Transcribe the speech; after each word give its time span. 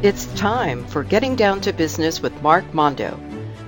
It's 0.00 0.26
time 0.34 0.84
for 0.86 1.02
Getting 1.02 1.34
Down 1.34 1.60
to 1.62 1.72
Business 1.72 2.22
with 2.22 2.40
Mark 2.40 2.72
Mondo. 2.72 3.18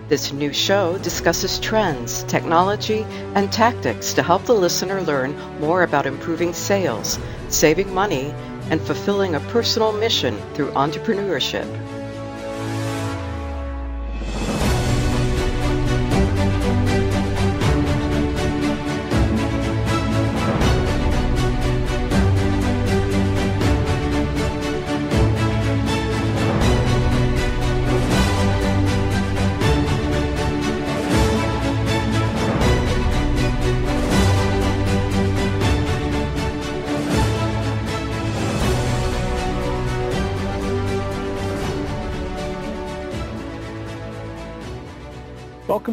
This 0.07 0.33
new 0.33 0.53
show 0.53 0.97
discusses 0.99 1.59
trends, 1.59 2.23
technology, 2.23 3.05
and 3.35 3.53
tactics 3.53 4.13
to 4.13 4.23
help 4.23 4.45
the 4.45 4.55
listener 4.55 5.03
learn 5.03 5.37
more 5.59 5.83
about 5.83 6.07
improving 6.07 6.53
sales, 6.53 7.19
saving 7.49 7.93
money, 7.93 8.33
and 8.71 8.81
fulfilling 8.81 9.35
a 9.35 9.41
personal 9.41 9.93
mission 9.93 10.41
through 10.55 10.71
entrepreneurship. 10.71 11.67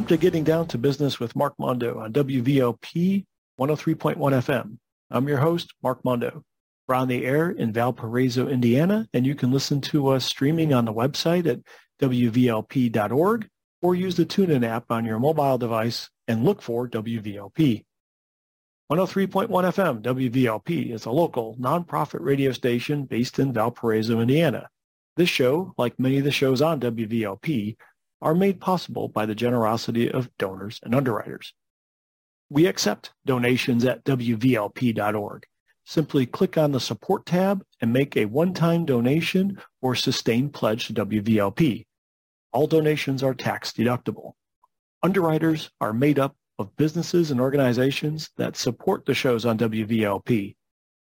To 0.08 0.16
Getting 0.16 0.46
Down 0.46 0.68
to 0.68 0.78
Business 0.78 1.20
with 1.20 1.36
Mark 1.36 1.54
Mondo 1.60 2.00
on 2.00 2.14
WVLP 2.14 3.26
103.1 3.60 4.16
FM. 4.16 4.78
I'm 5.12 5.28
your 5.28 5.40
host, 5.40 5.74
Mark 5.84 6.06
Mondo. 6.06 6.44
We're 6.88 6.96
on 6.96 7.10
the 7.10 7.26
air 7.26 7.50
in 7.50 7.74
Valparaiso, 7.74 8.48
Indiana, 8.48 9.06
and 9.14 9.26
you 9.26 9.36
can 9.36 9.52
listen 9.52 9.82
to 9.82 10.08
us 10.08 10.24
streaming 10.24 10.74
on 10.74 10.86
the 10.86 10.94
website 10.94 11.46
at 11.46 11.60
WVLP.org 12.02 13.50
or 13.82 13.96
use 13.96 14.16
the 14.16 14.26
TuneIn 14.26 14.66
app 14.66 14.86
on 14.92 15.04
your 15.04 15.20
mobile 15.20 15.58
device 15.58 16.10
and 16.30 16.46
look 16.46 16.62
for 16.62 16.88
WVLP. 16.88 17.84
103.1 18.90 19.50
FM 19.50 20.02
WVLP 20.02 20.94
is 20.94 21.04
a 21.04 21.12
local 21.12 21.58
nonprofit 21.60 22.22
radio 22.22 22.54
station 22.54 23.04
based 23.04 23.40
in 23.40 23.52
Valparaiso, 23.52 24.22
Indiana. 24.22 24.70
This 25.18 25.28
show, 25.28 25.74
like 25.78 26.00
many 26.00 26.18
of 26.18 26.24
the 26.24 26.32
shows 26.32 26.62
on 26.62 26.80
WVLP, 26.80 27.76
are 28.22 28.36
made 28.36 28.60
possible 28.60 29.08
by 29.08 29.26
the 29.26 29.36
generosity 29.36 30.12
of 30.12 30.30
donors 30.38 30.80
and 30.84 30.96
underwriters. 30.96 31.54
We 32.50 32.66
accept 32.66 33.12
donations 33.26 33.86
at 33.86 34.04
WVLP.org. 34.06 35.46
Simply 35.86 36.26
click 36.26 36.58
on 36.58 36.72
the 36.72 36.80
support 36.80 37.26
tab 37.26 37.64
and 37.82 37.94
make 37.94 38.18
a 38.18 38.26
one-time 38.26 38.86
donation 38.86 39.62
or 39.82 39.96
sustained 39.96 40.54
pledge 40.54 40.88
to 40.88 40.94
WVLP. 40.94 41.86
All 42.52 42.68
donations 42.68 43.24
are 43.24 43.34
tax 43.34 43.72
deductible. 43.72 44.34
Underwriters 45.04 45.70
are 45.80 45.94
made 45.94 46.20
up 46.20 46.36
of 46.60 46.76
businesses 46.76 47.32
and 47.32 47.40
organizations 47.40 48.32
that 48.38 48.58
support 48.58 49.06
the 49.06 49.14
shows 49.14 49.46
on 49.46 49.58
WVLP. 49.58 50.56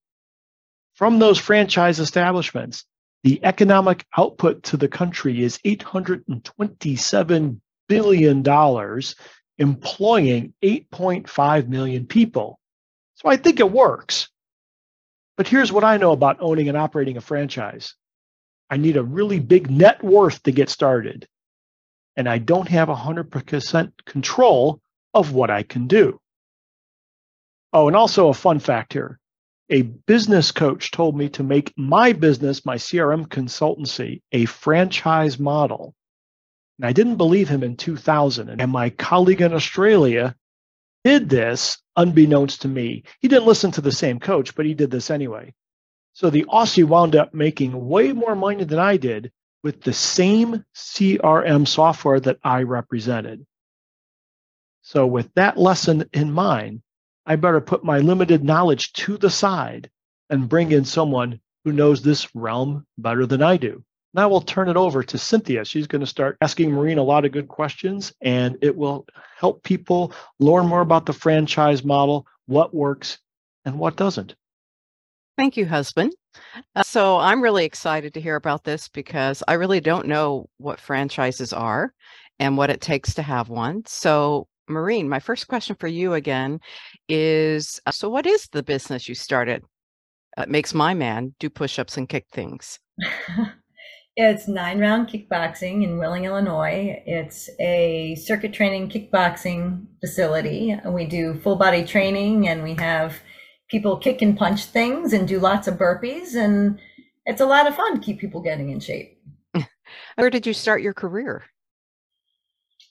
From 0.94 1.18
those 1.18 1.38
franchise 1.38 1.98
establishments, 1.98 2.84
the 3.24 3.42
economic 3.44 4.04
output 4.16 4.62
to 4.64 4.76
the 4.76 4.88
country 4.88 5.42
is 5.42 5.56
$827 5.58 7.60
billion 7.88 8.42
employing 9.62 10.52
8.5 10.62 11.68
million 11.68 12.06
people. 12.06 12.58
So 13.14 13.28
I 13.28 13.36
think 13.36 13.60
it 13.60 13.70
works. 13.70 14.28
But 15.36 15.46
here's 15.46 15.72
what 15.72 15.84
I 15.84 15.96
know 15.96 16.12
about 16.12 16.38
owning 16.40 16.68
and 16.68 16.76
operating 16.76 17.16
a 17.16 17.20
franchise 17.20 17.94
I 18.68 18.78
need 18.78 18.96
a 18.96 19.02
really 19.02 19.38
big 19.38 19.70
net 19.70 20.02
worth 20.02 20.42
to 20.44 20.50
get 20.50 20.70
started, 20.70 21.28
and 22.16 22.26
I 22.26 22.38
don't 22.38 22.68
have 22.68 22.88
100% 22.88 23.92
control 24.06 24.80
of 25.12 25.32
what 25.32 25.50
I 25.50 25.62
can 25.62 25.88
do. 25.88 26.18
Oh, 27.72 27.86
and 27.86 27.96
also 27.96 28.28
a 28.28 28.34
fun 28.34 28.58
fact 28.58 28.94
here. 28.94 29.18
A 29.70 29.82
business 29.82 30.52
coach 30.52 30.90
told 30.90 31.16
me 31.16 31.28
to 31.30 31.42
make 31.42 31.72
my 31.76 32.14
business, 32.14 32.64
my 32.64 32.76
CRM 32.76 33.26
consultancy, 33.26 34.22
a 34.32 34.46
franchise 34.46 35.38
model. 35.38 35.94
And 36.82 36.88
I 36.88 36.92
didn't 36.92 37.14
believe 37.14 37.48
him 37.48 37.62
in 37.62 37.76
2000. 37.76 38.60
And 38.60 38.72
my 38.72 38.90
colleague 38.90 39.40
in 39.40 39.54
Australia 39.54 40.34
did 41.04 41.28
this 41.28 41.78
unbeknownst 41.94 42.62
to 42.62 42.68
me. 42.68 43.04
He 43.20 43.28
didn't 43.28 43.46
listen 43.46 43.70
to 43.72 43.80
the 43.80 43.92
same 43.92 44.18
coach, 44.18 44.56
but 44.56 44.66
he 44.66 44.74
did 44.74 44.90
this 44.90 45.08
anyway. 45.08 45.54
So 46.12 46.28
the 46.28 46.44
Aussie 46.46 46.82
wound 46.82 47.14
up 47.14 47.32
making 47.32 47.88
way 47.88 48.12
more 48.12 48.34
money 48.34 48.64
than 48.64 48.80
I 48.80 48.96
did 48.96 49.30
with 49.62 49.80
the 49.82 49.92
same 49.92 50.64
CRM 50.74 51.68
software 51.68 52.18
that 52.18 52.38
I 52.42 52.64
represented. 52.64 53.46
So 54.80 55.06
with 55.06 55.32
that 55.34 55.56
lesson 55.56 56.06
in 56.12 56.32
mind, 56.32 56.82
I 57.24 57.36
better 57.36 57.60
put 57.60 57.84
my 57.84 58.00
limited 58.00 58.42
knowledge 58.42 58.92
to 58.94 59.18
the 59.18 59.30
side 59.30 59.88
and 60.30 60.48
bring 60.48 60.72
in 60.72 60.84
someone 60.84 61.40
who 61.62 61.70
knows 61.70 62.02
this 62.02 62.34
realm 62.34 62.88
better 62.98 63.24
than 63.24 63.40
I 63.40 63.56
do. 63.56 63.84
Now 64.14 64.28
we'll 64.28 64.42
turn 64.42 64.68
it 64.68 64.76
over 64.76 65.02
to 65.02 65.18
Cynthia. 65.18 65.64
She's 65.64 65.86
going 65.86 66.00
to 66.00 66.06
start 66.06 66.36
asking 66.40 66.70
Maureen 66.70 66.98
a 66.98 67.02
lot 67.02 67.24
of 67.24 67.32
good 67.32 67.48
questions, 67.48 68.12
and 68.20 68.58
it 68.60 68.76
will 68.76 69.06
help 69.38 69.62
people 69.62 70.12
learn 70.38 70.66
more 70.66 70.82
about 70.82 71.06
the 71.06 71.12
franchise 71.12 71.84
model, 71.84 72.26
what 72.46 72.74
works 72.74 73.18
and 73.64 73.78
what 73.78 73.96
doesn't. 73.96 74.34
Thank 75.38 75.56
you, 75.56 75.66
husband. 75.66 76.12
Uh, 76.76 76.82
so 76.82 77.16
I'm 77.18 77.42
really 77.42 77.64
excited 77.64 78.12
to 78.14 78.20
hear 78.20 78.36
about 78.36 78.64
this 78.64 78.88
because 78.88 79.42
I 79.48 79.54
really 79.54 79.80
don't 79.80 80.06
know 80.06 80.48
what 80.58 80.78
franchises 80.78 81.52
are 81.52 81.94
and 82.38 82.56
what 82.56 82.70
it 82.70 82.80
takes 82.80 83.14
to 83.14 83.22
have 83.22 83.48
one. 83.48 83.82
So, 83.86 84.46
Maureen, 84.68 85.08
my 85.08 85.20
first 85.20 85.48
question 85.48 85.74
for 85.76 85.88
you 85.88 86.14
again 86.14 86.60
is 87.08 87.80
uh, 87.86 87.92
so, 87.92 88.08
what 88.10 88.26
is 88.26 88.46
the 88.52 88.62
business 88.62 89.08
you 89.08 89.14
started? 89.14 89.62
uh, 90.36 90.46
makes 90.48 90.74
my 90.74 90.94
man 90.94 91.34
do 91.38 91.50
push-ups 91.50 91.96
and 91.96 92.08
kick 92.08 92.26
things? 92.32 92.78
it's 94.16 94.46
nine 94.46 94.78
round 94.78 95.08
kickboxing 95.08 95.82
in 95.82 95.98
Wheeling, 95.98 96.24
Illinois. 96.24 97.02
It's 97.06 97.48
a 97.58 98.14
circuit 98.16 98.52
training 98.52 98.90
kickboxing 98.90 99.86
facility. 100.00 100.76
We 100.84 101.06
do 101.06 101.40
full 101.40 101.56
body 101.56 101.84
training 101.84 102.48
and 102.48 102.62
we 102.62 102.74
have 102.74 103.20
people 103.70 103.96
kick 103.96 104.20
and 104.20 104.36
punch 104.36 104.66
things 104.66 105.12
and 105.14 105.26
do 105.26 105.38
lots 105.38 105.66
of 105.66 105.78
burpees. 105.78 106.34
And 106.34 106.78
it's 107.24 107.40
a 107.40 107.46
lot 107.46 107.66
of 107.66 107.74
fun 107.74 107.94
to 107.94 108.00
keep 108.00 108.20
people 108.20 108.42
getting 108.42 108.68
in 108.68 108.80
shape. 108.80 109.18
Where 110.16 110.30
did 110.30 110.46
you 110.46 110.52
start 110.52 110.82
your 110.82 110.94
career? 110.94 111.44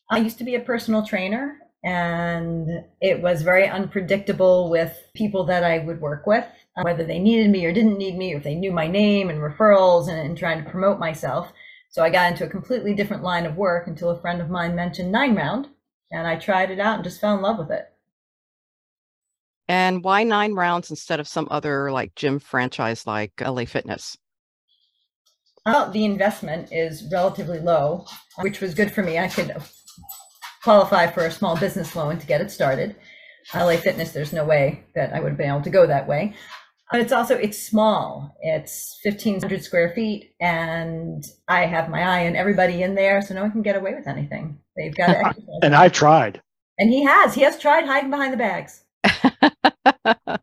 I 0.10 0.18
used 0.18 0.40
to 0.40 0.44
be 0.44 0.56
a 0.56 0.60
personal 0.60 1.06
trainer 1.06 1.58
and 1.84 2.68
it 3.00 3.22
was 3.22 3.44
very 3.44 3.68
unpredictable 3.68 4.70
with 4.70 4.98
people 5.16 5.46
that 5.46 5.64
I 5.64 5.80
would 5.80 6.02
work 6.02 6.28
with, 6.28 6.46
uh, 6.78 6.84
whether 6.84 7.04
they 7.04 7.20
needed 7.20 7.50
me 7.50 7.66
or 7.66 7.74
didn't 7.74 7.98
need 7.98 8.18
me, 8.18 8.34
or 8.34 8.38
if 8.38 8.44
they 8.44 8.56
knew 8.56 8.72
my 8.72 8.88
name 8.88 9.30
and 9.30 9.40
referrals 9.40 10.08
and, 10.08 10.20
and 10.20 10.38
trying 10.38 10.64
to 10.64 10.70
promote 10.70 11.00
myself. 11.00 11.52
So 11.90 12.04
I 12.04 12.10
got 12.10 12.32
into 12.32 12.46
a 12.46 12.50
completely 12.50 12.94
different 12.94 13.24
line 13.24 13.46
of 13.46 13.58
work 13.58 13.88
until 13.88 14.12
a 14.12 14.22
friend 14.22 14.42
of 14.42 14.50
mine 14.50 14.76
mentioned 14.76 15.12
Nine 15.12 15.36
Round, 15.36 15.68
and 16.12 16.26
I 16.26 16.38
tried 16.38 16.72
it 16.72 16.80
out 16.80 16.96
and 16.96 17.04
just 17.04 17.20
fell 17.20 17.36
in 17.36 17.42
love 17.42 17.58
with 17.58 17.72
it. 17.72 17.92
And 19.68 20.04
why 20.04 20.24
nine 20.24 20.54
rounds 20.54 20.90
instead 20.90 21.20
of 21.20 21.28
some 21.28 21.48
other 21.52 21.92
like 21.92 22.16
gym 22.16 22.40
franchise 22.40 23.08
like 23.08 23.34
LA 23.42 23.66
Fitness? 23.66 24.18
Well, 25.66 25.92
the 25.92 26.06
investment 26.06 26.70
is 26.72 27.08
relatively 27.12 27.60
low, 27.60 28.06
which 28.40 28.62
was 28.62 28.74
good 28.74 28.92
for 28.92 29.04
me. 29.04 29.20
I 29.20 29.28
could 29.28 29.56
qualify 30.64 31.08
for 31.08 31.26
a 31.26 31.32
small 31.32 31.58
business 31.58 31.96
loan 31.96 32.20
to 32.20 32.28
get 32.28 32.42
it 32.42 32.52
started. 32.52 32.96
LA 33.54 33.78
Fitness, 33.78 34.12
there's 34.12 34.34
no 34.34 34.46
way 34.46 34.84
that 34.96 35.14
I 35.14 35.20
would 35.20 35.30
have 35.30 35.38
been 35.38 35.50
able 35.50 35.62
to 35.62 35.70
go 35.70 35.86
that 35.88 36.08
way. 36.08 36.34
But 36.92 37.00
it's 37.00 37.14
also 37.14 37.38
it's 37.38 37.58
small. 37.58 38.36
It's 38.42 39.00
1,500 39.04 39.64
square 39.64 39.94
feet, 39.96 40.36
and 40.42 41.26
I 41.48 41.66
have 41.66 41.90
my 41.90 42.04
eye 42.04 42.28
on 42.28 42.36
everybody 42.36 42.84
in 42.84 42.96
there, 42.96 43.22
so 43.22 43.34
no 43.34 43.44
one 43.44 43.52
can 43.52 43.62
get 43.62 43.78
away 43.78 43.96
with 43.96 44.08
anything. 44.08 44.60
They've 44.76 44.94
got 44.94 45.08
to 45.08 45.34
and 45.64 45.74
I've 45.74 45.94
tried. 45.94 46.42
And 46.78 46.90
he 46.90 47.06
has. 47.06 47.34
He 47.34 47.42
has 47.42 47.58
tried 47.58 47.86
hiding 47.86 48.10
behind 48.10 48.34
the 48.34 48.38
bags. 48.38 48.84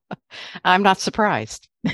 I'm 0.65 0.83
not 0.83 1.01
surprised. 1.01 1.69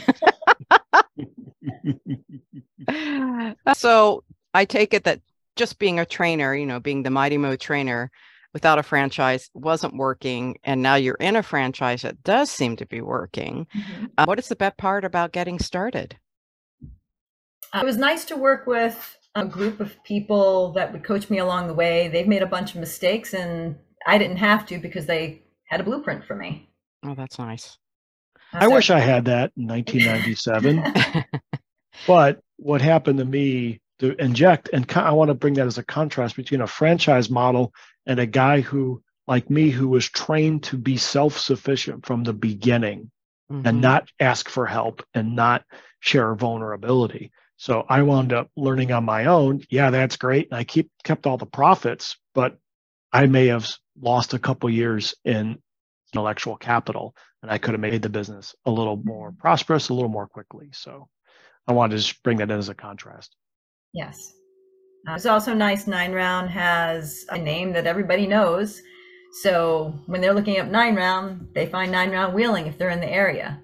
so 3.75 4.23
I 4.53 4.65
take 4.65 4.95
it 4.95 5.05
that 5.05 5.21
just 5.57 5.79
being 5.79 5.99
a 5.99 6.07
trainer, 6.07 6.55
you 6.55 6.67
know, 6.67 6.81
being 6.81 7.03
the 7.03 7.11
Mighty 7.11 7.39
Mo 7.39 7.57
trainer 7.57 8.11
without 8.55 8.79
a 8.79 8.83
franchise 8.83 9.51
wasn't 9.53 9.97
working. 9.97 10.57
And 10.65 10.81
now 10.81 10.95
you're 10.95 11.17
in 11.17 11.37
a 11.37 11.43
franchise 11.43 12.03
that 12.03 12.23
does 12.23 12.51
seem 12.51 12.77
to 12.77 12.87
be 12.87 13.03
working. 13.03 13.67
Mm-hmm. 13.75 14.07
Uh, 14.17 14.25
what 14.25 14.39
is 14.39 14.49
the 14.49 14.57
best 14.57 14.79
part 14.79 15.05
about 15.05 15.33
getting 15.33 15.59
started? 15.59 16.17
Uh, 17.75 17.81
it 17.83 17.85
was 17.85 17.99
nice 17.99 18.25
to 18.27 18.37
work 18.37 18.67
with 18.67 19.19
a 19.35 19.45
group 19.45 19.81
of 19.81 20.03
people 20.05 20.73
that 20.73 20.93
would 20.93 21.03
coach 21.03 21.29
me 21.29 21.39
along 21.39 21.67
the 21.67 21.75
way. 21.75 22.09
They've 22.09 22.29
made 22.29 22.43
a 22.43 22.47
bunch 22.47 22.75
of 22.75 22.81
mistakes 22.81 23.35
and 23.35 23.77
I 24.07 24.17
didn't 24.17 24.37
have 24.37 24.65
to 24.67 24.79
because 24.79 25.07
they 25.07 25.43
had 25.67 25.81
a 25.81 25.85
blueprint 25.85 26.25
for 26.25 26.37
me. 26.37 26.71
Oh, 27.05 27.15
that's 27.15 27.39
nice. 27.39 27.77
I 28.53 28.69
wish 28.69 28.91
I 28.91 29.01
had 29.01 29.25
that 29.25 29.51
in 29.57 29.67
1997. 29.67 31.25
but 32.07 32.41
what 32.57 32.81
happened 32.81 33.19
to 33.19 33.25
me 33.25 33.81
to 33.99 34.15
inject, 34.23 34.71
and 34.73 34.91
I 34.93 35.11
want 35.11 35.29
to 35.29 35.35
bring 35.35 35.55
that 35.55 35.67
as 35.67 35.79
a 35.79 35.83
contrast 35.83 36.37
between 36.37 36.61
a 36.61 36.67
franchise 36.67 37.29
model 37.29 37.73
and 38.07 38.21
a 38.21 38.27
guy 38.27 38.61
who, 38.61 39.03
like 39.27 39.51
me, 39.51 39.71
who 39.71 39.89
was 39.89 40.09
trained 40.09 40.65
to 40.65 40.77
be 40.77 40.97
self 40.97 41.39
sufficient 41.39 42.07
from 42.07 42.25
the 42.25 42.33
beginning 42.33 43.11
mm-hmm. 43.51 43.67
and 43.67 43.81
not 43.81 44.09
ask 44.21 44.49
for 44.49 44.67
help 44.67 45.03
and 45.15 45.37
not 45.37 45.65
share 46.01 46.35
vulnerability. 46.35 47.33
So 47.57 47.85
I 47.89 48.03
wound 48.03 48.33
up 48.33 48.51
learning 48.57 48.93
on 48.93 49.05
my 49.05 49.27
own. 49.27 49.63
Yeah, 49.71 49.91
that's 49.91 50.17
great. 50.17 50.49
And 50.51 50.59
I 50.59 50.65
keep 50.65 50.91
kept 51.05 51.27
all 51.27 51.39
the 51.39 51.47
profits, 51.47 52.17
but 52.35 52.59
I 53.13 53.27
may 53.27 53.47
have 53.47 53.71
lost 54.01 54.35
a 54.35 54.39
couple 54.39 54.69
years 54.69 55.15
in 55.25 55.59
intellectual 56.13 56.57
capital 56.57 57.15
and 57.43 57.51
I 57.51 57.59
could 57.59 57.75
have 57.75 57.81
made 57.81 58.03
the 58.03 58.09
business 58.09 58.55
a 58.65 58.71
little 58.71 58.97
more 58.97 59.33
prosperous 59.33 59.89
a 59.89 59.95
little 59.95 60.09
more 60.09 60.27
quickly. 60.27 60.71
So 60.73 61.09
I 61.67 61.73
wanted 61.73 61.97
to 61.97 62.03
just 62.03 62.23
bring 62.23 62.39
that 62.39 62.51
in 62.51 62.59
as 62.59 62.69
a 62.69 62.75
contrast. 62.75 63.37
Yes. 63.93 64.33
Uh, 65.07 65.15
it's 65.15 65.27
also 65.27 65.53
nice 65.53 65.87
Nine 65.87 66.13
Round 66.13 66.49
has 66.51 67.27
a 67.29 67.39
name 67.39 67.73
that 67.73 67.87
everybody 67.87 68.27
knows. 68.27 68.81
So 69.43 69.99
when 70.07 70.21
they're 70.21 70.33
looking 70.33 70.59
up 70.59 70.69
Nine 70.69 70.95
Round, 70.95 71.49
they 71.55 71.67
find 71.67 71.93
Nine 71.93 72.11
Round 72.11 72.35
Wheeling 72.35 72.67
if 72.67 72.79
they're 72.79 72.91
in 72.91 73.01
the 73.01 73.13
area. 73.13 73.61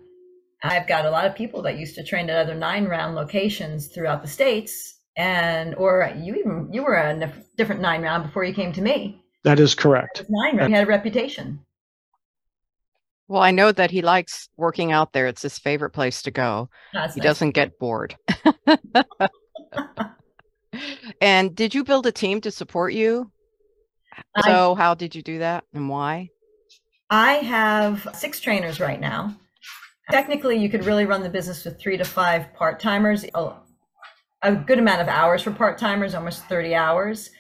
I've 0.62 0.86
got 0.86 1.06
a 1.06 1.10
lot 1.10 1.24
of 1.24 1.34
people 1.34 1.62
that 1.62 1.78
used 1.78 1.94
to 1.94 2.04
train 2.04 2.28
at 2.28 2.36
other 2.36 2.54
Nine 2.54 2.84
Round 2.84 3.14
locations 3.14 3.86
throughout 3.86 4.20
the 4.20 4.28
states, 4.28 4.98
and 5.16 5.74
or 5.76 6.12
you 6.18 6.34
even 6.34 6.68
you 6.70 6.82
were 6.82 6.96
a 6.96 7.32
different 7.56 7.80
Nine 7.80 8.02
Round 8.02 8.24
before 8.24 8.44
you 8.44 8.52
came 8.52 8.72
to 8.74 8.82
me. 8.82 9.22
That 9.44 9.58
is 9.58 9.74
correct. 9.74 10.24
Nine 10.28 10.58
Round, 10.58 10.70
you 10.70 10.76
had 10.76 10.84
a 10.84 10.90
reputation. 10.90 11.60
Well, 13.28 13.40
I 13.40 13.52
know 13.52 13.72
that 13.72 13.92
he 13.92 14.02
likes 14.02 14.48
working 14.56 14.92
out 14.92 15.12
there. 15.12 15.28
It's 15.28 15.42
his 15.42 15.58
favorite 15.58 15.90
place 15.90 16.20
to 16.22 16.30
go. 16.30 16.68
That's 16.92 17.14
he 17.14 17.20
nice. 17.20 17.28
doesn't 17.28 17.52
get 17.52 17.78
bored. 17.78 18.16
and 21.20 21.54
did 21.54 21.74
you 21.74 21.84
build 21.84 22.06
a 22.06 22.12
team 22.12 22.40
to 22.42 22.50
support 22.50 22.92
you? 22.92 23.30
So, 24.44 24.74
I, 24.74 24.78
how 24.78 24.94
did 24.94 25.14
you 25.14 25.22
do 25.22 25.38
that 25.38 25.64
and 25.72 25.88
why? 25.88 26.30
I 27.10 27.34
have 27.34 28.06
six 28.14 28.40
trainers 28.40 28.80
right 28.80 29.00
now. 29.00 29.34
Technically, 30.10 30.56
you 30.56 30.68
could 30.68 30.84
really 30.84 31.06
run 31.06 31.22
the 31.22 31.28
business 31.28 31.64
with 31.64 31.78
three 31.78 31.96
to 31.96 32.04
five 32.04 32.52
part 32.54 32.80
timers, 32.80 33.24
a, 33.34 33.52
a 34.42 34.54
good 34.54 34.78
amount 34.78 35.00
of 35.00 35.08
hours 35.08 35.42
for 35.42 35.52
part 35.52 35.78
timers, 35.78 36.14
almost 36.14 36.44
30 36.46 36.74
hours. 36.74 37.30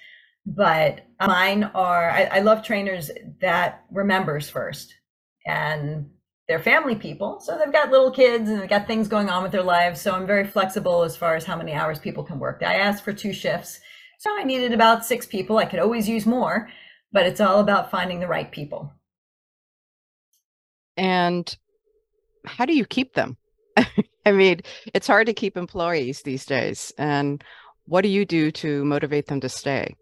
But 0.46 1.06
mine 1.20 1.64
are, 1.74 2.10
I, 2.10 2.22
I 2.24 2.40
love 2.40 2.64
trainers 2.64 3.10
that 3.40 3.84
were 3.90 4.04
members 4.04 4.48
first 4.48 4.94
and 5.46 6.10
they're 6.50 6.58
family 6.58 6.96
people. 6.96 7.38
So 7.38 7.56
they've 7.56 7.72
got 7.72 7.92
little 7.92 8.10
kids 8.10 8.50
and 8.50 8.60
they've 8.60 8.68
got 8.68 8.88
things 8.88 9.06
going 9.06 9.30
on 9.30 9.44
with 9.44 9.52
their 9.52 9.62
lives. 9.62 10.00
So 10.00 10.10
I'm 10.10 10.26
very 10.26 10.44
flexible 10.44 11.04
as 11.04 11.16
far 11.16 11.36
as 11.36 11.44
how 11.44 11.56
many 11.56 11.72
hours 11.72 12.00
people 12.00 12.24
can 12.24 12.40
work. 12.40 12.60
I 12.66 12.74
asked 12.74 13.04
for 13.04 13.12
two 13.12 13.32
shifts. 13.32 13.78
So 14.18 14.36
I 14.36 14.42
needed 14.42 14.72
about 14.72 15.04
six 15.04 15.26
people. 15.26 15.58
I 15.58 15.64
could 15.64 15.78
always 15.78 16.08
use 16.08 16.26
more, 16.26 16.68
but 17.12 17.24
it's 17.24 17.40
all 17.40 17.60
about 17.60 17.92
finding 17.92 18.18
the 18.18 18.26
right 18.26 18.50
people. 18.50 18.92
And 20.96 21.56
how 22.44 22.64
do 22.64 22.74
you 22.74 22.84
keep 22.84 23.14
them? 23.14 23.36
I 24.26 24.32
mean, 24.32 24.62
it's 24.92 25.06
hard 25.06 25.28
to 25.28 25.32
keep 25.32 25.56
employees 25.56 26.22
these 26.22 26.44
days. 26.44 26.92
And 26.98 27.44
what 27.84 28.00
do 28.00 28.08
you 28.08 28.24
do 28.24 28.50
to 28.50 28.84
motivate 28.84 29.28
them 29.28 29.38
to 29.42 29.48
stay? 29.48 29.94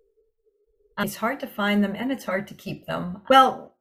It's 0.99 1.17
hard 1.17 1.41
to 1.41 1.47
find 1.47 1.85
them 1.85 1.95
and 1.95 2.11
it's 2.11 2.25
hard 2.25 2.49
to 2.49 2.55
keep 2.55 2.87
them. 2.87 3.21
Well, 3.29 3.75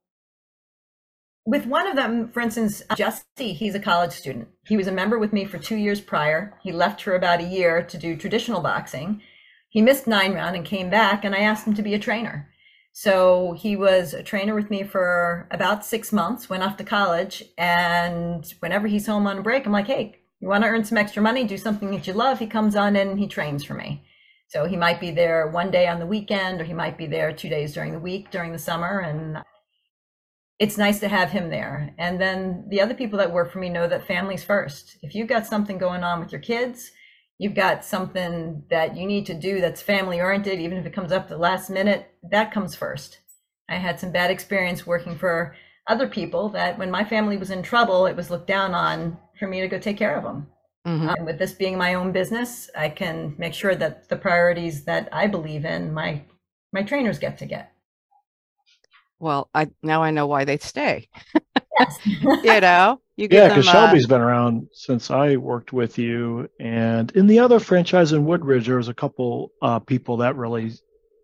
with 1.47 1.65
one 1.65 1.87
of 1.87 1.95
them, 1.95 2.27
for 2.27 2.41
instance, 2.41 2.83
uh, 2.89 2.95
Jesse, 2.95 3.53
he's 3.53 3.73
a 3.73 3.79
college 3.79 4.11
student. 4.11 4.49
He 4.65 4.75
was 4.75 4.87
a 4.87 4.91
member 4.91 5.17
with 5.17 5.31
me 5.31 5.45
for 5.45 5.57
two 5.57 5.77
years 5.77 6.01
prior. 6.01 6.53
He 6.61 6.73
left 6.73 7.01
for 7.01 7.15
about 7.15 7.39
a 7.39 7.45
year 7.45 7.81
to 7.83 7.97
do 7.97 8.17
traditional 8.17 8.59
boxing. 8.59 9.21
He 9.69 9.81
missed 9.81 10.07
nine 10.07 10.33
round 10.33 10.57
and 10.57 10.65
came 10.65 10.89
back, 10.89 11.23
and 11.23 11.33
I 11.33 11.39
asked 11.39 11.65
him 11.65 11.73
to 11.75 11.81
be 11.81 11.93
a 11.93 11.99
trainer. 11.99 12.49
So 12.91 13.55
he 13.57 13.77
was 13.77 14.13
a 14.13 14.23
trainer 14.23 14.55
with 14.55 14.69
me 14.69 14.83
for 14.83 15.47
about 15.49 15.85
six 15.85 16.11
months, 16.11 16.49
went 16.49 16.63
off 16.63 16.75
to 16.77 16.83
college, 16.83 17.41
and 17.57 18.45
whenever 18.59 18.87
he's 18.87 19.07
home 19.07 19.25
on 19.25 19.37
a 19.37 19.41
break, 19.41 19.65
I'm 19.65 19.71
like, 19.71 19.87
hey, 19.87 20.19
you 20.41 20.49
want 20.49 20.65
to 20.65 20.69
earn 20.69 20.83
some 20.83 20.97
extra 20.97 21.23
money, 21.23 21.45
do 21.45 21.57
something 21.57 21.91
that 21.91 22.07
you 22.07 22.13
love? 22.13 22.39
He 22.39 22.47
comes 22.47 22.75
on 22.75 22.97
and 22.97 23.17
he 23.17 23.27
trains 23.27 23.63
for 23.63 23.73
me. 23.73 24.03
So 24.49 24.65
he 24.65 24.75
might 24.75 24.99
be 24.99 25.11
there 25.11 25.47
one 25.47 25.71
day 25.71 25.87
on 25.87 25.99
the 25.99 26.05
weekend, 26.05 26.59
or 26.59 26.65
he 26.65 26.73
might 26.73 26.97
be 26.97 27.05
there 27.07 27.31
two 27.31 27.47
days 27.47 27.73
during 27.73 27.93
the 27.93 27.99
week 27.99 28.31
during 28.31 28.51
the 28.51 28.59
summer. 28.59 28.99
And 28.99 29.37
it's 30.59 30.77
nice 30.77 30.99
to 30.99 31.07
have 31.07 31.29
him 31.29 31.49
there. 31.49 31.93
And 31.97 32.19
then 32.19 32.65
the 32.69 32.81
other 32.81 32.95
people 32.95 33.19
that 33.19 33.31
work 33.31 33.51
for 33.51 33.59
me 33.59 33.69
know 33.69 33.87
that 33.87 34.07
family's 34.07 34.43
first. 34.43 34.97
If 35.03 35.13
you've 35.13 35.27
got 35.27 35.45
something 35.45 35.77
going 35.77 36.03
on 36.03 36.19
with 36.19 36.31
your 36.31 36.41
kids, 36.41 36.91
you've 37.37 37.53
got 37.53 37.85
something 37.85 38.63
that 38.69 38.97
you 38.97 39.05
need 39.05 39.27
to 39.27 39.35
do 39.35 39.61
that's 39.61 39.81
family 39.81 40.19
oriented, 40.19 40.59
even 40.59 40.77
if 40.77 40.85
it 40.85 40.93
comes 40.93 41.11
up 41.11 41.27
the 41.27 41.37
last 41.37 41.69
minute, 41.69 42.09
that 42.31 42.51
comes 42.51 42.75
first. 42.75 43.19
I 43.69 43.75
had 43.75 43.99
some 43.99 44.11
bad 44.11 44.31
experience 44.31 44.87
working 44.87 45.15
for 45.15 45.55
other 45.87 46.07
people 46.07 46.49
that 46.49 46.77
when 46.77 46.89
my 46.89 47.03
family 47.03 47.37
was 47.37 47.51
in 47.51 47.61
trouble, 47.61 48.07
it 48.07 48.15
was 48.15 48.31
looked 48.31 48.47
down 48.47 48.73
on 48.73 49.17
for 49.39 49.47
me 49.47 49.61
to 49.61 49.67
go 49.67 49.77
take 49.77 49.97
care 49.97 50.17
of 50.17 50.23
them. 50.23 50.47
Mm-hmm. 50.87 51.09
Um, 51.09 51.25
with 51.25 51.37
this 51.37 51.51
being 51.51 51.77
my 51.77 51.95
own 51.95 52.11
business, 52.11 52.69
I 52.75 52.89
can 52.89 53.35
make 53.37 53.53
sure 53.53 53.75
that 53.75 54.07
the 54.09 54.15
priorities 54.15 54.85
that 54.85 55.09
I 55.11 55.27
believe 55.27 55.65
in, 55.65 55.93
my 55.93 56.23
my 56.73 56.83
trainers 56.83 57.19
get 57.19 57.37
to 57.39 57.45
get. 57.45 57.73
Well, 59.19 59.49
I 59.53 59.69
now 59.81 60.03
I 60.03 60.11
know 60.11 60.27
why 60.27 60.45
they 60.45 60.57
stay. 60.57 61.09
Yes. 61.79 61.99
you 62.05 62.61
know, 62.61 63.01
you 63.15 63.27
yeah, 63.31 63.49
because 63.49 63.65
Shelby's 63.65 64.05
uh, 64.05 64.09
been 64.09 64.21
around 64.21 64.67
since 64.73 65.09
I 65.09 65.37
worked 65.37 65.73
with 65.73 65.97
you, 65.97 66.49
and 66.59 67.11
in 67.11 67.27
the 67.27 67.39
other 67.39 67.59
franchise 67.59 68.13
in 68.13 68.25
Woodridge, 68.25 68.67
there 68.67 68.77
was 68.77 68.89
a 68.89 68.93
couple 68.93 69.51
uh, 69.61 69.79
people 69.79 70.17
that 70.17 70.35
really 70.35 70.71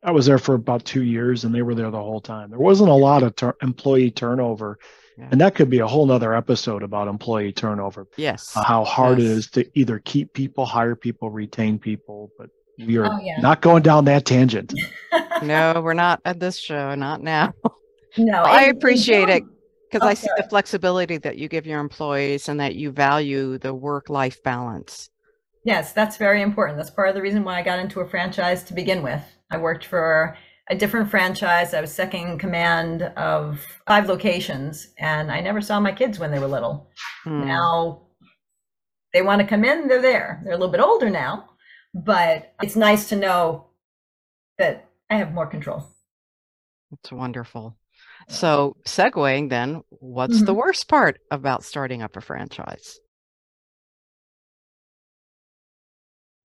I 0.03 0.11
was 0.11 0.25
there 0.25 0.39
for 0.39 0.55
about 0.55 0.85
two 0.85 1.03
years, 1.03 1.43
and 1.43 1.53
they 1.53 1.61
were 1.61 1.75
there 1.75 1.91
the 1.91 2.01
whole 2.01 2.19
time. 2.21 2.49
There 2.49 2.59
wasn't 2.59 2.89
a 2.89 2.93
lot 2.95 3.23
of 3.23 3.35
ter- 3.35 3.55
employee 3.61 4.11
turnover, 4.11 4.79
yeah. 5.17 5.29
and 5.31 5.39
that 5.39 5.55
could 5.55 5.69
be 5.69 5.79
a 5.79 5.87
whole 5.87 6.05
nother 6.05 6.33
episode 6.33 6.83
about 6.83 7.07
employee 7.07 7.53
turnover. 7.53 8.07
Yes, 8.17 8.55
uh, 8.55 8.63
how 8.63 8.83
hard 8.83 9.19
yes. 9.19 9.27
it 9.27 9.31
is 9.31 9.47
to 9.51 9.79
either 9.79 9.99
keep 9.99 10.33
people, 10.33 10.65
hire 10.65 10.95
people, 10.95 11.29
retain 11.29 11.77
people. 11.79 12.31
But 12.37 12.49
we 12.79 12.97
are 12.97 13.05
Oh, 13.05 13.19
yeah. 13.21 13.39
not 13.39 13.61
going 13.61 13.83
down 13.83 14.05
that 14.05 14.25
tangent. 14.25 14.73
no, 15.43 15.79
we're 15.83 15.93
not 15.93 16.21
at 16.25 16.39
this 16.39 16.57
show, 16.57 16.95
not 16.95 17.21
now. 17.21 17.53
No, 18.17 18.43
I 18.43 18.63
appreciate 18.63 19.29
it 19.29 19.43
because 19.91 20.05
Oh, 20.05 20.09
I 20.09 20.13
see 20.13 20.29
the 20.37 20.43
flexibility 20.43 21.17
that 21.17 21.37
you 21.37 21.47
give 21.47 21.65
your 21.65 21.79
employees 21.79 22.49
and 22.49 22.59
that 22.59 22.75
you 22.75 22.91
value 22.91 23.57
the 23.57 23.73
work-life 23.73 24.41
balance. 24.43 25.09
Yes, 25.65 25.93
that's 25.93 26.17
very 26.17 26.41
important. 26.41 26.77
That's 26.77 26.89
part 26.89 27.09
of 27.09 27.15
the 27.15 27.21
reason 27.21 27.43
why 27.43 27.59
I 27.59 27.61
got 27.61 27.79
into 27.79 28.01
a 28.01 28.09
franchise 28.09 28.63
to 28.65 28.73
begin 28.73 29.01
with. 29.01 29.21
I 29.49 29.57
worked 29.57 29.85
for 29.85 30.35
a 30.69 30.75
different 30.75 31.09
franchise. 31.09 31.73
I 31.73 31.81
was 31.81 31.93
second 31.93 32.27
in 32.27 32.39
command 32.39 33.03
of 33.17 33.65
five 33.87 34.07
locations, 34.07 34.93
and 34.97 35.31
I 35.31 35.39
never 35.41 35.61
saw 35.61 35.79
my 35.79 35.91
kids 35.91 36.19
when 36.19 36.31
they 36.31 36.39
were 36.39 36.47
little. 36.47 36.89
Hmm. 37.23 37.45
Now 37.45 38.07
they 39.13 39.21
want 39.21 39.41
to 39.41 39.47
come 39.47 39.63
in, 39.63 39.87
they're 39.87 40.01
there. 40.01 40.41
They're 40.43 40.53
a 40.53 40.57
little 40.57 40.71
bit 40.71 40.81
older 40.81 41.09
now, 41.09 41.49
but 41.93 42.53
it's 42.61 42.75
nice 42.75 43.09
to 43.09 43.15
know 43.15 43.67
that 44.57 44.89
I 45.09 45.15
have 45.15 45.33
more 45.33 45.47
control. 45.47 45.87
It's 46.91 47.11
wonderful. 47.11 47.77
So, 48.27 48.77
segueing 48.85 49.49
then, 49.49 49.83
what's 49.89 50.43
the 50.43 50.53
Mhm. 50.53 50.55
worst 50.55 50.87
part 50.89 51.19
about 51.31 51.63
starting 51.63 52.01
up 52.01 52.15
a 52.17 52.21
franchise? 52.21 52.99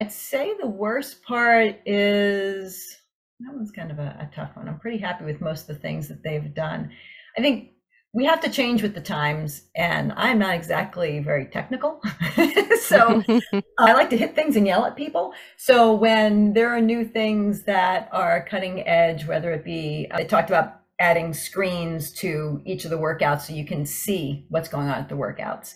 I'd 0.01 0.13
say 0.13 0.55
the 0.61 0.67
worst 0.67 1.23
part 1.23 1.81
is 1.87 2.97
that 3.41 3.55
one's 3.55 3.71
kind 3.73 3.91
of 3.91 3.99
a, 3.99 4.17
a 4.21 4.31
tough 4.35 4.57
one. 4.57 4.69
I'm 4.69 4.79
pretty 4.79 4.99
happy 4.99 5.25
with 5.25 5.41
most 5.41 5.63
of 5.63 5.77
the 5.77 5.83
things 5.83 6.09
that 6.09 6.23
they've 6.23 6.55
done. 6.55 6.91
I 7.37 7.41
think 7.41 7.71
we 8.13 8.25
have 8.25 8.41
to 8.43 8.51
change 8.51 8.83
with 8.83 8.95
the 8.95 9.01
times, 9.01 9.63
and 9.77 10.13
I'm 10.17 10.39
not 10.39 10.55
exactly 10.55 11.19
very 11.21 11.47
technical. 11.47 12.01
so 12.83 13.23
I 13.79 13.93
like 13.93 14.11
to 14.11 14.17
hit 14.17 14.35
things 14.35 14.57
and 14.57 14.67
yell 14.67 14.85
at 14.87 14.97
people. 14.97 15.35
So 15.57 15.95
when 15.95 16.53
there 16.55 16.71
are 16.75 16.81
new 16.81 17.05
things 17.05 17.65
that 17.65 18.09
are 18.13 18.47
cutting 18.49 18.87
edge, 18.89 19.27
whether 19.27 19.53
it 19.53 19.65
be, 19.65 20.09
I 20.13 20.25
talked 20.25 20.51
about 20.51 20.78
adding 20.99 21.33
screens 21.33 22.13
to 22.13 22.61
each 22.65 22.85
of 22.85 22.91
the 22.91 22.99
workouts 22.99 23.43
so 23.43 23.53
you 23.53 23.65
can 23.65 23.87
see 23.87 24.47
what's 24.49 24.69
going 24.69 24.89
on 24.89 24.99
at 24.99 25.09
the 25.09 25.15
workouts. 25.15 25.75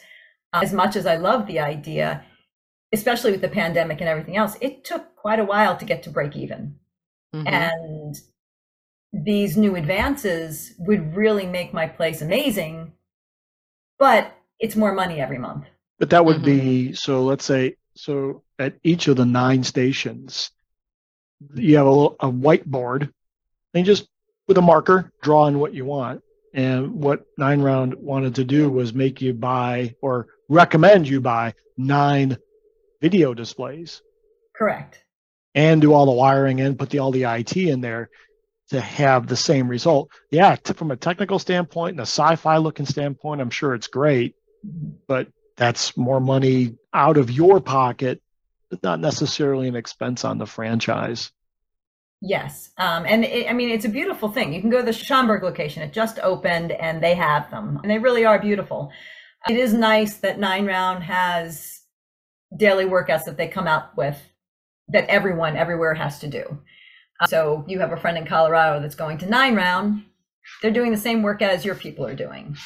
As 0.53 0.73
much 0.73 0.97
as 0.97 1.07
I 1.07 1.17
love 1.17 1.47
the 1.47 1.61
idea, 1.61 2.25
especially 2.93 3.33
with 3.33 3.41
the 3.41 3.49
pandemic 3.49 4.01
and 4.01 4.09
everything 4.09 4.37
else, 4.37 4.57
it 4.61 4.85
took 4.85 5.17
quite 5.17 5.39
a 5.39 5.45
while 5.45 5.77
to 5.77 5.85
get 5.85 6.03
to 6.03 6.11
break 6.11 6.37
even. 6.37 6.79
Mhm. 7.35 7.49
And 7.49 8.21
these 9.13 9.57
new 9.57 9.77
advances 9.77 10.75
would 10.79 11.15
really 11.15 11.47
make 11.47 11.73
my 11.73 11.87
place 11.87 12.21
amazing, 12.21 12.93
but 13.99 14.33
it's 14.59 14.77
more 14.77 14.93
money 14.93 15.21
every 15.21 15.39
month. 15.39 15.67
But 15.99 16.11
that 16.11 16.25
would 16.25 16.39
Mhm. 16.39 16.45
be 16.45 16.93
so. 16.95 17.23
Let's 17.23 17.45
say 17.45 17.77
so 17.95 18.43
at 18.59 18.75
each 18.83 19.09
of 19.09 19.17
the 19.17 19.27
nine 19.27 19.63
stations, 19.65 20.51
you 21.55 21.77
have 21.77 21.87
a, 21.87 21.91
a 21.91 22.31
whiteboard, 22.31 23.13
and 23.75 23.87
just 23.87 24.09
with 24.53 24.59
a 24.59 24.63
marker 24.63 25.11
draw 25.23 25.47
in 25.47 25.59
what 25.59 25.73
you 25.73 25.87
want. 25.87 26.23
And 26.53 27.03
what 27.03 27.25
Nine 27.39 27.63
Round 27.63 27.95
wanted 27.95 28.35
to 28.35 28.45
do 28.45 28.69
was 28.69 28.93
make 28.93 29.23
you 29.23 29.33
buy 29.33 29.95
or 30.03 30.27
recommend 30.51 31.09
you 31.09 31.23
buy 31.23 31.55
nine 31.79 32.37
video 33.01 33.33
displays 33.33 34.03
Correct. 34.55 35.03
and 35.55 35.81
do 35.81 35.95
all 35.95 36.05
the 36.05 36.13
wiring 36.13 36.61
and 36.61 36.79
put 36.79 36.91
the 36.91 36.99
all 36.99 37.11
the 37.11 37.25
IT 37.25 37.57
in 37.57 37.81
there 37.81 38.11
to 38.69 38.79
have 38.79 39.27
the 39.27 39.37
same 39.37 39.69
result. 39.69 40.11
Yeah, 40.31 40.57
t- 40.57 40.75
from 40.75 40.91
a 40.91 40.97
technical 40.97 41.39
standpoint 41.39 41.93
and 41.93 42.01
a 42.01 42.03
sci-fi 42.03 42.59
looking 42.59 42.85
standpoint, 42.85 43.41
I'm 43.41 43.49
sure 43.49 43.75
it's 43.75 43.87
great, 43.87 44.35
but 45.07 45.29
that's 45.57 45.97
more 45.97 46.21
money 46.21 46.77
out 46.93 47.17
of 47.17 47.31
your 47.31 47.59
pocket, 47.59 48.21
but 48.69 48.83
not 48.83 49.01
necessarily 49.01 49.69
an 49.69 49.77
expense 49.77 50.27
on 50.27 50.37
the 50.37 50.47
franchise. 50.47 51.33
Yes. 52.25 52.71
Um, 52.79 53.05
and 53.05 53.25
it, 53.25 53.51
I 53.51 53.53
mean, 53.53 53.69
it's 53.71 53.85
a 53.85 53.89
beautiful 53.91 54.31
thing. 54.31 54.53
You 54.53 54.61
can 54.61 54.71
go 54.71 54.79
to 54.79 54.85
the 54.85 54.93
Schaumburg 54.93 55.43
location. 55.43 55.83
It 55.83 55.93
just 55.93 56.21
opened 56.21 56.71
and 56.71 57.03
they 57.03 57.17
have 57.17 57.51
them, 57.51 57.81
and 57.83 57.91
they 57.91 57.99
really 57.99 58.25
are 58.25 58.39
beautiful. 58.39 58.93
It 59.49 59.57
is 59.57 59.75
nice 59.75 60.19
that 60.19 60.39
Nine 60.39 60.65
Round 60.65 61.03
has 61.03 61.81
daily 62.57 62.85
workouts 62.85 63.25
that 63.25 63.37
they 63.37 63.49
come 63.49 63.67
out 63.67 63.97
with 63.97 64.17
that 64.89 65.09
everyone 65.09 65.57
everywhere 65.57 65.95
has 65.95 66.21
to 66.21 66.29
do. 66.29 66.45
Uh, 67.21 67.27
So 67.27 67.65
you 67.67 67.81
have 67.81 67.93
a 67.93 67.97
friend 67.97 68.17
in 68.17 68.25
Colorado 68.25 68.81
that's 68.81 68.95
going 68.95 69.19
to 69.19 69.27
Nine 69.27 69.57
Round. 69.57 70.05
They're 70.61 70.71
doing 70.71 70.93
the 70.93 70.97
same 70.97 71.23
workout 71.23 71.51
as 71.51 71.65
your 71.65 71.75
people 71.75 72.07
are 72.07 72.15
doing. 72.15 72.57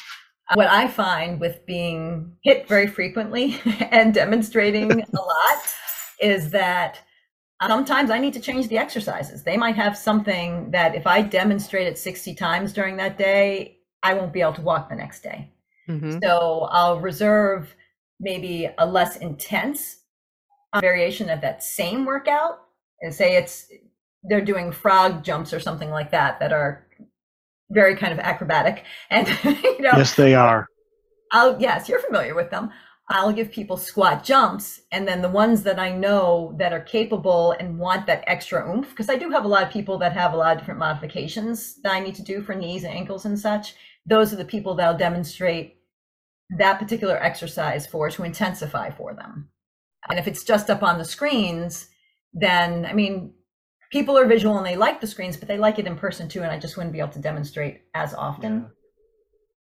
Uh, 0.51 0.55
What 0.55 0.67
I 0.67 0.87
find 0.87 1.39
with 1.39 1.65
being 1.65 2.33
hit 2.43 2.67
very 2.67 2.85
frequently 2.87 3.59
and 3.91 4.13
demonstrating 4.13 4.91
a 4.91 5.05
lot 5.15 5.75
is 6.21 6.51
that 6.51 6.99
sometimes 7.61 8.11
I 8.11 8.19
need 8.19 8.33
to 8.33 8.39
change 8.39 8.67
the 8.67 8.77
exercises. 8.77 9.43
They 9.43 9.57
might 9.57 9.75
have 9.75 9.97
something 9.97 10.71
that 10.71 10.95
if 10.95 11.07
I 11.07 11.21
demonstrate 11.21 11.87
it 11.87 11.97
60 11.97 12.35
times 12.35 12.73
during 12.73 12.97
that 12.97 13.17
day, 13.17 13.79
I 14.03 14.13
won't 14.13 14.33
be 14.33 14.41
able 14.41 14.53
to 14.53 14.61
walk 14.61 14.89
the 14.89 14.95
next 14.95 15.23
day. 15.23 15.51
Mhm. 15.87 16.21
So 16.23 16.67
I'll 16.71 16.99
reserve 16.99 17.73
maybe 18.19 18.69
a 18.77 18.85
less 18.85 19.17
intense 19.17 19.97
uh, 20.73 20.79
variation 20.81 21.29
of 21.29 21.41
that 21.41 21.63
same 21.63 22.05
workout 22.05 22.59
and 23.01 23.13
say 23.13 23.37
it's 23.37 23.71
they're 24.23 24.41
doing 24.41 24.71
frog 24.71 25.23
jumps 25.23 25.53
or 25.53 25.59
something 25.59 25.89
like 25.89 26.11
that 26.11 26.39
that 26.39 26.51
are 26.51 26.85
very 27.69 27.95
kind 27.95 28.11
of 28.11 28.19
acrobatic 28.19 28.83
and 29.09 29.27
you 29.43 29.81
know 29.81 29.91
Yes, 29.95 30.15
they 30.15 30.35
are. 30.35 30.67
I'll 31.31 31.59
yes, 31.59 31.89
you're 31.89 31.99
familiar 31.99 32.35
with 32.35 32.49
them. 32.49 32.71
I'll 33.09 33.31
give 33.31 33.51
people 33.51 33.77
squat 33.77 34.25
jumps, 34.25 34.81
and 34.91 35.07
then 35.07 35.21
the 35.21 35.29
ones 35.29 35.63
that 35.63 35.79
I 35.79 35.91
know 35.95 36.53
that 36.59 36.73
are 36.73 36.81
capable 36.81 37.53
and 37.53 37.79
want 37.79 38.05
that 38.07 38.23
extra 38.27 38.69
oomph, 38.69 38.89
because 38.89 39.09
I 39.09 39.15
do 39.15 39.29
have 39.29 39.45
a 39.45 39.47
lot 39.47 39.63
of 39.63 39.71
people 39.71 39.97
that 39.99 40.11
have 40.11 40.33
a 40.33 40.37
lot 40.37 40.53
of 40.53 40.59
different 40.59 40.79
modifications 40.81 41.81
that 41.83 41.93
I 41.93 42.01
need 42.01 42.15
to 42.15 42.21
do 42.21 42.41
for 42.41 42.53
knees 42.53 42.83
and 42.83 42.93
ankles 42.93 43.25
and 43.25 43.39
such. 43.39 43.75
Those 44.05 44.33
are 44.33 44.37
the 44.37 44.43
people 44.45 44.75
that 44.75 44.87
I'll 44.87 44.97
demonstrate 44.97 45.77
that 46.57 46.79
particular 46.79 47.17
exercise 47.21 47.87
for 47.87 48.09
to 48.09 48.23
intensify 48.23 48.89
for 48.89 49.13
them. 49.13 49.49
And 50.09 50.19
if 50.19 50.27
it's 50.27 50.43
just 50.43 50.69
up 50.69 50.83
on 50.83 50.97
the 50.97 51.05
screens, 51.05 51.87
then 52.33 52.85
I 52.85 52.93
mean, 52.93 53.33
people 53.89 54.17
are 54.17 54.25
visual 54.25 54.57
and 54.57 54.65
they 54.65 54.75
like 54.75 54.99
the 54.99 55.07
screens, 55.07 55.37
but 55.37 55.47
they 55.47 55.57
like 55.57 55.79
it 55.79 55.87
in 55.87 55.95
person 55.97 56.27
too. 56.27 56.43
And 56.43 56.51
I 56.51 56.59
just 56.59 56.75
wouldn't 56.75 56.93
be 56.93 56.99
able 56.99 57.11
to 57.13 57.19
demonstrate 57.19 57.83
as 57.93 58.13
often. 58.13 58.69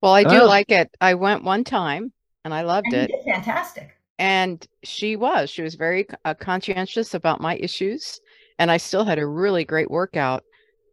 Well, 0.01 0.13
I 0.13 0.23
do 0.23 0.41
Oh. 0.41 0.45
like 0.45 0.71
it. 0.71 0.89
I 1.01 1.15
went 1.15 1.43
one 1.43 1.63
time 1.63 2.13
and 2.45 2.53
I 2.53 2.61
loved 2.61 2.85
And 2.93 3.09
you 3.09 3.17
it. 3.17 3.25
did 3.25 3.33
fantastic. 3.33 3.89
And 4.17 4.65
she 4.83 5.17
was. 5.17 5.49
She 5.49 5.63
was 5.63 5.75
very 5.75 6.07
uh, 6.23 6.35
conscientious 6.35 7.13
about 7.13 7.41
my 7.41 7.57
issues. 7.57 8.21
And 8.59 8.71
I 8.71 8.77
still 8.77 9.03
had 9.03 9.19
a 9.19 9.25
really 9.25 9.65
great 9.65 9.91
workout. 9.91 10.43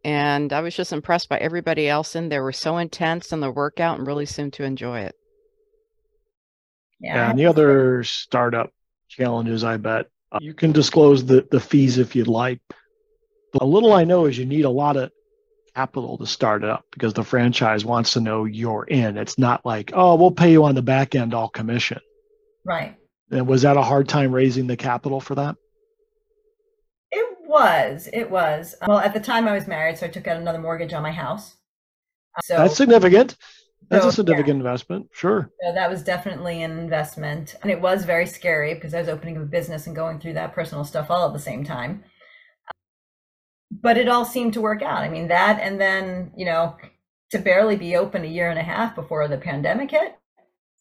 And 0.03 0.51
I 0.51 0.59
was 0.59 0.75
just 0.75 0.91
impressed 0.91 1.29
by 1.29 1.37
everybody 1.37 1.87
else 1.87 2.17
in 2.17 2.27
there. 2.27 2.43
Were 2.43 2.51
so 2.51 2.77
intense 2.79 3.31
in 3.31 3.39
the 3.39 3.51
workout 3.51 3.97
and 3.97 4.05
really 4.05 4.25
seemed 4.25 4.51
to 4.53 4.63
enjoy 4.63 5.01
it. 5.01 5.15
Yeah. 6.99 7.15
Yeah, 7.15 7.29
and 7.29 7.39
the 7.39 7.45
other 7.45 8.03
startup 8.03 8.71
challenges, 9.07 9.63
I 9.63 9.77
bet 9.77 10.07
uh, 10.31 10.39
you 10.41 10.53
can 10.53 10.71
disclose 10.73 11.23
the, 11.23 11.47
the 11.51 11.59
fees 11.59 11.97
if 11.97 12.15
you'd 12.15 12.27
like. 12.27 12.59
A 13.61 13.65
little 13.65 13.93
I 13.93 14.03
know 14.03 14.25
is 14.25 14.37
you 14.37 14.45
need 14.45 14.65
a 14.65 14.69
lot 14.69 14.97
of 14.97 15.11
capital 15.75 16.17
to 16.17 16.25
start 16.25 16.63
it 16.63 16.69
up 16.69 16.85
because 16.91 17.13
the 17.13 17.23
franchise 17.23 17.83
wants 17.85 18.13
to 18.13 18.21
know 18.21 18.45
you're 18.45 18.83
in. 18.83 19.17
It's 19.17 19.37
not 19.37 19.65
like, 19.65 19.91
oh, 19.93 20.15
we'll 20.15 20.31
pay 20.31 20.51
you 20.51 20.63
on 20.65 20.75
the 20.75 20.81
back 20.81 21.15
end 21.15 21.33
all 21.33 21.49
commission. 21.49 21.99
Right. 22.65 22.95
And 23.31 23.47
was 23.47 23.63
that 23.63 23.77
a 23.77 23.81
hard 23.81 24.07
time 24.07 24.31
raising 24.33 24.67
the 24.67 24.77
capital 24.77 25.19
for 25.19 25.35
that? 25.35 25.55
It 27.11 27.37
was. 27.47 28.07
It 28.13 28.29
was. 28.29 28.75
Well, 28.87 28.99
at 28.99 29.13
the 29.13 29.19
time 29.19 29.47
I 29.47 29.53
was 29.53 29.67
married, 29.67 29.97
so 29.97 30.05
I 30.05 30.09
took 30.09 30.27
out 30.27 30.37
another 30.37 30.59
mortgage 30.59 30.93
on 30.93 31.03
my 31.03 31.11
house. 31.11 31.55
Uh, 32.37 32.41
so, 32.43 32.57
That's 32.57 32.75
significant. 32.77 33.35
That's 33.89 34.03
So, 34.03 34.07
a 34.07 34.11
yeah. 34.11 34.15
significant 34.15 34.57
investment, 34.57 35.07
sure. 35.11 35.51
so 35.61 35.73
that 35.73 35.89
was 35.89 36.03
definitely 36.03 36.63
an 36.63 36.79
investment. 36.79 37.55
And 37.61 37.69
it 37.69 37.81
was 37.81 38.05
very 38.05 38.25
scary 38.25 38.73
because 38.73 38.93
I 38.93 38.99
was 38.99 39.09
opening 39.09 39.37
a 39.37 39.41
business 39.41 39.87
and 39.87 39.95
going 39.95 40.19
through 40.19 40.33
that 40.33 40.53
personal 40.53 40.85
stuff 40.85 41.11
all 41.11 41.27
at 41.27 41.33
the 41.33 41.39
same 41.39 41.63
time. 41.63 42.03
But 43.71 43.97
it 43.97 44.07
all 44.07 44.25
seemed 44.25 44.53
to 44.53 44.61
work 44.61 44.81
out. 44.81 45.01
I 45.01 45.09
mean, 45.09 45.27
that 45.29 45.59
and 45.59 45.79
then, 45.79 46.31
you 46.35 46.45
know, 46.45 46.77
to 47.31 47.39
barely 47.39 47.75
be 47.75 47.95
open 47.95 48.23
a 48.23 48.27
year 48.27 48.49
and 48.49 48.59
a 48.59 48.63
half 48.63 48.95
before 48.95 49.27
the 49.27 49.37
pandemic 49.37 49.91
hit. 49.91 50.15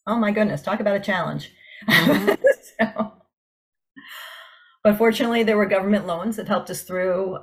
Oh 0.06 0.16
my 0.16 0.32
goodness, 0.32 0.62
talk 0.62 0.80
about 0.80 0.96
a 0.96 1.00
challenge. 1.00 1.50
Mhm. 1.88 2.38
so, 2.78 3.12
but 4.84 4.98
fortunately, 4.98 5.42
there 5.44 5.56
were 5.56 5.66
government 5.66 6.06
loans 6.06 6.36
that 6.36 6.48
helped 6.48 6.70
us 6.70 6.82
through. 6.82 7.38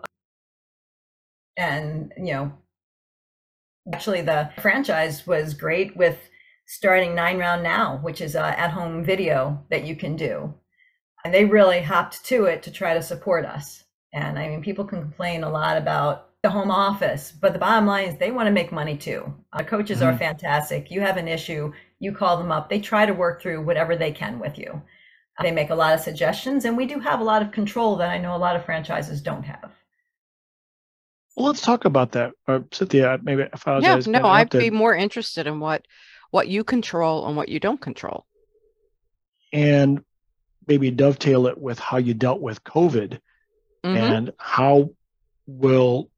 And, 1.57 2.13
you 2.17 2.33
know, 2.33 2.53
actually, 3.93 4.21
the 4.21 4.51
franchise 4.61 5.25
was 5.25 5.53
great 5.53 5.95
with 5.97 6.17
starting 6.67 7.15
Nine 7.15 7.37
Round 7.39 7.63
Now, 7.63 7.97
which 7.97 8.21
is 8.21 8.35
a 8.35 8.59
at 8.59 8.71
home 8.71 9.03
video 9.03 9.65
that 9.69 9.85
you 9.85 9.95
can 9.95 10.15
do. 10.15 10.53
And 11.25 11.33
they 11.33 11.45
really 11.45 11.81
hopped 11.81 12.23
to 12.25 12.45
it 12.45 12.63
to 12.63 12.71
try 12.71 12.93
to 12.93 13.01
support 13.01 13.45
us. 13.45 13.83
And 14.13 14.39
I 14.39 14.47
mean, 14.47 14.61
people 14.61 14.85
can 14.85 15.01
complain 15.01 15.43
a 15.43 15.49
lot 15.49 15.77
about 15.77 16.29
the 16.41 16.49
home 16.49 16.71
office, 16.71 17.31
but 17.31 17.53
the 17.53 17.59
bottom 17.59 17.85
line 17.85 18.07
is 18.07 18.17
they 18.17 18.31
want 18.31 18.47
to 18.47 18.51
make 18.51 18.71
money 18.71 18.97
too. 18.97 19.33
Our 19.53 19.63
coaches 19.63 19.99
mm-hmm. 19.99 20.15
are 20.15 20.17
fantastic. 20.17 20.89
You 20.89 21.01
have 21.01 21.17
an 21.17 21.27
issue, 21.27 21.73
you 21.99 22.13
call 22.13 22.37
them 22.37 22.51
up. 22.51 22.69
They 22.69 22.79
try 22.79 23.05
to 23.05 23.13
work 23.13 23.41
through 23.41 23.63
whatever 23.63 23.95
they 23.95 24.11
can 24.11 24.39
with 24.39 24.57
you. 24.57 24.81
Uh, 25.37 25.43
they 25.43 25.51
make 25.51 25.69
a 25.69 25.75
lot 25.75 25.93
of 25.93 25.99
suggestions, 25.99 26.65
and 26.65 26.77
we 26.77 26.85
do 26.85 26.99
have 26.99 27.19
a 27.19 27.23
lot 27.23 27.41
of 27.41 27.51
control 27.51 27.97
that 27.97 28.09
I 28.09 28.17
know 28.17 28.35
a 28.35 28.37
lot 28.37 28.55
of 28.55 28.65
franchises 28.65 29.21
don't 29.21 29.43
have. 29.43 29.71
Well, 31.35 31.47
let's 31.47 31.61
talk 31.61 31.85
about 31.85 32.13
that. 32.13 32.31
Or 32.47 32.65
Cynthia, 32.71 33.19
maybe 33.21 33.43
if 33.53 33.67
I 33.67 33.75
was 33.75 33.83
yeah, 33.83 33.99
no, 34.07 34.25
I'd 34.25 34.49
be 34.49 34.69
more 34.69 34.95
interested 34.95 35.45
in 35.45 35.59
what 35.59 35.85
what 36.31 36.47
you 36.47 36.63
control 36.63 37.27
and 37.27 37.35
what 37.35 37.49
you 37.49 37.59
don't 37.59 37.79
control, 37.81 38.25
and 39.53 40.03
maybe 40.67 40.91
dovetail 40.91 41.47
it 41.47 41.57
with 41.57 41.79
how 41.79 41.97
you 41.97 42.13
dealt 42.13 42.41
with 42.41 42.63
COVID, 42.63 43.19
mm-hmm. 43.83 43.95
and 43.95 44.33
how 44.37 44.89
will 45.47 46.09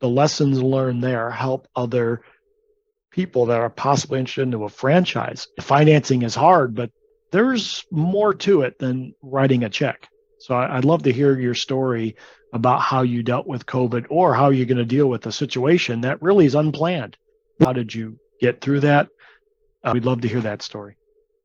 the 0.00 0.08
lessons 0.08 0.62
learned 0.62 1.02
there 1.02 1.30
help 1.30 1.66
other 1.74 2.22
people 3.10 3.46
that 3.46 3.60
are 3.60 3.70
possibly 3.70 4.20
interested 4.20 4.42
into 4.42 4.64
a 4.64 4.68
franchise. 4.68 5.48
Financing 5.60 6.22
is 6.22 6.34
hard, 6.34 6.74
but 6.74 6.90
there's 7.32 7.84
more 7.90 8.32
to 8.32 8.62
it 8.62 8.78
than 8.78 9.14
writing 9.22 9.64
a 9.64 9.68
check. 9.68 10.08
So 10.38 10.54
I'd 10.54 10.84
love 10.84 11.02
to 11.02 11.12
hear 11.12 11.38
your 11.38 11.54
story 11.54 12.16
about 12.52 12.80
how 12.80 13.02
you 13.02 13.22
dealt 13.22 13.46
with 13.46 13.66
COVID 13.66 14.06
or 14.08 14.34
how 14.34 14.50
you're 14.50 14.66
going 14.66 14.78
to 14.78 14.84
deal 14.84 15.08
with 15.08 15.26
a 15.26 15.32
situation 15.32 16.02
that 16.02 16.22
really 16.22 16.46
is 16.46 16.54
unplanned. 16.54 17.16
How 17.60 17.72
did 17.72 17.92
you 17.92 18.18
get 18.40 18.60
through 18.60 18.80
that? 18.80 19.08
Uh, 19.82 19.90
we'd 19.94 20.04
love 20.04 20.20
to 20.20 20.28
hear 20.28 20.40
that 20.42 20.62
story. 20.62 20.96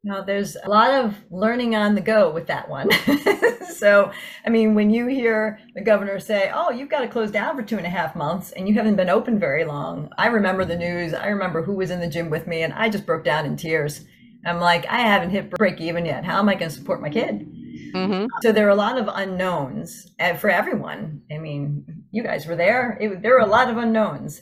Now, 0.06 0.22
there's 0.22 0.58
a 0.62 0.70
lot 0.70 0.92
of 0.92 1.16
learning 1.32 1.76
on 1.76 1.96
the 1.96 2.02
go 2.02 2.30
with 2.30 2.48
that 2.48 2.68
one. 2.68 2.90
so, 3.74 4.12
I 4.46 4.50
mean, 4.50 4.76
when 4.76 4.90
you 4.90 5.08
hear 5.08 5.60
the 5.76 5.82
governor 5.82 6.20
say, 6.20 6.52
Oh, 6.54 6.72
you've 6.72 6.90
got 6.90 7.02
to 7.02 7.08
close 7.08 7.32
down 7.32 7.56
for 7.56 7.64
two 7.64 7.78
and 7.78 7.86
a 7.86 7.90
half 7.90 8.14
months 8.14 8.52
and 8.52 8.68
you 8.68 8.74
haven't 8.74 8.98
been 8.98 9.10
open 9.10 9.40
very 9.40 9.64
long, 9.64 10.10
I 10.18 10.28
remember 10.28 10.66
the 10.66 10.76
news. 10.76 11.14
I 11.14 11.28
remember 11.28 11.64
who 11.64 11.76
was 11.76 11.90
in 11.90 12.02
the 12.02 12.10
gym 12.10 12.30
with 12.30 12.48
me, 12.48 12.64
and 12.64 12.74
I 12.74 12.90
just 12.90 13.06
broke 13.06 13.24
down 13.24 13.46
in 13.46 13.56
tears. 13.56 14.04
I'm 14.46 14.60
like, 14.60 14.86
I 14.88 15.00
haven't 15.00 15.30
hit 15.30 15.50
break 15.50 15.80
even 15.80 16.06
yet. 16.06 16.26
How 16.26 16.38
am 16.40 16.50
I 16.50 16.56
going 16.56 16.70
to 16.70 16.76
support 16.76 17.02
my 17.02 17.10
kid? 17.10 17.48
Mm-hmm. 17.94 18.26
So 18.42 18.52
there 18.52 18.68
are 18.68 18.72
a 18.72 18.76
lot 18.76 18.98
of 18.98 19.08
unknowns 19.08 20.12
uh, 20.20 20.34
for 20.34 20.50
everyone. 20.50 21.22
I 21.32 21.38
mean, 21.38 21.86
you 22.12 22.24
guys 22.24 22.46
were 22.46 22.58
there. 22.58 22.98
It, 23.00 23.22
there 23.22 23.32
were 23.32 23.40
a 23.40 23.46
lot 23.46 23.70
of 23.70 23.78
unknowns, 23.78 24.42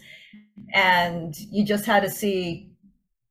and 0.73 1.35
you 1.37 1.63
just 1.63 1.85
had 1.85 2.01
to 2.01 2.09
see 2.09 2.70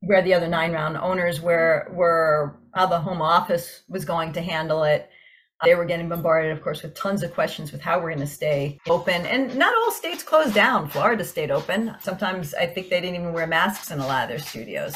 where 0.00 0.22
the 0.22 0.34
other 0.34 0.48
nine 0.48 0.72
round 0.72 0.96
owners 0.96 1.40
were, 1.40 1.90
were 1.92 2.58
how 2.74 2.86
the 2.86 2.98
home 2.98 3.20
office 3.20 3.82
was 3.88 4.04
going 4.04 4.32
to 4.32 4.40
handle 4.40 4.82
it. 4.84 5.10
They 5.62 5.74
were 5.74 5.84
getting 5.84 6.08
bombarded, 6.08 6.52
of 6.52 6.62
course, 6.62 6.82
with 6.82 6.94
tons 6.94 7.22
of 7.22 7.34
questions 7.34 7.70
with 7.70 7.82
how 7.82 7.98
we're 7.98 8.14
going 8.14 8.20
to 8.20 8.26
stay 8.26 8.78
open. 8.88 9.26
And 9.26 9.54
not 9.56 9.74
all 9.74 9.90
states 9.90 10.22
closed 10.22 10.54
down. 10.54 10.88
Florida 10.88 11.22
stayed 11.22 11.50
open. 11.50 11.94
Sometimes 12.00 12.54
I 12.54 12.64
think 12.66 12.88
they 12.88 13.00
didn't 13.02 13.16
even 13.16 13.34
wear 13.34 13.46
masks 13.46 13.90
in 13.90 13.98
a 13.98 14.06
lot 14.06 14.22
of 14.22 14.30
their 14.30 14.38
studios. 14.38 14.94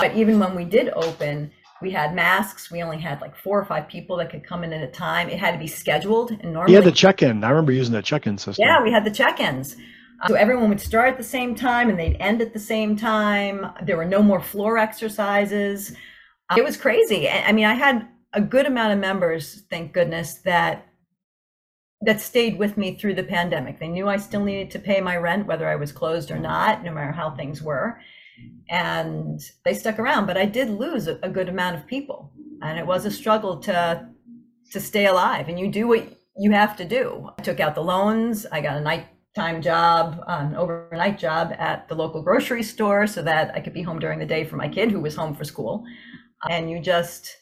But 0.00 0.16
even 0.16 0.40
when 0.40 0.56
we 0.56 0.64
did 0.64 0.88
open, 0.96 1.52
we 1.80 1.92
had 1.92 2.16
masks. 2.16 2.68
We 2.68 2.82
only 2.82 2.98
had 2.98 3.20
like 3.20 3.36
four 3.36 3.60
or 3.60 3.64
five 3.64 3.86
people 3.86 4.16
that 4.16 4.30
could 4.30 4.44
come 4.44 4.64
in 4.64 4.72
at 4.72 4.82
a 4.82 4.90
time. 4.90 5.28
It 5.28 5.38
had 5.38 5.52
to 5.52 5.58
be 5.58 5.68
scheduled. 5.68 6.32
And 6.32 6.52
normally, 6.52 6.72
you 6.72 6.76
had 6.76 6.84
the 6.84 6.90
check-in. 6.90 7.44
I 7.44 7.50
remember 7.50 7.70
using 7.70 7.94
the 7.94 8.02
check-in 8.02 8.38
system. 8.38 8.64
Yeah, 8.66 8.82
we 8.82 8.90
had 8.90 9.04
the 9.04 9.10
check-ins. 9.10 9.76
Um, 10.22 10.28
so 10.28 10.34
everyone 10.34 10.68
would 10.68 10.80
start 10.80 11.08
at 11.08 11.16
the 11.16 11.24
same 11.24 11.54
time 11.54 11.88
and 11.88 11.98
they'd 11.98 12.16
end 12.20 12.40
at 12.40 12.52
the 12.52 12.58
same 12.58 12.96
time. 12.96 13.66
There 13.82 13.96
were 13.96 14.04
no 14.04 14.22
more 14.22 14.40
floor 14.40 14.78
exercises. 14.78 15.94
Um, 16.50 16.58
it 16.58 16.64
was 16.64 16.76
crazy. 16.76 17.28
I 17.28 17.52
mean, 17.52 17.64
I 17.64 17.74
had 17.74 18.08
a 18.32 18.40
good 18.40 18.66
amount 18.66 18.92
of 18.92 18.98
members, 18.98 19.62
thank 19.70 19.92
goodness, 19.92 20.34
that 20.44 20.86
that 22.04 22.20
stayed 22.20 22.58
with 22.58 22.76
me 22.76 22.96
through 22.96 23.14
the 23.14 23.22
pandemic. 23.22 23.78
They 23.78 23.86
knew 23.86 24.08
I 24.08 24.16
still 24.16 24.42
needed 24.42 24.72
to 24.72 24.80
pay 24.80 25.00
my 25.00 25.16
rent, 25.16 25.46
whether 25.46 25.68
I 25.68 25.76
was 25.76 25.92
closed 25.92 26.32
or 26.32 26.38
not, 26.38 26.82
no 26.82 26.92
matter 26.92 27.12
how 27.12 27.30
things 27.30 27.62
were 27.62 28.00
and 28.68 29.40
they 29.64 29.74
stuck 29.74 29.98
around 29.98 30.26
but 30.26 30.36
i 30.36 30.44
did 30.44 30.70
lose 30.70 31.06
a, 31.06 31.14
good 31.28 31.48
amount 31.48 31.76
of 31.76 31.86
people 31.86 32.32
and 32.62 32.78
it 32.78 32.86
was 32.86 33.04
a 33.04 33.10
struggle 33.10 33.58
to 33.58 34.08
to 34.70 34.80
stay 34.80 35.06
alive 35.06 35.48
and 35.48 35.58
you 35.58 35.70
do 35.70 35.86
what 35.86 36.06
you 36.36 36.50
have 36.50 36.76
to 36.76 36.84
do 36.84 37.30
i 37.38 37.42
took 37.42 37.60
out 37.60 37.74
the 37.74 37.82
loans 37.82 38.46
i 38.52 38.60
got 38.60 38.76
a 38.76 38.80
nighttime 39.36 39.62
job 39.62 40.22
an 40.26 40.54
overnight 40.56 41.18
job 41.18 41.52
at 41.58 41.88
the 41.88 41.94
local 41.94 42.22
grocery 42.22 42.62
store 42.62 43.06
so 43.06 43.22
that 43.22 43.54
i 43.54 43.60
could 43.60 43.72
be 43.72 43.82
home 43.82 43.98
during 43.98 44.18
the 44.18 44.26
day 44.26 44.44
for 44.44 44.56
my 44.56 44.68
kid 44.68 44.90
who 44.90 45.00
was 45.00 45.16
home 45.16 45.34
for 45.34 45.44
school 45.44 45.84
and 46.50 46.70
you 46.70 46.78
just 46.80 47.38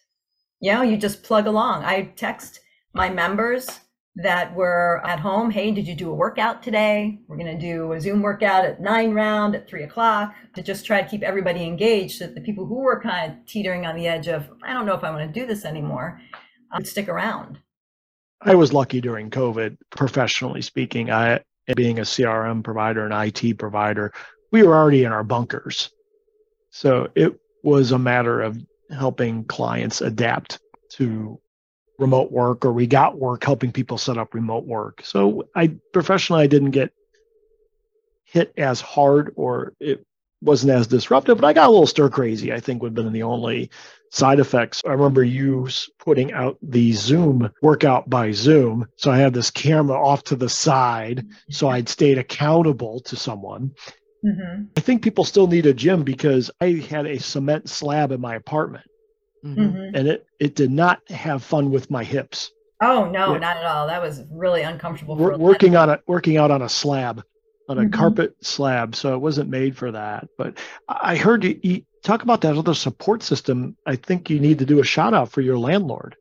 you 0.60 0.72
know 0.72 0.82
you 0.82 0.96
just 0.96 1.22
plug 1.22 1.46
along 1.46 1.84
i 1.84 2.02
text 2.16 2.60
my 2.94 3.08
members 3.08 3.80
that 4.16 4.54
were 4.54 5.00
at 5.04 5.20
home. 5.20 5.50
Hey, 5.50 5.70
did 5.70 5.86
you 5.86 5.94
do 5.94 6.10
a 6.10 6.14
workout 6.14 6.62
today? 6.62 7.20
We're 7.28 7.36
going 7.36 7.58
to 7.58 7.60
do 7.60 7.92
a 7.92 8.00
Zoom 8.00 8.22
workout 8.22 8.64
at 8.64 8.80
nine 8.80 9.12
round 9.12 9.54
at 9.54 9.68
three 9.68 9.84
o'clock 9.84 10.34
to 10.54 10.62
just 10.62 10.84
try 10.84 11.00
to 11.00 11.08
keep 11.08 11.22
everybody 11.22 11.64
engaged 11.64 12.18
so 12.18 12.26
that 12.26 12.34
the 12.34 12.40
people 12.40 12.66
who 12.66 12.80
were 12.80 13.00
kind 13.00 13.32
of 13.32 13.46
teetering 13.46 13.86
on 13.86 13.94
the 13.94 14.08
edge 14.08 14.26
of, 14.26 14.50
I 14.64 14.72
don't 14.72 14.84
know 14.84 14.94
if 14.94 15.04
I 15.04 15.10
want 15.10 15.32
to 15.32 15.40
do 15.40 15.46
this 15.46 15.64
anymore, 15.64 16.20
um, 16.72 16.78
would 16.78 16.88
stick 16.88 17.08
around. 17.08 17.60
I 18.42 18.54
was 18.54 18.72
lucky 18.72 19.00
during 19.00 19.30
COVID, 19.30 19.76
professionally 19.90 20.62
speaking. 20.62 21.10
I, 21.10 21.40
being 21.74 21.98
a 21.98 22.02
CRM 22.02 22.62
provider 22.62 23.06
and 23.06 23.14
IT 23.14 23.58
provider, 23.58 24.12
we 24.50 24.62
were 24.62 24.74
already 24.74 25.04
in 25.04 25.12
our 25.12 25.24
bunkers. 25.24 25.90
So 26.70 27.08
it 27.14 27.38
was 27.62 27.92
a 27.92 27.98
matter 27.98 28.40
of 28.40 28.58
helping 28.90 29.44
clients 29.44 30.00
adapt 30.00 30.58
to 30.90 31.40
remote 31.98 32.32
work 32.32 32.64
or 32.64 32.72
we 32.72 32.86
got 32.86 33.18
work 33.18 33.44
helping 33.44 33.70
people 33.70 33.98
set 33.98 34.18
up 34.18 34.34
remote 34.34 34.64
work. 34.64 35.02
So 35.04 35.48
I 35.54 35.76
professionally 35.92 36.42
I 36.42 36.46
didn't 36.46 36.70
get 36.70 36.92
hit 38.24 38.52
as 38.56 38.80
hard 38.80 39.32
or 39.36 39.74
it 39.80 40.04
wasn't 40.40 40.72
as 40.72 40.86
disruptive, 40.86 41.38
but 41.38 41.46
I 41.46 41.52
got 41.52 41.68
a 41.68 41.70
little 41.70 41.86
stir 41.86 42.08
crazy, 42.08 42.52
I 42.52 42.60
think 42.60 42.82
would 42.82 42.96
have 42.96 43.04
been 43.04 43.12
the 43.12 43.22
only 43.22 43.70
side 44.10 44.40
effects. 44.40 44.82
I 44.86 44.92
remember 44.92 45.22
you 45.22 45.68
putting 45.98 46.32
out 46.32 46.58
the 46.62 46.92
Zoom 46.92 47.50
workout 47.62 48.10
by 48.10 48.32
Zoom. 48.32 48.86
So 48.96 49.10
I 49.10 49.18
had 49.18 49.34
this 49.34 49.50
camera 49.50 50.02
off 50.02 50.24
to 50.24 50.36
the 50.36 50.48
side. 50.48 51.26
So 51.50 51.68
I'd 51.68 51.88
stayed 51.88 52.18
accountable 52.18 53.00
to 53.00 53.16
someone. 53.16 53.74
Mm-hmm. 54.24 54.64
I 54.76 54.80
think 54.80 55.02
people 55.02 55.24
still 55.24 55.46
need 55.46 55.66
a 55.66 55.72
gym 55.72 56.02
because 56.02 56.50
I 56.60 56.84
had 56.88 57.06
a 57.06 57.18
cement 57.18 57.68
slab 57.68 58.12
in 58.12 58.20
my 58.20 58.34
apartment. 58.34 58.84
Mm-hmm. 59.44 59.60
mm-hmm. 59.60 59.96
and 59.96 60.08
it 60.08 60.26
it 60.38 60.54
did 60.54 60.70
not 60.70 61.00
have 61.08 61.42
fun 61.42 61.70
with 61.70 61.90
my 61.90 62.04
hips. 62.04 62.52
Oh 62.82 63.10
no, 63.10 63.38
not 63.38 63.56
at 63.56 63.64
all. 63.64 63.86
That 63.86 64.02
was 64.02 64.22
really 64.30 64.62
uncomfortable. 64.62 65.16
working 65.16 65.76
on 65.76 65.88
a 65.88 66.00
working 66.06 66.36
out 66.36 66.50
on 66.50 66.60
a 66.60 66.68
slab, 66.68 67.22
on 67.70 67.78
a 67.78 67.82
mm-hmm. 67.82 67.92
carpet 67.92 68.34
slab, 68.42 68.96
so 68.96 69.14
it 69.14 69.20
wasn't 69.20 69.48
made 69.48 69.76
for 69.76 69.92
that. 69.92 70.28
But 70.36 70.58
I 70.88 71.14
heard 71.14 71.44
you, 71.44 71.60
you 71.62 71.82
talk 72.02 72.24
about 72.24 72.40
that 72.40 72.56
other 72.56 72.74
support 72.74 73.22
system. 73.22 73.76
I 73.86 73.94
think 73.94 74.28
you 74.28 74.40
need 74.40 74.58
to 74.58 74.66
do 74.66 74.80
a 74.80 74.84
shout 74.84 75.14
out 75.14 75.30
for 75.30 75.40
your 75.40 75.56
landlord. 75.56 76.16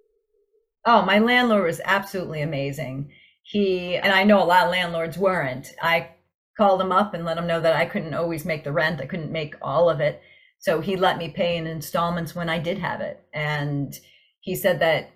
Oh, 0.85 1.01
my 1.01 1.17
landlord 1.17 1.65
was 1.65 1.81
absolutely 1.83 2.43
amazing. 2.43 3.11
He 3.41 3.97
and 3.97 4.13
I 4.13 4.25
know 4.25 4.43
a 4.43 4.45
lot 4.45 4.65
of 4.65 4.71
landlords 4.71 5.17
weren't. 5.17 5.73
I 5.81 6.11
called 6.55 6.79
him 6.79 6.91
up 6.91 7.15
and 7.15 7.25
let 7.25 7.39
him 7.39 7.47
know 7.47 7.59
that 7.59 7.75
I 7.75 7.85
couldn't 7.85 8.13
always 8.13 8.45
make 8.45 8.63
the 8.63 8.71
rent. 8.71 9.01
I 9.01 9.07
couldn't 9.07 9.31
make 9.31 9.55
all 9.59 9.89
of 9.89 10.01
it. 10.01 10.21
So 10.59 10.81
he 10.81 10.97
let 10.97 11.17
me 11.17 11.29
pay 11.29 11.57
in 11.57 11.65
installments 11.65 12.35
when 12.35 12.47
I 12.47 12.59
did 12.59 12.77
have 12.77 13.01
it. 13.01 13.23
And 13.33 13.97
he 14.41 14.55
said 14.55 14.81
that 14.81 15.09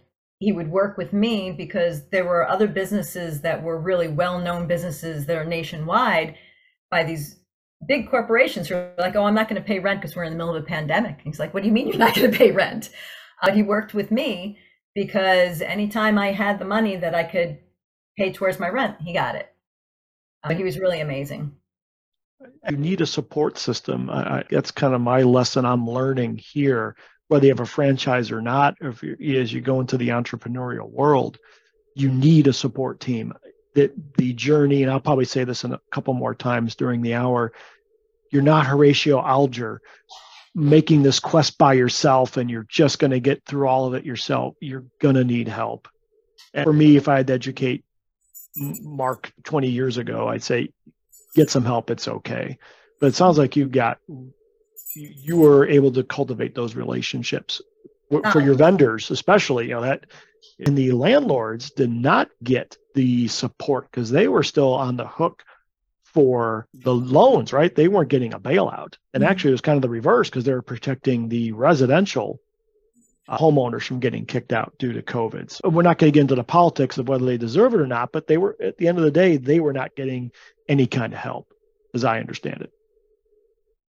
he 0.44 0.52
would 0.52 0.70
work 0.70 0.98
with 0.98 1.14
me 1.14 1.52
because 1.52 2.10
there 2.10 2.26
were 2.26 2.48
other 2.48 2.68
businesses 2.68 3.42
that 3.42 3.64
were 3.64 3.80
really 3.80 4.10
well 4.10 4.40
known 4.40 4.68
businesses 4.68 5.26
that 5.26 5.38
are 5.38 5.46
nationwide 5.46 6.36
by 6.92 7.04
these 7.04 7.40
big 7.88 8.10
corporations 8.10 8.68
who 8.68 8.76
are 8.76 8.94
like, 8.98 9.16
oh, 9.16 9.24
I'm 9.24 9.36
not 9.36 9.48
going 9.48 9.62
to 9.62 9.68
pay 9.68 9.80
rent 9.80 10.02
because 10.02 10.16
we're 10.16 10.26
in 10.26 10.34
the 10.34 10.38
middle 10.38 10.56
of 10.56 10.62
a 10.62 10.66
pandemic. 10.66 11.20
he's 11.24 11.40
like, 11.40 11.54
what 11.54 11.64
do 11.64 11.68
you 11.68 11.74
mean 11.74 11.88
you're 11.88 11.98
not 11.98 12.16
going 12.16 12.30
to 12.30 12.38
pay 12.38 12.52
rent? 12.52 12.90
Uh, 13.42 13.52
he 13.52 13.64
worked 13.64 13.94
with 13.94 14.12
me 14.12 14.58
because 14.94 15.62
anytime 15.62 16.18
I 16.18 16.32
had 16.32 16.60
the 16.60 16.66
money 16.66 16.98
that 16.98 17.16
I 17.16 17.24
could 17.24 17.60
pay 18.18 18.32
towards 18.34 18.60
my 18.60 18.70
rent, 18.70 18.98
he 19.02 19.14
got 19.14 19.36
it. 19.36 19.50
Uh, 20.44 20.54
he 20.54 20.64
was 20.64 20.78
really 20.78 21.00
amazing 21.00 21.56
you 22.70 22.78
need 22.78 23.02
a 23.02 23.06
support 23.06 23.58
system. 23.58 24.10
I, 24.10 24.44
that's 24.50 24.72
kind 24.72 24.94
of 24.94 25.02
my 25.02 25.22
lesson 25.24 25.66
I'm 25.66 25.88
learning 25.88 26.38
here, 26.38 26.96
whether 27.34 27.48
you 27.48 27.52
have 27.52 27.62
a 27.62 27.66
franchise 27.66 28.30
or 28.30 28.44
not, 28.44 28.76
or 28.80 28.90
as 28.90 29.52
you 29.52 29.60
go 29.60 29.80
into 29.80 29.98
the 29.98 30.10
entrepreneurial 30.10 30.88
world, 30.88 31.40
you 31.96 32.08
need 32.12 32.46
a 32.46 32.54
support 32.54 33.00
team. 33.00 33.34
That 33.74 33.92
the 34.18 34.34
journey, 34.34 34.84
and 34.84 34.92
I'll 34.92 35.00
probably 35.00 35.26
say 35.26 35.44
this 35.44 35.64
in 35.64 35.74
a 35.74 35.82
couple 35.90 36.14
more 36.14 36.36
times 36.36 36.76
during 36.76 37.02
the 37.02 37.16
hour, 37.16 37.52
you're 38.30 38.44
not 38.44 38.68
Horatio 38.68 39.20
Alger 39.20 39.82
making 40.54 41.02
this 41.02 41.20
quest 41.20 41.58
by 41.58 41.74
yourself 41.74 42.38
and 42.38 42.52
you're 42.52 42.68
just 42.70 43.00
going 43.00 43.10
to 43.10 43.20
get 43.20 43.44
through 43.46 43.68
all 43.68 43.88
of 43.88 43.96
it 43.96 44.06
yourself. 44.06 44.54
You're 44.60 44.86
going 45.00 45.16
to 45.16 45.24
need 45.24 45.48
help. 45.48 45.88
And 46.54 46.64
for 46.64 46.72
me, 46.72 46.98
if 46.98 47.08
I 47.08 47.18
had 47.18 47.26
to 47.26 47.34
educate 47.34 47.84
Mark 48.56 49.34
20 49.44 49.70
years 49.70 49.98
ago, 49.98 50.28
I'd 50.28 50.44
say 50.44 50.70
get 51.34 51.50
some 51.50 51.66
help, 51.66 51.90
it's 51.90 52.08
okay. 52.08 52.60
But 53.00 53.08
it 53.08 53.16
sounds 53.16 53.40
like 53.40 53.56
you've 53.56 53.72
got 53.72 53.98
you 54.96 55.38
were 55.38 55.68
able 55.68 55.92
to 55.92 56.04
cultivate 56.04 56.56
those 56.56 56.76
relationships 56.76 57.62
for 58.32 58.42
your 58.42 58.56
vendors, 58.56 59.10
especially, 59.12 59.70
you 59.70 59.72
know, 59.72 59.82
that 59.82 60.06
and 60.60 60.78
the 60.78 60.92
landlords 60.92 61.72
did 61.72 61.92
not 61.92 62.30
get 62.44 62.78
the 62.94 63.28
support 63.28 63.90
because 63.90 64.10
they 64.10 64.28
were 64.28 64.44
still 64.44 64.74
on 64.74 64.98
the 64.98 65.08
hook 65.08 65.44
for 66.04 66.68
the 66.74 66.94
loans, 66.94 67.52
right? 67.52 67.74
They 67.74 67.88
weren't 67.88 68.10
getting 68.10 68.34
a 68.34 68.40
bailout. 68.40 68.98
And 69.14 69.24
mm-hmm. 69.24 69.32
actually, 69.32 69.52
it 69.52 69.54
was 69.54 69.62
kind 69.62 69.78
of 69.78 69.82
the 69.82 69.90
reverse 69.90 70.30
because 70.30 70.44
they 70.44 70.54
were 70.54 70.62
protecting 70.62 71.28
the 71.28 71.54
residential 71.54 72.40
uh, 73.28 73.38
homeowners 73.38 73.84
from 73.84 74.00
getting 74.00 74.26
kicked 74.26 74.54
out 74.54 74.76
due 74.78 74.94
to 74.94 75.02
COVID. 75.02 75.50
So 75.50 75.70
we're 75.70 75.82
not 75.82 75.98
going 75.98 76.12
to 76.12 76.16
get 76.16 76.22
into 76.22 76.36
the 76.36 76.44
politics 76.44 77.00
of 77.00 77.08
whether 77.08 77.26
they 77.26 77.38
deserve 77.38 77.74
it 77.74 77.80
or 77.80 77.88
not, 77.88 78.12
but 78.12 78.28
they 78.28 78.38
were, 78.38 78.56
at 78.62 78.78
the 78.78 78.88
end 78.88 79.00
of 79.00 79.04
the 79.04 79.12
day, 79.12 79.38
they 79.38 79.60
were 79.60 79.74
not 79.74 79.96
getting 79.96 80.32
any 80.70 80.86
kind 80.86 81.14
of 81.14 81.20
help, 81.20 81.52
as 81.96 82.04
I 82.04 82.20
understand 82.20 82.62
it. 82.62 82.72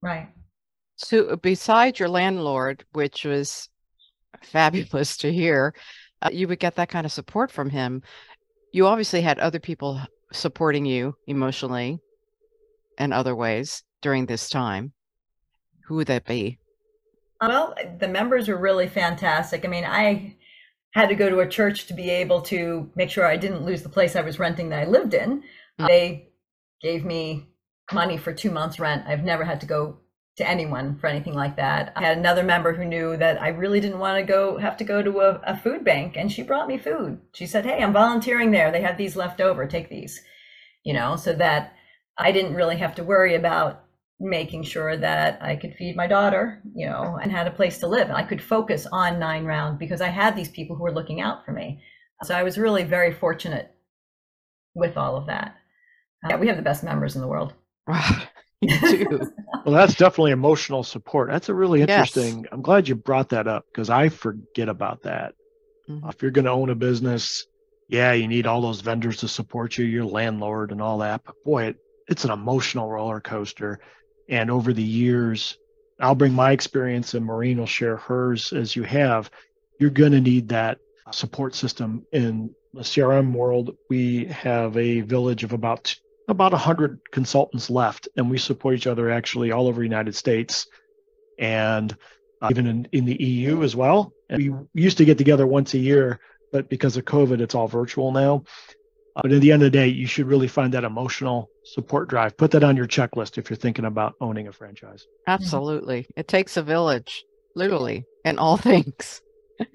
Right. 0.01 0.29
So, 0.97 1.37
besides 1.37 1.99
your 1.99 2.09
landlord, 2.09 2.85
which 2.93 3.25
was 3.25 3.69
fabulous 4.43 5.17
to 5.19 5.33
hear, 5.33 5.75
uh, 6.23 6.31
you 6.33 6.49
would 6.49 6.61
get 6.61 6.77
that 6.77 6.89
kind 6.89 7.07
of 7.07 7.13
support 7.13 7.51
from 7.51 7.71
him. 7.71 8.03
You 8.73 8.87
obviously 8.87 9.21
had 9.21 9.39
other 9.39 9.59
people 9.59 10.01
supporting 10.33 10.87
you 10.87 11.17
emotionally 11.27 12.01
and 12.99 13.13
other 13.13 13.35
ways 13.35 13.83
during 14.01 14.27
this 14.27 14.49
time. 14.49 14.93
Who 15.87 15.97
would 15.97 16.07
that 16.07 16.25
be? 16.25 16.59
Well, 17.41 17.75
the 17.99 18.09
members 18.09 18.49
were 18.49 18.57
really 18.57 18.87
fantastic. 18.87 19.65
I 19.65 19.69
mean, 19.69 19.85
I 19.85 20.37
had 20.95 21.09
to 21.09 21.15
go 21.15 21.29
to 21.29 21.41
a 21.41 21.49
church 21.49 21.87
to 21.87 21.95
be 21.95 22.09
able 22.09 22.41
to 22.43 22.91
make 22.95 23.11
sure 23.11 23.27
I 23.27 23.37
didn't 23.37 23.65
lose 23.65 23.83
the 23.83 23.89
place 23.89 24.15
I 24.15 24.21
was 24.21 24.39
renting 24.39 24.69
that 24.69 24.81
I 24.81 24.85
lived 24.85 25.15
in. 25.15 25.39
Mm-hmm. 25.41 25.87
They 25.87 26.29
gave 26.81 27.05
me 27.05 27.49
money 27.93 28.17
for 28.17 28.33
two 28.33 28.51
months' 28.51 28.79
rent. 28.79 29.05
I've 29.07 29.25
never 29.25 29.45
had 29.45 29.61
to 29.63 29.67
go 29.67 29.99
to 30.37 30.49
anyone 30.49 30.99
for 30.99 31.09
anything 31.09 31.35
like 31.35 31.57
that. 31.57 31.93
I 31.95 32.03
had 32.03 32.17
another 32.17 32.43
member 32.43 32.73
who 32.73 32.85
knew 32.85 33.17
that 33.19 33.41
I 33.41 33.49
really 33.49 33.81
didn't 33.81 33.99
want 33.99 34.19
to 34.19 34.33
go 34.33 34.57
have 34.57 34.77
to 34.79 34.85
go 34.85 35.03
to 35.03 35.21
a, 35.21 35.41
a, 35.47 35.57
food 35.57 35.85
bank 35.85 36.17
and 36.17 36.33
she 36.33 36.43
brought 36.43 36.69
me 36.69 36.79
food. 36.79 37.21
She 37.35 37.47
said, 37.47 37.67
"Hey, 37.67 37.83
I'm 37.83 37.93
volunteering 37.93 38.51
there. 38.51 38.71
They 38.73 38.81
have 38.81 38.97
these 38.97 39.17
left 39.17 39.41
over. 39.41 39.67
Take 39.67 39.91
these." 39.91 40.23
You 40.85 40.95
know, 40.95 41.17
so 41.17 41.35
that 41.35 41.75
I 42.19 42.33
didn't 42.33 42.55
really 42.55 42.77
have 42.79 42.95
to 42.97 43.05
worry 43.05 43.35
about 43.35 43.85
making 44.19 44.63
sure 44.63 44.97
that 44.97 45.43
I 45.43 45.57
could 45.57 45.75
feed 45.75 45.97
my 45.97 46.07
daughter, 46.07 46.63
you 46.75 46.87
know, 46.87 47.19
and 47.21 47.31
had 47.31 47.47
a 47.47 47.53
place 47.53 47.79
to 47.81 47.89
live. 47.89 48.09
And 48.09 48.17
I 48.17 48.23
could 48.23 48.43
focus 48.43 48.87
on 48.91 49.19
nine 49.19 49.45
round 49.45 49.79
because 49.79 50.01
I 50.01 50.09
had 50.09 50.37
these 50.37 50.49
people 50.49 50.77
who 50.77 50.83
were 50.83 50.95
looking 50.95 51.21
out 51.21 51.45
for 51.45 51.53
me. 51.53 51.83
So 52.23 52.35
I 52.35 52.45
was 52.45 52.57
really 52.57 52.85
very 52.85 53.13
fortunate 53.13 53.75
with 54.75 54.97
all 54.97 55.17
of 55.17 55.27
that. 55.27 55.57
Uh, 56.25 56.39
we 56.39 56.47
have 56.47 56.57
the 56.57 56.63
best 56.63 56.85
members 56.85 57.17
in 57.17 57.21
the 57.21 57.29
world. 57.29 57.53
well, 59.65 59.75
that's 59.75 59.95
definitely 59.95 60.31
emotional 60.31 60.83
support. 60.83 61.31
That's 61.31 61.49
a 61.49 61.55
really 61.55 61.81
interesting. 61.83 62.41
Yes. 62.41 62.49
I'm 62.53 62.63
glad 62.63 62.89
you 62.89 62.95
brought 62.95 63.31
that 63.31 63.49
up 63.49 63.67
because 63.67 63.91
I 63.91 64.09
forget 64.09 64.69
about 64.69 65.03
that. 65.03 65.35
Mm-hmm. 65.89 66.09
If 66.09 66.23
you're 66.23 66.31
going 66.31 66.45
to 66.45 66.53
own 66.53 66.71
a 66.71 66.75
business, 66.75 67.47
yeah, 67.89 68.13
you 68.13 68.29
need 68.29 68.47
all 68.47 68.63
those 68.63 68.81
vendors 68.81 69.19
to 69.19 69.29
support 69.29 69.77
you, 69.77 69.85
your 69.85 70.05
landlord, 70.05 70.71
and 70.71 70.81
all 70.81 70.99
that. 70.99 71.23
But 71.25 71.43
boy, 71.45 71.65
it, 71.65 71.77
it's 72.09 72.25
an 72.25 72.31
emotional 72.31 72.89
roller 72.89 73.21
coaster. 73.21 73.81
And 74.29 74.51
over 74.51 74.73
the 74.73 74.83
years, 74.83 75.59
I'll 76.01 76.15
bring 76.15 76.33
my 76.33 76.53
experience, 76.53 77.15
and 77.15 77.27
Maureen 77.27 77.59
will 77.59 77.67
share 77.67 77.97
hers 77.97 78.53
as 78.53 78.75
you 78.75 78.85
have. 78.85 79.31
You're 79.79 79.91
going 79.91 80.13
to 80.13 80.21
need 80.21 80.49
that 80.49 80.79
support 81.11 81.55
system 81.55 82.07
in 82.13 82.55
the 82.73 82.83
CRM 82.83 83.33
world. 83.33 83.77
We 83.91 84.27
have 84.27 84.77
a 84.77 85.01
village 85.01 85.45
of 85.45 85.53
about 85.53 85.95
about 86.29 86.53
100 86.53 87.01
consultants 87.11 87.71
left 87.71 88.09
and 88.17 88.31
we 88.31 88.39
support 88.39 88.75
each 88.75 88.87
other 88.87 89.11
actually 89.11 89.51
all 89.51 89.67
over 89.67 89.81
the 89.81 89.87
united 89.87 90.15
states 90.15 90.67
and 91.39 91.97
uh, 92.41 92.49
even 92.51 92.67
in, 92.67 92.89
in 92.93 93.05
the 93.05 93.23
eu 93.23 93.63
as 93.63 93.77
well. 93.77 94.13
And 94.29 94.67
we 94.75 94.83
used 94.83 94.99
to 94.99 95.05
get 95.05 95.19
together 95.19 95.47
once 95.47 95.75
a 95.75 95.79
year 95.79 96.21
but 96.53 96.69
because 96.69 96.97
of 96.97 97.05
covid 97.05 97.41
it's 97.41 97.55
all 97.55 97.69
virtual 97.69 98.13
now. 98.13 98.45
Uh, 99.15 99.23
but 99.23 99.33
at 99.33 99.41
the 99.41 99.53
end 99.53 99.63
of 99.63 99.67
the 99.67 99.79
day 99.79 99.89
you 99.89 100.07
should 100.07 100.27
really 100.27 100.49
find 100.49 100.73
that 100.75 100.85
emotional 100.85 101.51
support 101.65 102.09
drive. 102.09 102.37
Put 102.37 102.51
that 102.53 102.65
on 102.65 102.77
your 102.77 102.87
checklist 102.87 103.39
if 103.39 103.51
you're 103.51 103.57
thinking 103.57 103.85
about 103.85 104.15
owning 104.21 104.49
a 104.49 104.53
franchise. 104.53 105.07
Absolutely. 105.27 106.07
It 106.17 106.29
takes 106.29 106.57
a 106.57 106.63
village 106.63 107.25
literally 107.55 108.05
in 108.25 108.39
all 108.39 108.57
things. 108.71 109.23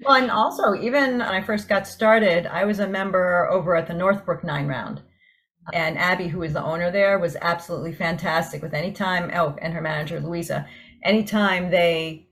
Well 0.02 0.16
and 0.16 0.30
also 0.30 0.74
even 0.74 1.18
when 1.18 1.22
i 1.22 1.40
first 1.40 1.68
got 1.68 1.86
started 1.86 2.46
i 2.46 2.64
was 2.64 2.78
a 2.78 2.86
member 2.86 3.48
over 3.50 3.74
at 3.74 3.86
the 3.86 3.94
northbrook 3.94 4.44
nine 4.44 4.66
round 4.66 5.02
and 5.72 5.98
Abby, 5.98 6.28
who 6.28 6.38
was 6.40 6.52
the 6.52 6.62
owner 6.62 6.90
there, 6.90 7.18
was 7.18 7.36
absolutely 7.40 7.92
fantastic 7.92 8.62
with 8.62 8.74
any 8.74 8.92
time, 8.92 9.30
oh, 9.34 9.56
and 9.60 9.74
her 9.74 9.80
manager, 9.80 10.20
Louisa, 10.20 10.66
anytime 11.02 11.70
they 11.70 12.28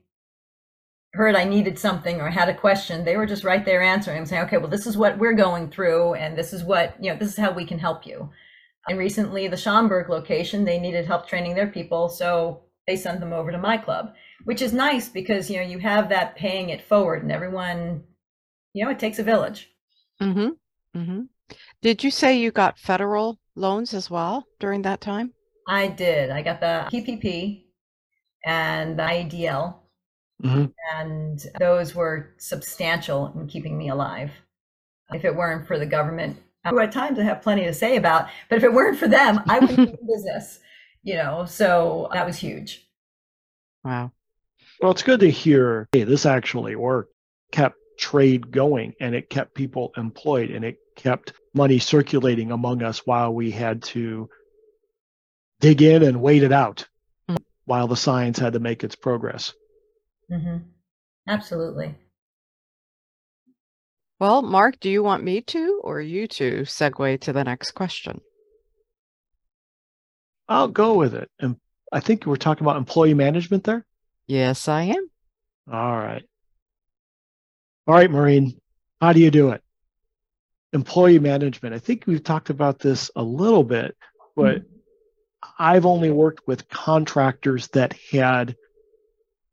heard 1.13 1.35
I 1.35 1.45
needed 1.45 1.79
something 1.79 2.21
or 2.21 2.29
had 2.29 2.49
a 2.49 2.53
question, 2.53 3.03
they 3.03 3.17
were 3.17 3.25
just 3.25 3.43
right 3.43 3.63
there 3.63 3.81
answering 3.81 4.19
and 4.19 4.27
saying, 4.27 4.43
okay, 4.43 4.57
well, 4.57 4.69
this 4.69 4.85
is 4.85 4.97
what 4.97 5.17
we're 5.17 5.33
going 5.33 5.69
through, 5.69 6.13
and 6.13 6.37
this 6.37 6.53
is 6.53 6.63
what, 6.63 6.95
you 7.03 7.11
know, 7.11 7.17
this 7.17 7.29
is 7.29 7.37
how 7.37 7.51
we 7.51 7.65
can 7.65 7.79
help 7.79 8.05
you. 8.05 8.29
And 8.87 8.97
recently, 8.97 9.47
the 9.47 9.57
Schaumburg 9.57 10.09
location, 10.09 10.63
they 10.63 10.79
needed 10.79 11.05
help 11.05 11.27
training 11.27 11.55
their 11.55 11.67
people, 11.67 12.09
so 12.09 12.63
they 12.87 12.95
sent 12.95 13.19
them 13.19 13.33
over 13.33 13.51
to 13.51 13.57
my 13.57 13.77
club, 13.77 14.13
which 14.45 14.61
is 14.61 14.73
nice 14.73 15.09
because, 15.09 15.49
you 15.49 15.57
know, 15.57 15.63
you 15.63 15.79
have 15.79 16.09
that 16.09 16.35
paying 16.35 16.69
it 16.69 16.81
forward 16.81 17.21
and 17.21 17.31
everyone, 17.31 18.03
you 18.73 18.85
know, 18.85 18.91
it 18.91 18.97
takes 18.99 19.19
a 19.19 19.23
village. 19.23 19.69
Mm-hmm. 20.21 20.99
Mm-hmm. 20.99 21.21
Did 21.81 22.03
you 22.03 22.11
say 22.11 22.37
you 22.37 22.51
got 22.51 22.79
federal 22.79 23.39
loans 23.55 23.93
as 23.93 24.09
well 24.09 24.47
during 24.59 24.81
that 24.83 25.01
time? 25.01 25.33
I 25.67 25.87
did. 25.87 26.31
I 26.31 26.41
got 26.41 26.59
the 26.59 26.87
PPP 26.91 27.65
and 28.45 28.97
the 28.97 29.03
EIDL, 29.03 29.75
mm-hmm. 30.43 30.65
and 30.95 31.45
those 31.59 31.93
were 31.93 32.33
substantial 32.37 33.33
in 33.35 33.47
keeping 33.47 33.77
me 33.77 33.89
alive. 33.89 34.31
If 35.11 35.23
it 35.23 35.35
weren't 35.35 35.67
for 35.67 35.77
the 35.77 35.85
government, 35.85 36.37
who 36.67 36.79
at 36.79 36.91
times 36.91 37.19
I 37.19 37.23
have 37.23 37.41
plenty 37.41 37.63
to 37.65 37.73
say 37.73 37.97
about, 37.97 38.27
but 38.49 38.57
if 38.57 38.63
it 38.63 38.73
weren't 38.73 38.97
for 38.97 39.07
them, 39.07 39.41
I 39.47 39.59
wouldn't 39.59 39.77
be 39.77 39.97
in 39.99 40.07
business. 40.07 40.59
You 41.03 41.15
know, 41.15 41.45
so 41.45 42.09
that 42.11 42.25
was 42.25 42.37
huge. 42.37 42.85
Wow. 43.83 44.11
Well, 44.81 44.91
it's 44.91 45.03
good 45.03 45.21
to 45.21 45.31
hear. 45.31 45.87
Hey, 45.91 46.03
this 46.03 46.25
actually 46.25 46.75
worked. 46.75 47.13
Kept 47.51 47.75
trade 47.97 48.51
going, 48.51 48.93
and 48.99 49.15
it 49.15 49.29
kept 49.29 49.53
people 49.53 49.91
employed, 49.95 50.51
and 50.51 50.65
it 50.65 50.77
kept 50.97 51.31
money 51.53 51.79
circulating 51.79 52.51
among 52.51 52.83
us 52.83 53.05
while 53.05 53.33
we 53.33 53.51
had 53.51 53.83
to 53.83 54.29
dig 55.61 55.81
in 55.81 56.03
and 56.03 56.21
wait 56.21 56.43
it 56.43 56.51
out 56.51 56.87
mm-hmm. 57.29 57.41
while 57.65 57.87
the 57.87 57.95
science 57.95 58.37
had 58.37 58.53
to 58.53 58.59
make 58.59 58.83
its 58.83 58.95
progress. 58.95 59.53
Mm-hmm. 60.29 60.57
Absolutely. 61.29 61.95
Well, 64.19 64.41
Mark, 64.41 64.79
do 64.79 64.89
you 64.89 65.03
want 65.03 65.23
me 65.23 65.41
to 65.41 65.79
or 65.83 66.01
you 66.01 66.27
to 66.27 66.61
segue 66.63 67.21
to 67.21 67.33
the 67.33 67.43
next 67.43 67.71
question? 67.71 68.19
I'll 70.49 70.69
go 70.69 70.95
with 70.95 71.13
it. 71.13 71.29
And 71.39 71.57
I 71.91 71.99
think 71.99 72.25
we're 72.25 72.35
talking 72.35 72.65
about 72.65 72.77
employee 72.77 73.13
management 73.13 73.63
there. 73.63 73.85
Yes, 74.25 74.67
I 74.67 74.83
am. 74.83 75.09
All 75.71 75.97
right. 75.97 76.23
All 77.85 77.95
right, 77.95 78.09
Maureen, 78.09 78.59
how 78.99 79.13
do 79.13 79.19
you 79.19 79.31
do 79.31 79.51
it? 79.51 79.61
Employee 80.73 81.19
management. 81.19 81.75
I 81.75 81.79
think 81.79 82.05
we've 82.05 82.23
talked 82.23 82.49
about 82.49 82.79
this 82.79 83.11
a 83.15 83.23
little 83.23 83.63
bit, 83.63 83.95
but 84.35 84.57
mm-hmm. 84.57 85.51
I've 85.57 85.85
only 85.85 86.11
worked 86.11 86.47
with 86.47 86.69
contractors 86.69 87.67
that 87.69 87.93
had, 88.11 88.55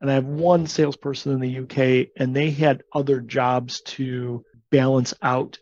and 0.01 0.11
I 0.11 0.15
have 0.15 0.25
one 0.25 0.67
salesperson 0.67 1.33
in 1.33 1.41
the 1.41 1.59
UK, 1.61 2.09
and 2.17 2.35
they 2.35 2.51
had 2.51 2.83
other 2.93 3.21
jobs 3.21 3.81
to 3.83 4.45
balance 4.71 5.15
out 5.23 5.59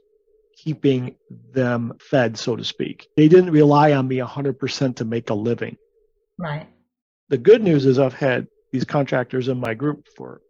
keeping 0.57 1.17
them 1.53 1.95
fed, 2.01 2.39
so 2.39 2.57
to 2.57 2.65
speak. 2.65 3.09
They 3.17 3.29
didn't 3.29 3.51
rely 3.51 3.93
on 3.93 4.07
me 4.07 4.19
100% 4.19 4.97
to 4.97 5.05
make 5.05 5.31
a 5.31 5.35
living. 5.35 5.77
Right. 6.39 6.69
The 7.29 7.39
good 7.39 7.63
news 7.63 7.85
is 7.85 7.99
I've 7.99 8.15
had 8.15 8.47
these 8.73 8.85
contractors 8.85 9.49
in 9.49 9.59
my 9.59 9.75
group 9.75 10.09
for 10.17 10.41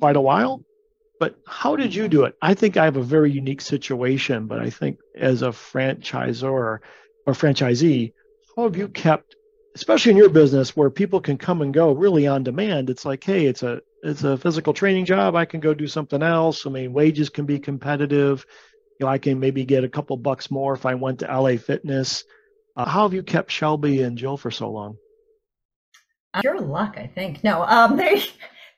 quite 0.00 0.16
a 0.16 0.20
while 0.20 0.64
but 1.20 1.38
how 1.46 1.76
did 1.76 1.94
you 1.94 2.08
do 2.08 2.24
it? 2.24 2.34
I 2.40 2.54
think 2.54 2.78
I 2.78 2.86
have 2.86 2.96
a 2.96 3.02
very 3.02 3.30
unique 3.30 3.60
situation, 3.60 4.46
but 4.46 4.58
I 4.58 4.70
think 4.70 4.98
as 5.14 5.42
a 5.42 5.48
franchisor 5.48 6.50
or 6.50 6.80
franchisee, 7.28 8.14
how 8.56 8.62
have 8.62 8.76
you 8.76 8.88
kept, 8.88 9.36
especially 9.74 10.12
in 10.12 10.16
your 10.16 10.30
business 10.30 10.74
where 10.74 10.88
people 10.88 11.20
can 11.20 11.36
come 11.36 11.60
and 11.60 11.74
go 11.74 11.92
really 11.92 12.26
on 12.26 12.42
demand? 12.42 12.88
It's 12.88 13.04
like, 13.04 13.22
hey, 13.22 13.44
it's 13.44 13.62
a 13.62 13.82
it's 14.02 14.24
a 14.24 14.38
physical 14.38 14.72
training 14.72 15.04
job. 15.04 15.36
I 15.36 15.44
can 15.44 15.60
go 15.60 15.74
do 15.74 15.86
something 15.86 16.22
else. 16.22 16.66
I 16.66 16.70
mean, 16.70 16.94
wages 16.94 17.28
can 17.28 17.44
be 17.44 17.58
competitive. 17.58 18.46
You 18.98 19.04
know, 19.04 19.12
I 19.12 19.18
can 19.18 19.38
maybe 19.38 19.66
get 19.66 19.84
a 19.84 19.90
couple 19.90 20.16
bucks 20.16 20.50
more 20.50 20.72
if 20.72 20.86
I 20.86 20.94
went 20.94 21.18
to 21.18 21.26
LA 21.26 21.58
Fitness. 21.58 22.24
Uh, 22.76 22.88
how 22.88 23.02
have 23.02 23.12
you 23.12 23.22
kept 23.22 23.50
Shelby 23.50 24.02
and 24.02 24.16
Jill 24.16 24.38
for 24.38 24.50
so 24.50 24.70
long? 24.70 24.96
Pure 26.40 26.62
luck, 26.62 26.94
I 26.96 27.08
think. 27.14 27.44
No, 27.44 27.62
um, 27.64 27.96
they 27.98 28.22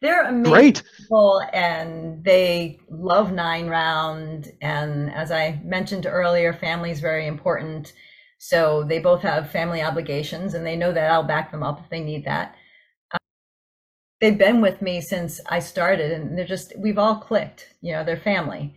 they're 0.03 0.27
amazing 0.27 0.53
Great. 0.53 0.83
people 0.99 1.41
and 1.53 2.23
they 2.25 2.81
love 2.91 3.33
nine 3.33 3.69
round. 3.69 4.51
And 4.61 5.13
as 5.15 5.31
I 5.31 5.61
mentioned 5.65 6.07
earlier, 6.07 6.53
family 6.53 6.91
is 6.91 7.01
very 7.01 7.29
important. 7.29 7.93
So 8.39 8.83
they 8.83 8.99
both 8.99 9.23
have 9.23 9.53
family 9.53 9.81
obligations 9.81 10.55
and 10.55 10.67
they 10.67 10.75
know 10.77 10.93
that 10.93 11.11
I'll 11.11 11.23
back 11.23 11.53
them 11.53 11.63
up 11.63 11.81
if 11.81 11.89
they 11.89 12.01
need 12.01 12.25
that. 12.25 12.57
they've 14.21 14.39
been 14.39 14.61
with 14.61 14.83
me 14.83 15.01
since 15.01 15.41
I 15.49 15.61
started 15.61 16.13
and 16.13 16.37
they're 16.37 16.47
just 16.47 16.73
we've 16.77 16.99
all 16.99 17.17
clicked, 17.17 17.69
you 17.81 17.93
know, 17.93 18.05
they're 18.05 18.17
family. 18.17 18.75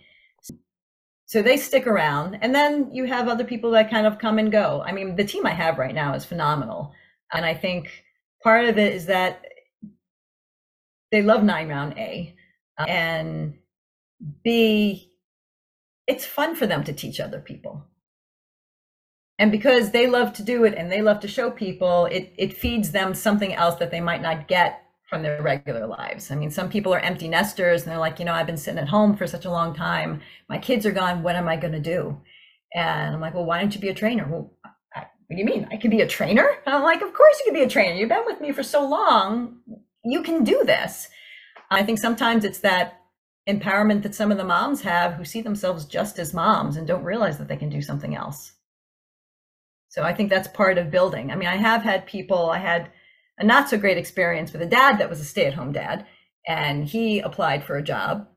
So 1.25 1.41
they 1.41 1.57
stick 1.57 1.87
around 1.87 2.37
and 2.41 2.53
then 2.53 2.91
you 2.93 3.05
have 3.05 3.27
other 3.27 3.43
people 3.43 3.71
that 3.71 3.89
kind 3.89 4.05
of 4.05 4.19
come 4.19 4.37
and 4.37 4.51
go. 4.51 4.83
I 4.85 4.91
mean, 4.91 5.15
the 5.15 5.25
team 5.25 5.47
I 5.47 5.51
have 5.51 5.79
right 5.79 5.95
now 5.95 6.13
is 6.13 6.23
phenomenal. 6.23 6.93
And 7.33 7.45
I 7.45 7.55
think 7.55 8.03
part 8.43 8.65
of 8.65 8.77
it 8.77 8.93
is 8.93 9.07
that 9.07 9.43
they 11.11 11.21
love 11.21 11.43
9 11.43 11.67
round 11.67 11.97
A 11.97 12.35
uh, 12.77 12.85
and 12.87 13.55
B 14.43 15.11
it's 16.07 16.25
fun 16.25 16.55
for 16.55 16.67
them 16.67 16.83
to 16.83 16.93
teach 16.93 17.19
other 17.19 17.39
people. 17.39 17.85
And 19.37 19.51
because 19.51 19.91
they 19.91 20.07
love 20.07 20.33
to 20.33 20.43
do 20.43 20.63
it 20.63 20.75
and 20.75 20.91
they 20.91 21.01
love 21.01 21.19
to 21.21 21.27
show 21.27 21.51
people 21.51 22.05
it 22.05 22.33
it 22.37 22.53
feeds 22.53 22.91
them 22.91 23.13
something 23.13 23.53
else 23.53 23.75
that 23.75 23.91
they 23.91 23.99
might 23.99 24.21
not 24.21 24.47
get 24.47 24.83
from 25.09 25.23
their 25.23 25.41
regular 25.41 25.85
lives. 25.87 26.31
I 26.31 26.35
mean 26.35 26.51
some 26.51 26.69
people 26.69 26.93
are 26.93 26.99
empty 26.99 27.27
nesters 27.27 27.83
and 27.83 27.91
they're 27.91 27.99
like 27.99 28.19
you 28.19 28.25
know 28.25 28.33
i've 28.33 28.47
been 28.47 28.57
sitting 28.57 28.79
at 28.79 28.87
home 28.87 29.17
for 29.17 29.27
such 29.27 29.45
a 29.45 29.51
long 29.51 29.75
time. 29.75 30.21
My 30.47 30.57
kids 30.57 30.85
are 30.85 30.91
gone. 30.91 31.21
What 31.21 31.35
am 31.35 31.49
i 31.49 31.57
going 31.57 31.73
to 31.73 31.79
do? 31.79 32.17
And 32.73 33.13
i'm 33.13 33.21
like 33.21 33.33
well 33.33 33.45
why 33.45 33.59
don't 33.59 33.75
you 33.75 33.81
be 33.81 33.89
a 33.89 33.93
trainer? 33.93 34.25
Well 34.25 34.53
I, 34.95 34.99
what 34.99 35.35
do 35.35 35.37
you 35.37 35.45
mean? 35.45 35.67
I 35.69 35.77
could 35.77 35.91
be 35.91 36.01
a 36.01 36.07
trainer? 36.07 36.47
And 36.65 36.73
i'm 36.73 36.83
like 36.83 37.01
of 37.01 37.13
course 37.13 37.39
you 37.39 37.51
could 37.51 37.59
be 37.59 37.65
a 37.65 37.69
trainer. 37.69 37.95
You've 37.95 38.09
been 38.09 38.23
with 38.25 38.39
me 38.39 38.53
for 38.53 38.63
so 38.63 38.87
long 38.87 39.57
you 40.05 40.21
can 40.21 40.43
do 40.43 40.63
this 40.65 41.09
i 41.71 41.83
think 41.83 41.99
sometimes 41.99 42.45
it's 42.45 42.59
that 42.59 43.01
empowerment 43.49 44.03
that 44.03 44.15
some 44.15 44.31
of 44.31 44.37
the 44.37 44.43
moms 44.43 44.81
have 44.81 45.13
who 45.13 45.25
see 45.25 45.41
themselves 45.41 45.85
just 45.85 46.17
as 46.17 46.33
moms 46.33 46.77
and 46.77 46.87
don't 46.87 47.03
realize 47.03 47.37
that 47.37 47.47
they 47.47 47.57
can 47.57 47.69
do 47.69 47.81
something 47.81 48.15
else 48.15 48.55
so 49.95 50.03
I 50.03 50.13
think 50.13 50.29
that's 50.29 50.49
part 50.49 50.77
of 50.77 50.91
building. 50.91 51.31
I 51.31 51.37
mean, 51.37 51.47
I 51.47 51.55
have 51.55 51.81
had 51.81 52.05
people, 52.05 52.49
I 52.49 52.57
had 52.57 52.91
a 53.37 53.45
not 53.45 53.69
so 53.69 53.77
great 53.77 53.97
experience 53.97 54.51
with 54.51 54.61
a 54.61 54.65
dad 54.65 54.99
that 54.99 55.09
was 55.09 55.21
a 55.21 55.23
stay 55.23 55.45
at 55.45 55.53
home 55.53 55.71
dad, 55.71 56.05
and 56.45 56.85
he 56.85 57.19
applied 57.19 57.63
for 57.63 57.77
a 57.77 57.81
job 57.81 58.27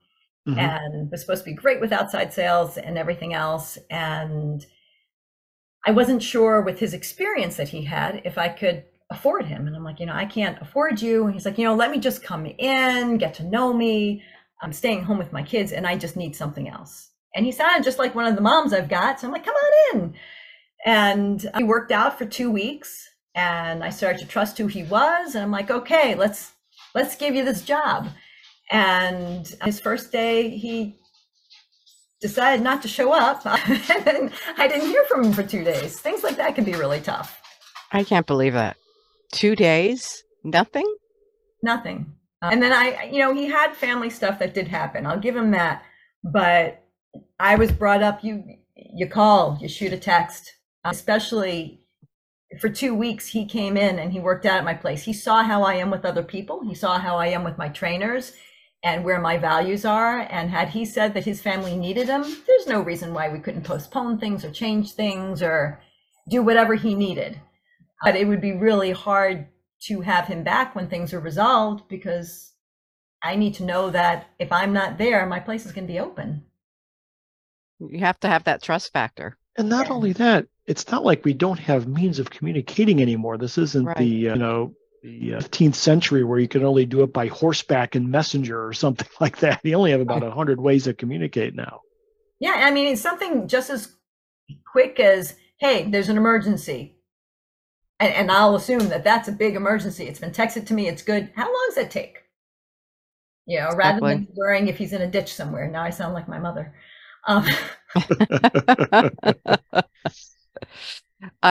mm-hmm. 0.48 0.56
and 0.56 1.10
was 1.10 1.20
supposed 1.20 1.42
to 1.42 1.50
be 1.50 1.56
great 1.56 1.80
with 1.80 1.90
outside 1.90 2.32
sales 2.32 2.78
and 2.78 2.96
everything 2.96 3.34
else. 3.34 3.76
And 3.90 4.64
I 5.84 5.90
wasn't 5.90 6.22
sure 6.22 6.62
with 6.62 6.78
his 6.78 6.94
experience 6.94 7.56
that 7.56 7.70
he 7.70 7.82
had 7.82 8.22
if 8.24 8.38
I 8.38 8.50
could 8.50 8.84
afford 9.10 9.46
him. 9.46 9.66
And 9.66 9.74
I'm 9.74 9.84
like, 9.84 10.00
you 10.00 10.06
know, 10.06 10.14
I 10.14 10.26
can't 10.26 10.60
afford 10.60 11.00
you. 11.00 11.24
And 11.24 11.34
he's 11.34 11.44
like, 11.44 11.58
you 11.58 11.64
know, 11.64 11.74
let 11.74 11.90
me 11.90 11.98
just 11.98 12.22
come 12.22 12.46
in, 12.46 13.18
get 13.18 13.34
to 13.34 13.44
know 13.44 13.72
me. 13.72 14.22
I'm 14.60 14.72
staying 14.72 15.02
home 15.02 15.18
with 15.18 15.32
my 15.32 15.42
kids 15.42 15.72
and 15.72 15.86
I 15.86 15.96
just 15.96 16.16
need 16.16 16.36
something 16.36 16.68
else. 16.68 17.10
And 17.34 17.46
he 17.46 17.52
sounded 17.52 17.84
just 17.84 17.98
like 17.98 18.14
one 18.14 18.26
of 18.26 18.34
the 18.34 18.42
moms 18.42 18.72
I've 18.72 18.88
got. 18.88 19.20
So 19.20 19.26
I'm 19.26 19.32
like, 19.32 19.44
come 19.44 19.54
on 19.54 20.00
in. 20.00 20.14
And 20.84 21.50
he 21.56 21.64
worked 21.64 21.92
out 21.92 22.18
for 22.18 22.26
two 22.26 22.50
weeks 22.50 23.08
and 23.34 23.84
I 23.84 23.90
started 23.90 24.20
to 24.20 24.26
trust 24.26 24.58
who 24.58 24.66
he 24.66 24.82
was. 24.84 25.34
And 25.34 25.44
I'm 25.44 25.50
like, 25.50 25.70
okay, 25.70 26.14
let's 26.14 26.52
let's 26.94 27.16
give 27.16 27.34
you 27.34 27.44
this 27.44 27.62
job. 27.62 28.08
And 28.70 29.46
his 29.64 29.80
first 29.80 30.12
day, 30.12 30.50
he 30.50 30.96
decided 32.20 32.62
not 32.62 32.82
to 32.82 32.88
show 32.88 33.12
up. 33.12 33.46
and 33.46 34.32
I 34.56 34.68
didn't 34.68 34.88
hear 34.88 35.04
from 35.04 35.24
him 35.24 35.32
for 35.32 35.42
two 35.42 35.64
days. 35.64 35.98
Things 36.00 36.22
like 36.22 36.36
that 36.36 36.54
can 36.54 36.64
be 36.64 36.72
really 36.72 37.00
tough. 37.00 37.40
I 37.92 38.04
can't 38.04 38.26
believe 38.26 38.52
that. 38.52 38.76
Two 39.32 39.54
days? 39.54 40.24
Nothing? 40.44 40.96
Nothing. 41.62 42.14
Uh, 42.42 42.50
and 42.52 42.62
then 42.62 42.72
I, 42.72 43.10
you 43.10 43.18
know, 43.18 43.34
he 43.34 43.46
had 43.46 43.74
family 43.74 44.10
stuff 44.10 44.38
that 44.38 44.54
did 44.54 44.68
happen. 44.68 45.06
I'll 45.06 45.18
give 45.18 45.36
him 45.36 45.50
that. 45.52 45.82
But 46.22 46.84
I 47.38 47.56
was 47.56 47.72
brought 47.72 48.02
up, 48.02 48.22
you 48.22 48.44
you 48.74 49.08
call, 49.08 49.58
you 49.60 49.68
shoot 49.68 49.92
a 49.92 49.98
text, 49.98 50.54
uh, 50.84 50.90
especially 50.90 51.80
for 52.60 52.68
two 52.68 52.94
weeks 52.94 53.26
he 53.26 53.44
came 53.44 53.76
in 53.76 53.98
and 53.98 54.12
he 54.12 54.20
worked 54.20 54.46
out 54.46 54.58
at 54.58 54.64
my 54.64 54.72
place 54.72 55.02
he 55.02 55.12
saw 55.12 55.42
how 55.42 55.62
i 55.62 55.74
am 55.74 55.90
with 55.90 56.04
other 56.04 56.22
people 56.22 56.62
he 56.64 56.74
saw 56.74 56.98
how 56.98 57.16
i 57.16 57.26
am 57.26 57.44
with 57.44 57.58
my 57.58 57.68
trainers 57.68 58.32
and 58.82 59.04
where 59.04 59.20
my 59.20 59.36
values 59.36 59.84
are 59.84 60.20
and 60.30 60.48
had 60.48 60.68
he 60.68 60.84
said 60.84 61.12
that 61.12 61.24
his 61.24 61.42
family 61.42 61.76
needed 61.76 62.08
him 62.08 62.22
there's 62.22 62.66
no 62.66 62.80
reason 62.80 63.12
why 63.12 63.28
we 63.28 63.38
couldn't 63.38 63.64
postpone 63.64 64.18
things 64.18 64.44
or 64.44 64.50
change 64.50 64.92
things 64.92 65.42
or 65.42 65.78
do 66.30 66.42
whatever 66.42 66.74
he 66.74 66.94
needed 66.94 67.38
but 68.02 68.16
it 68.16 68.26
would 68.26 68.40
be 68.40 68.52
really 68.52 68.92
hard 68.92 69.46
to 69.80 70.00
have 70.00 70.26
him 70.26 70.42
back 70.42 70.74
when 70.74 70.88
things 70.88 71.12
are 71.12 71.20
resolved 71.20 71.88
because 71.88 72.52
i 73.22 73.36
need 73.36 73.54
to 73.54 73.64
know 73.64 73.90
that 73.90 74.28
if 74.38 74.50
i'm 74.52 74.72
not 74.72 74.98
there 74.98 75.26
my 75.26 75.40
place 75.40 75.66
is 75.66 75.72
going 75.72 75.86
to 75.86 75.92
be 75.92 76.00
open 76.00 76.42
you 77.78 78.00
have 78.00 78.18
to 78.18 78.28
have 78.28 78.44
that 78.44 78.62
trust 78.62 78.92
factor 78.92 79.36
and 79.56 79.68
not 79.68 79.86
yeah. 79.86 79.92
only 79.92 80.12
that 80.12 80.46
it's 80.68 80.90
not 80.90 81.02
like 81.02 81.24
we 81.24 81.32
don't 81.32 81.58
have 81.58 81.88
means 81.88 82.18
of 82.18 82.28
communicating 82.28 83.00
anymore. 83.00 83.38
This 83.38 83.56
isn't 83.56 83.86
right. 83.86 83.96
the, 83.96 84.28
uh, 84.28 84.34
you 84.34 84.38
know, 84.38 84.74
the 85.02 85.30
15th 85.30 85.70
uh, 85.70 85.72
century 85.72 86.22
where 86.22 86.38
you 86.38 86.46
can 86.46 86.62
only 86.62 86.84
do 86.84 87.02
it 87.02 87.12
by 87.12 87.28
horseback 87.28 87.94
and 87.94 88.10
messenger 88.10 88.66
or 88.66 88.72
something 88.74 89.08
like 89.18 89.38
that. 89.38 89.60
You 89.64 89.74
only 89.74 89.90
have 89.92 90.02
about 90.02 90.22
a 90.22 90.30
hundred 90.30 90.60
ways 90.60 90.84
to 90.84 90.92
communicate 90.92 91.54
now. 91.54 91.80
Yeah, 92.38 92.52
I 92.54 92.70
mean, 92.70 92.86
it's 92.86 93.00
something 93.00 93.48
just 93.48 93.70
as 93.70 93.96
quick 94.70 95.00
as, 95.00 95.34
hey, 95.58 95.90
there's 95.90 96.10
an 96.10 96.18
emergency. 96.18 96.97
And, 98.00 98.14
and 98.14 98.30
I'll 98.30 98.54
assume 98.54 98.88
that 98.88 99.04
that's 99.04 99.28
a 99.28 99.32
big 99.32 99.56
emergency. 99.56 100.04
It's 100.04 100.20
been 100.20 100.30
texted 100.30 100.66
to 100.66 100.74
me. 100.74 100.88
It's 100.88 101.02
good. 101.02 101.30
How 101.34 101.44
long 101.44 101.66
does 101.68 101.78
it 101.78 101.90
take? 101.90 102.18
You 103.46 103.60
know, 103.60 103.70
rather 103.74 104.00
than 104.00 104.28
worrying 104.34 104.68
if 104.68 104.76
he's 104.76 104.92
in 104.92 105.02
a 105.02 105.10
ditch 105.10 105.32
somewhere. 105.32 105.70
Now 105.70 105.82
I 105.82 105.90
sound 105.90 106.14
like 106.14 106.28
my 106.28 106.38
mother. 106.38 106.74
Um, 107.26 107.44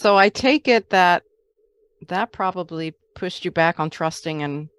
so 0.02 0.16
I 0.16 0.30
take 0.30 0.68
it 0.68 0.92
that 0.92 1.24
that 2.08 2.32
probably 2.32 2.94
pushed 3.16 3.46
you 3.46 3.52
back 3.52 3.80
on 3.80 3.90
trusting 3.90 4.44
and 4.44 4.70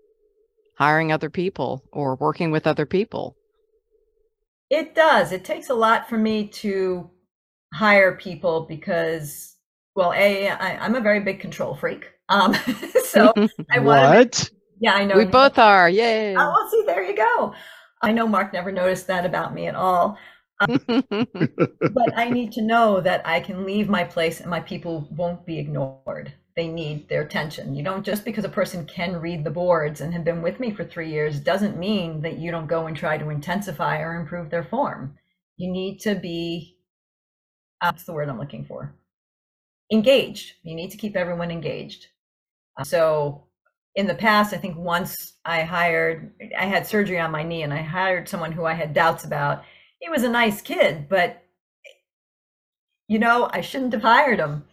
hiring 0.79 1.11
other 1.11 1.29
people 1.29 1.83
or 1.93 2.15
working 2.15 2.51
with 2.51 2.67
other 2.67 2.87
people. 2.87 3.37
It 4.71 4.95
does. 4.95 5.33
It 5.33 5.45
takes 5.45 5.71
a 5.71 5.75
lot 5.75 6.09
for 6.09 6.17
me 6.17 6.47
to 6.49 7.11
hire 7.75 8.17
people 8.17 8.67
because, 8.69 9.57
well, 9.99 10.13
a 10.13 10.49
I, 10.49 10.79
I'm 10.79 10.95
a 10.95 11.01
very 11.01 11.19
big 11.19 11.41
control 11.41 11.75
freak. 11.75 12.07
Um, 12.29 12.55
so 13.05 13.33
I 13.71 13.81
want. 13.81 14.15
What? 14.15 14.51
Yeah, 14.81 14.95
I 14.95 15.05
know. 15.05 15.17
We 15.17 15.25
both 15.25 15.59
are. 15.59 15.91
Yay. 15.91 16.37
Oh, 16.37 16.53
well, 16.53 16.71
see, 16.71 16.85
there 16.87 17.03
you 17.03 17.17
go. 17.17 17.53
I 18.01 18.13
know 18.13 18.29
Mark 18.29 18.53
never 18.53 18.71
noticed 18.71 19.09
that 19.09 19.27
about 19.27 19.53
me 19.53 19.67
at 19.67 19.75
all. 19.75 20.17
but 20.61 22.17
I 22.17 22.31
need 22.31 22.53
to 22.53 22.63
know 22.63 23.01
that 23.01 23.27
I 23.27 23.41
can 23.41 23.67
leave 23.67 23.89
my 23.89 24.05
place 24.05 24.41
and 24.41 24.49
my 24.49 24.61
people 24.61 25.09
won't 25.11 25.45
be 25.45 25.59
ignored. 25.59 26.33
They 26.55 26.69
need 26.69 27.09
their 27.09 27.23
attention. 27.23 27.75
You 27.75 27.83
don't 27.83 28.07
just 28.07 28.25
because 28.25 28.45
a 28.45 28.49
person 28.49 28.87
can 28.87 29.21
read 29.21 29.43
the 29.43 29.51
boards 29.51 30.01
and 30.01 30.13
have 30.13 30.25
been 30.25 30.43
with 30.43 30.61
me 30.61 30.71
for 30.71 30.85
three 30.85 31.11
years 31.11 31.41
doesn't 31.41 31.77
mean 31.77 32.23
that 32.23 32.39
you 32.39 32.53
don't 32.53 32.69
go 32.69 32.87
and 32.87 32.97
try 32.97 33.19
to 33.19 33.31
intensify 33.31 33.99
or 33.99 34.15
improve 34.15 34.51
their 34.51 34.65
form. 34.65 35.17
You 35.57 35.73
need 35.73 35.99
to 36.03 36.15
be, 36.15 36.77
that's 37.83 38.05
the 38.05 38.13
word 38.13 38.29
I'm 38.29 38.39
looking 38.39 38.65
for, 38.65 38.95
engaged. 39.93 40.53
You 40.63 40.75
need 40.75 40.91
to 40.91 40.97
keep 40.97 41.17
everyone 41.17 41.51
engaged. 41.51 42.07
So 42.85 43.45
in 43.97 44.07
the 44.07 44.15
past, 44.15 44.55
I 44.55 44.59
think 44.59 44.77
once 44.77 45.35
I 45.45 45.63
hired, 45.63 46.33
I 46.57 46.67
had 46.67 46.87
surgery 46.87 47.19
on 47.19 47.33
my 47.33 47.43
knee 47.43 47.63
and 47.63 47.75
I 47.75 47.83
hired 47.83 48.29
someone 48.29 48.53
who 48.53 48.65
I 48.65 48.75
had 48.75 48.95
doubts 48.95 49.25
about 49.25 49.65
he 50.01 50.09
was 50.09 50.23
a 50.23 50.29
nice 50.29 50.61
kid, 50.61 51.09
but 51.09 51.43
you 53.09 53.19
know, 53.19 53.49
I 53.53 53.61
shouldn't 53.61 53.93
have 53.95 54.03
hired 54.03 54.39
him. 54.39 54.65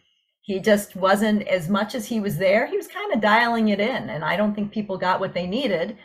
He 0.41 0.59
just 0.59 0.95
wasn't 0.95 1.47
as 1.47 1.69
much 1.69 1.95
as 1.95 2.05
he 2.05 2.19
was 2.19 2.37
there. 2.37 2.67
He 2.67 2.77
was 2.77 2.87
kind 2.87 3.13
of 3.13 3.21
dialing 3.21 3.69
it 3.69 3.79
in, 3.79 4.09
and 4.09 4.23
I 4.23 4.35
don't 4.35 4.53
think 4.53 4.71
people 4.71 4.97
got 4.97 5.19
what 5.19 5.33
they 5.33 5.47
needed. 5.47 5.97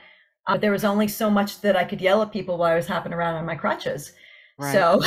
Uh, 0.47 0.57
there 0.57 0.71
was 0.71 0.85
only 0.85 1.09
so 1.09 1.29
much 1.29 1.61
that 1.61 1.77
I 1.77 1.85
could 1.85 2.01
yell 2.01 2.23
at 2.23 2.33
people 2.33 2.57
while 2.57 2.73
I 2.73 2.77
was 2.77 2.87
hopping 2.87 3.13
around 3.13 3.35
on 3.35 3.45
my 3.45 3.57
crutches. 3.57 4.13
Right. 4.59 4.73
So, 4.73 5.03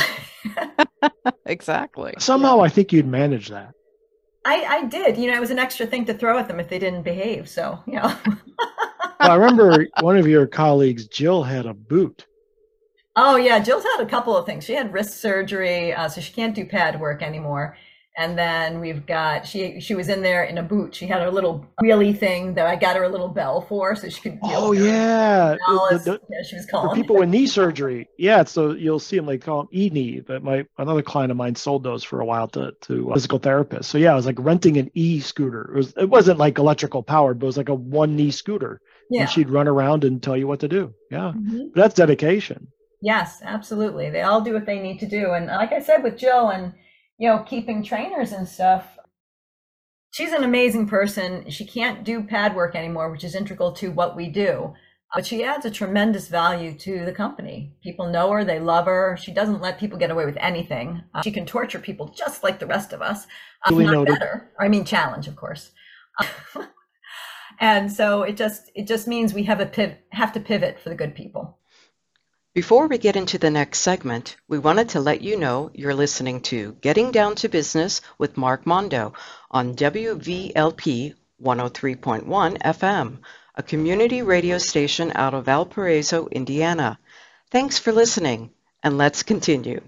exactly. 1.46 2.14
Somehow, 2.18 2.58
yeah. 2.58 2.62
I 2.62 2.68
think 2.68 2.92
you'd 2.92 3.06
manage 3.06 3.48
that. 3.48 3.74
I, 4.44 4.64
I 4.64 4.84
did. 4.84 5.16
You 5.16 5.30
know, 5.30 5.36
it 5.36 5.40
was 5.40 5.50
an 5.50 5.58
extra 5.58 5.86
thing 5.86 6.04
to 6.06 6.14
throw 6.14 6.38
at 6.38 6.48
them 6.48 6.60
if 6.60 6.68
they 6.68 6.78
didn't 6.78 7.02
behave. 7.02 7.48
So, 7.48 7.78
you 7.86 7.94
know. 7.94 8.14
well, 8.58 9.30
I 9.30 9.34
remember 9.34 9.86
one 10.00 10.16
of 10.16 10.26
your 10.26 10.46
colleagues, 10.46 11.06
Jill, 11.06 11.42
had 11.42 11.66
a 11.66 11.74
boot 11.74 12.26
Oh 13.16 13.36
yeah, 13.36 13.60
Jill's 13.60 13.84
had 13.84 14.00
a 14.00 14.06
couple 14.06 14.36
of 14.36 14.44
things. 14.44 14.64
She 14.64 14.72
had 14.72 14.92
wrist 14.92 15.20
surgery, 15.20 15.92
uh, 15.92 16.08
so 16.08 16.20
she 16.20 16.32
can't 16.32 16.54
do 16.54 16.66
pad 16.66 16.98
work 16.98 17.22
anymore. 17.22 17.76
And 18.16 18.38
then 18.38 18.78
we've 18.78 19.04
got 19.06 19.44
she 19.44 19.80
she 19.80 19.96
was 19.96 20.08
in 20.08 20.22
there 20.22 20.44
in 20.44 20.58
a 20.58 20.62
boot. 20.62 20.94
She 20.94 21.06
had 21.06 21.22
a 21.22 21.30
little 21.30 21.66
wheelie 21.82 22.16
thing 22.16 22.54
that 22.54 22.64
I 22.64 22.76
got 22.76 22.94
her 22.94 23.02
a 23.02 23.08
little 23.08 23.28
bell 23.28 23.62
for, 23.62 23.96
so 23.96 24.08
she 24.08 24.20
could. 24.20 24.38
Oh 24.44 24.70
yeah, 24.70 25.56
the, 25.90 25.98
the, 26.04 26.20
yeah, 26.30 26.42
she 26.48 26.54
was 26.54 26.64
calling. 26.66 26.94
people 26.94 27.16
with 27.16 27.28
knee 27.28 27.48
surgery. 27.48 28.08
Yeah, 28.16 28.44
so 28.44 28.72
you'll 28.72 29.00
see 29.00 29.16
them. 29.16 29.26
They 29.26 29.38
call 29.38 29.64
them 29.64 29.68
e 29.72 29.90
knee. 29.90 30.20
But 30.20 30.44
my 30.44 30.64
another 30.78 31.02
client 31.02 31.32
of 31.32 31.36
mine 31.36 31.56
sold 31.56 31.82
those 31.82 32.04
for 32.04 32.20
a 32.20 32.24
while 32.24 32.46
to 32.48 32.72
to 32.82 33.10
physical 33.14 33.40
therapists. 33.40 33.86
So 33.86 33.98
yeah, 33.98 34.12
it 34.12 34.16
was 34.16 34.26
like 34.26 34.38
renting 34.38 34.76
an 34.76 34.92
e 34.94 35.18
scooter. 35.18 35.72
It 35.72 35.76
was 35.76 35.94
it 35.96 36.08
wasn't 36.08 36.38
like 36.38 36.58
electrical 36.58 37.02
powered, 37.02 37.40
but 37.40 37.46
it 37.46 37.48
was 37.48 37.56
like 37.56 37.68
a 37.68 37.74
one 37.74 38.14
knee 38.14 38.30
scooter. 38.30 38.80
Yeah. 39.10 39.22
And 39.22 39.30
she'd 39.30 39.50
run 39.50 39.66
around 39.66 40.04
and 40.04 40.22
tell 40.22 40.36
you 40.36 40.46
what 40.46 40.60
to 40.60 40.68
do. 40.68 40.94
Yeah, 41.10 41.32
mm-hmm. 41.34 41.68
that's 41.74 41.94
dedication. 41.94 42.68
Yes, 43.04 43.40
absolutely. 43.42 44.08
They 44.08 44.22
all 44.22 44.40
do 44.40 44.54
what 44.54 44.64
they 44.64 44.78
need 44.78 44.98
to 45.00 45.06
do. 45.06 45.32
And 45.32 45.46
like 45.46 45.72
I 45.72 45.80
said 45.80 46.02
with 46.02 46.16
Jill 46.16 46.48
and, 46.48 46.72
you 47.18 47.28
know, 47.28 47.40
keeping 47.40 47.82
trainers 47.82 48.32
and 48.32 48.48
stuff, 48.48 48.98
she's 50.10 50.32
an 50.32 50.44
amazing 50.44 50.86
person. 50.86 51.50
She 51.50 51.66
can't 51.66 52.04
do 52.04 52.22
pad 52.22 52.54
work 52.54 52.74
anymore, 52.74 53.10
which 53.10 53.24
is 53.24 53.34
integral 53.34 53.72
to 53.72 53.90
what 53.90 54.16
we 54.16 54.28
do. 54.28 54.74
But 55.14 55.24
she 55.24 55.44
adds 55.44 55.64
a 55.64 55.70
tremendous 55.70 56.26
value 56.26 56.76
to 56.78 57.04
the 57.04 57.12
company. 57.12 57.72
People 57.84 58.10
know 58.10 58.32
her, 58.32 58.44
they 58.44 58.58
love 58.58 58.86
her. 58.86 59.16
She 59.16 59.32
doesn't 59.32 59.60
let 59.60 59.78
people 59.78 59.96
get 59.96 60.10
away 60.10 60.24
with 60.24 60.36
anything. 60.40 61.04
Uh, 61.14 61.22
she 61.22 61.30
can 61.30 61.46
torture 61.46 61.78
people 61.78 62.08
just 62.08 62.42
like 62.42 62.58
the 62.58 62.66
rest 62.66 62.92
of 62.92 63.00
us. 63.00 63.26
Uh, 63.64 63.70
not 63.70 64.06
better. 64.06 64.50
I 64.58 64.66
mean, 64.66 64.84
challenge, 64.84 65.28
of 65.28 65.36
course. 65.36 65.70
and 67.60 67.92
so 67.92 68.22
it 68.22 68.36
just 68.36 68.72
it 68.74 68.88
just 68.88 69.06
means 69.06 69.32
we 69.32 69.44
have 69.44 69.60
a 69.60 69.66
piv- 69.66 69.98
have 70.10 70.32
to 70.32 70.40
pivot 70.40 70.80
for 70.80 70.88
the 70.88 70.96
good 70.96 71.14
people. 71.14 71.58
Before 72.54 72.86
we 72.86 72.98
get 72.98 73.16
into 73.16 73.36
the 73.36 73.50
next 73.50 73.80
segment, 73.80 74.36
we 74.46 74.60
wanted 74.60 74.90
to 74.90 75.00
let 75.00 75.22
you 75.22 75.36
know 75.36 75.72
you're 75.74 75.92
listening 75.92 76.40
to 76.42 76.76
Getting 76.80 77.10
Down 77.10 77.34
to 77.34 77.48
Business 77.48 78.00
with 78.16 78.36
Mark 78.36 78.64
Mondo 78.64 79.12
on 79.50 79.74
WVLP 79.74 81.14
103.1 81.42 82.62
FM, 82.62 83.18
a 83.56 83.62
community 83.64 84.22
radio 84.22 84.58
station 84.58 85.10
out 85.16 85.34
of 85.34 85.46
Valparaiso, 85.46 86.28
Indiana. 86.28 86.96
Thanks 87.50 87.80
for 87.80 87.90
listening, 87.90 88.50
and 88.84 88.96
let's 88.96 89.24
continue. 89.24 89.80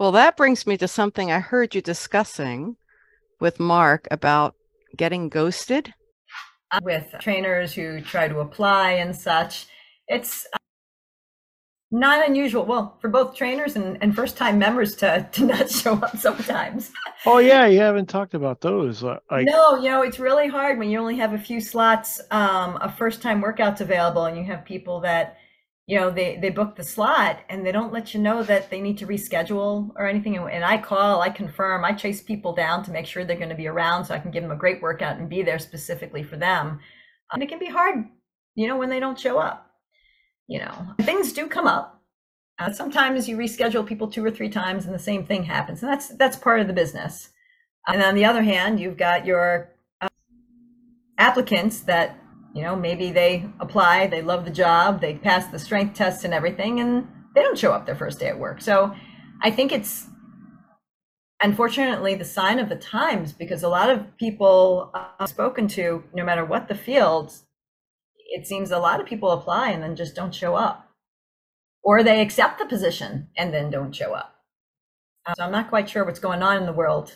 Well, 0.00 0.12
that 0.12 0.38
brings 0.38 0.66
me 0.66 0.78
to 0.78 0.88
something 0.88 1.30
I 1.30 1.40
heard 1.40 1.74
you 1.74 1.82
discussing 1.82 2.76
with 3.38 3.60
Mark 3.60 4.08
about 4.10 4.54
getting 4.96 5.28
ghosted. 5.28 5.92
With 6.82 7.04
trainers 7.20 7.74
who 7.74 8.00
try 8.00 8.28
to 8.28 8.40
apply 8.40 8.92
and 8.92 9.14
such. 9.14 9.66
It's 10.08 10.46
not 11.90 12.26
unusual. 12.26 12.66
Well 12.66 12.98
for 13.00 13.08
both 13.08 13.34
trainers 13.34 13.76
and, 13.76 13.96
and 14.02 14.14
first 14.14 14.36
time 14.36 14.58
members 14.58 14.94
to 14.96 15.28
to 15.32 15.44
not 15.44 15.70
show 15.82 15.94
up 15.94 16.16
sometimes. 16.16 16.92
Oh 17.24 17.38
yeah 17.38 17.66
you 17.66 17.78
haven't 17.78 18.08
talked 18.08 18.34
about 18.34 18.60
those 18.60 19.02
uh, 19.02 19.18
I... 19.30 19.42
no 19.42 19.76
you 19.76 19.88
know 19.88 20.02
it's 20.02 20.18
really 20.18 20.48
hard 20.48 20.78
when 20.78 20.90
you 20.90 20.98
only 20.98 21.16
have 21.16 21.32
a 21.32 21.38
few 21.38 21.60
slots 21.60 22.20
um, 22.30 22.76
of 22.76 22.96
first 22.96 23.22
time 23.22 23.42
workouts 23.42 23.80
available 23.80 24.26
and 24.26 24.36
you 24.36 24.44
have 24.44 24.64
people 24.64 25.00
that 25.00 25.38
you 25.86 25.98
know 25.98 26.10
they 26.10 26.36
they 26.36 26.50
book 26.50 26.76
the 26.76 26.84
slot 26.84 27.40
and 27.48 27.64
they 27.64 27.72
don't 27.72 27.92
let 27.92 28.12
you 28.12 28.20
know 28.20 28.42
that 28.42 28.68
they 28.68 28.82
need 28.82 28.98
to 28.98 29.06
reschedule 29.06 29.90
or 29.96 30.06
anything. 30.06 30.36
And 30.36 30.64
i 30.64 30.76
call 30.76 31.22
i 31.22 31.30
confirm 31.30 31.86
i 31.86 31.92
chase 31.92 32.22
people 32.22 32.52
down 32.54 32.84
to 32.84 32.90
make 32.90 33.06
sure 33.06 33.24
they're 33.24 33.36
going 33.36 33.48
to 33.48 33.54
be 33.54 33.68
around 33.68 34.04
so 34.04 34.14
i 34.14 34.18
can 34.18 34.30
give 34.30 34.42
them 34.42 34.52
a 34.52 34.56
great 34.56 34.82
workout 34.82 35.16
and 35.16 35.28
be 35.28 35.42
there 35.42 35.58
specifically 35.58 36.22
for 36.22 36.36
them. 36.36 36.80
And 37.32 37.42
it 37.42 37.48
can 37.48 37.58
be 37.58 37.66
hard 37.70 38.04
you 38.54 38.68
know 38.68 38.76
when 38.76 38.90
they 38.90 39.00
don't 39.00 39.18
show 39.18 39.38
up 39.38 39.67
you 40.48 40.58
know, 40.58 40.94
things 41.02 41.32
do 41.32 41.46
come 41.46 41.66
up. 41.66 42.02
Uh, 42.58 42.72
sometimes 42.72 43.28
you 43.28 43.36
reschedule 43.36 43.86
people 43.86 44.08
two 44.08 44.24
or 44.24 44.30
three 44.30 44.48
times 44.48 44.86
and 44.86 44.94
the 44.94 44.98
same 44.98 45.24
thing 45.24 45.44
happens. 45.44 45.82
And 45.82 45.92
that's, 45.92 46.08
that's 46.08 46.36
part 46.36 46.60
of 46.60 46.66
the 46.66 46.72
business. 46.72 47.30
And 47.86 48.02
on 48.02 48.14
the 48.16 48.24
other 48.24 48.42
hand, 48.42 48.80
you've 48.80 48.96
got 48.96 49.24
your 49.24 49.70
uh, 50.00 50.08
applicants 51.18 51.80
that, 51.80 52.18
you 52.54 52.62
know, 52.62 52.74
maybe 52.74 53.12
they 53.12 53.48
apply, 53.60 54.08
they 54.08 54.22
love 54.22 54.44
the 54.44 54.50
job, 54.50 55.00
they 55.00 55.14
pass 55.14 55.46
the 55.46 55.58
strength 55.58 55.96
tests 55.96 56.24
and 56.24 56.34
everything, 56.34 56.80
and 56.80 57.06
they 57.34 57.42
don't 57.42 57.58
show 57.58 57.72
up 57.72 57.86
their 57.86 57.94
first 57.94 58.18
day 58.18 58.26
at 58.28 58.38
work. 58.38 58.60
So 58.60 58.92
I 59.42 59.50
think 59.50 59.70
it's 59.70 60.06
unfortunately 61.40 62.14
the 62.16 62.24
sign 62.24 62.58
of 62.58 62.68
the 62.68 62.76
times 62.76 63.32
because 63.32 63.62
a 63.62 63.68
lot 63.68 63.90
of 63.90 64.16
people 64.16 64.90
I've 65.20 65.28
spoken 65.28 65.68
to, 65.68 66.02
no 66.12 66.24
matter 66.24 66.44
what 66.44 66.66
the 66.66 66.74
field, 66.74 67.32
it 68.28 68.46
seems 68.46 68.70
a 68.70 68.78
lot 68.78 69.00
of 69.00 69.06
people 69.06 69.30
apply 69.30 69.70
and 69.70 69.82
then 69.82 69.96
just 69.96 70.14
don't 70.14 70.34
show 70.34 70.54
up. 70.54 70.88
Or 71.82 72.02
they 72.02 72.20
accept 72.20 72.58
the 72.58 72.66
position 72.66 73.28
and 73.36 73.52
then 73.52 73.70
don't 73.70 73.94
show 73.94 74.12
up. 74.12 74.34
So 75.36 75.44
i'm 75.44 75.52
not 75.52 75.68
quite 75.68 75.90
sure 75.90 76.04
what's 76.04 76.20
going 76.20 76.42
on 76.42 76.56
in 76.56 76.66
the 76.66 76.72
world 76.72 77.14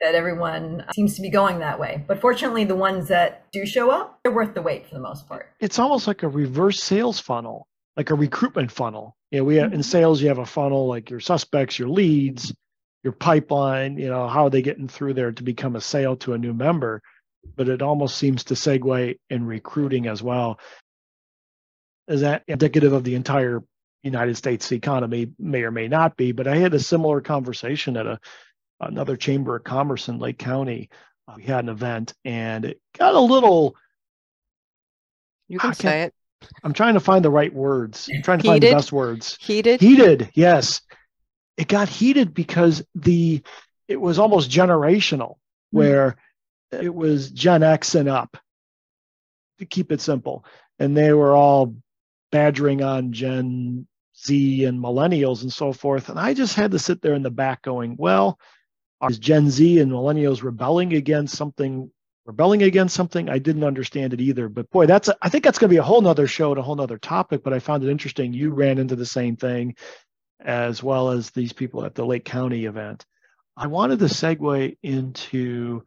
that 0.00 0.14
everyone 0.14 0.84
seems 0.94 1.14
to 1.16 1.22
be 1.22 1.30
going 1.30 1.58
that 1.58 1.78
way. 1.78 2.04
But 2.06 2.20
fortunately 2.20 2.64
the 2.64 2.76
ones 2.76 3.08
that 3.08 3.50
do 3.52 3.66
show 3.66 3.90
up 3.90 4.20
they're 4.22 4.32
worth 4.32 4.54
the 4.54 4.62
wait 4.62 4.86
for 4.86 4.94
the 4.94 5.00
most 5.00 5.28
part. 5.28 5.50
It's 5.60 5.78
almost 5.78 6.06
like 6.06 6.22
a 6.22 6.28
reverse 6.28 6.82
sales 6.82 7.20
funnel 7.20 7.66
like 7.96 8.10
a 8.10 8.14
recruitment 8.14 8.70
funnel. 8.70 9.16
You 9.30 9.38
know 9.38 9.44
we 9.44 9.56
have, 9.56 9.72
in 9.72 9.80
mm-hmm. 9.80 9.82
sales 9.82 10.20
you 10.20 10.28
have 10.28 10.38
a 10.38 10.46
funnel 10.46 10.88
like 10.88 11.10
your 11.10 11.20
suspects 11.20 11.78
your 11.78 11.88
leads 11.88 12.54
your 13.02 13.12
pipeline 13.12 13.98
you 13.98 14.08
know 14.08 14.26
how 14.26 14.44
are 14.44 14.50
they 14.50 14.62
getting 14.62 14.88
through 14.88 15.14
there 15.14 15.30
to 15.32 15.42
become 15.42 15.76
a 15.76 15.80
sale 15.80 16.16
to 16.16 16.32
a 16.32 16.38
new 16.38 16.54
member 16.54 17.02
but 17.56 17.68
it 17.68 17.82
almost 17.82 18.16
seems 18.16 18.44
to 18.44 18.54
segue 18.54 19.18
in 19.30 19.46
recruiting 19.46 20.06
as 20.06 20.22
well. 20.22 20.58
Is 22.08 22.20
that 22.20 22.42
indicative 22.46 22.92
of 22.92 23.04
the 23.04 23.14
entire 23.14 23.62
United 24.02 24.36
States 24.36 24.70
economy? 24.72 25.32
May 25.38 25.62
or 25.62 25.70
may 25.70 25.88
not 25.88 26.16
be, 26.16 26.32
but 26.32 26.46
I 26.46 26.56
had 26.56 26.74
a 26.74 26.80
similar 26.80 27.20
conversation 27.20 27.96
at 27.96 28.06
a 28.06 28.18
another 28.80 29.16
chamber 29.16 29.56
of 29.56 29.64
commerce 29.64 30.08
in 30.08 30.18
Lake 30.18 30.38
County. 30.38 30.90
Uh, 31.26 31.34
we 31.36 31.44
had 31.44 31.64
an 31.64 31.70
event 31.70 32.12
and 32.24 32.64
it 32.64 32.80
got 32.98 33.14
a 33.14 33.20
little. 33.20 33.76
You 35.48 35.58
can 35.58 35.74
say 35.74 36.02
it. 36.02 36.14
I'm 36.62 36.74
trying 36.74 36.94
to 36.94 37.00
find 37.00 37.24
the 37.24 37.30
right 37.30 37.52
words. 37.52 38.08
I'm 38.12 38.22
trying 38.22 38.40
to 38.40 38.42
heated? 38.42 38.52
find 38.52 38.62
the 38.62 38.76
best 38.76 38.92
words. 38.92 39.38
Heated. 39.40 39.80
Heated. 39.80 40.30
Yes, 40.34 40.82
it 41.56 41.68
got 41.68 41.88
heated 41.88 42.34
because 42.34 42.84
the 42.94 43.42
it 43.88 44.00
was 44.00 44.18
almost 44.18 44.50
generational, 44.50 45.36
hmm. 45.70 45.78
where 45.78 46.16
it 46.82 46.94
was 46.94 47.30
Gen 47.30 47.62
X 47.62 47.94
and 47.94 48.08
up, 48.08 48.36
to 49.58 49.66
keep 49.66 49.92
it 49.92 50.00
simple. 50.00 50.44
And 50.78 50.96
they 50.96 51.12
were 51.12 51.34
all 51.34 51.76
badgering 52.32 52.82
on 52.82 53.12
Gen 53.12 53.86
Z 54.24 54.64
and 54.64 54.80
millennials 54.82 55.42
and 55.42 55.52
so 55.52 55.72
forth. 55.72 56.08
And 56.08 56.18
I 56.18 56.34
just 56.34 56.54
had 56.54 56.72
to 56.72 56.78
sit 56.78 57.00
there 57.02 57.14
in 57.14 57.22
the 57.22 57.30
back 57.30 57.62
going, 57.62 57.96
well, 57.98 58.38
is 59.08 59.18
Gen 59.18 59.50
Z 59.50 59.78
and 59.80 59.90
millennials 59.90 60.42
rebelling 60.42 60.94
against 60.94 61.36
something 61.36 61.90
rebelling 62.26 62.62
against 62.62 62.94
something 62.94 63.28
i 63.28 63.38
didn't 63.38 63.64
understand 63.64 64.14
it 64.14 64.20
either 64.20 64.48
but 64.48 64.70
boy 64.70 64.86
that's 64.86 65.08
a, 65.08 65.16
I 65.20 65.28
think 65.28 65.44
that's 65.44 65.58
going 65.58 65.68
to 65.68 65.74
be 65.74 65.78
a 65.78 65.82
whole 65.82 66.00
nother 66.00 66.26
show 66.26 66.50
and 66.52 66.58
a 66.58 66.62
whole 66.62 66.74
nother 66.74 66.96
topic 66.96 67.42
but 67.44 67.52
i 67.52 67.58
found 67.58 67.84
it 67.84 67.90
interesting 67.90 68.32
you 68.32 68.50
ran 68.50 68.78
into 68.78 68.96
the 68.96 69.04
same 69.04 69.36
thing 69.36 69.76
as 70.40 70.82
well 70.82 71.10
as 71.10 71.30
these 71.30 71.52
people 71.52 71.84
at 71.84 71.94
the 71.94 72.04
lake 72.04 72.24
county 72.24 72.64
event 72.64 73.04
i 73.58 73.66
wanted 73.66 73.98
to 73.98 74.06
segue 74.06 74.76
into 74.82 75.84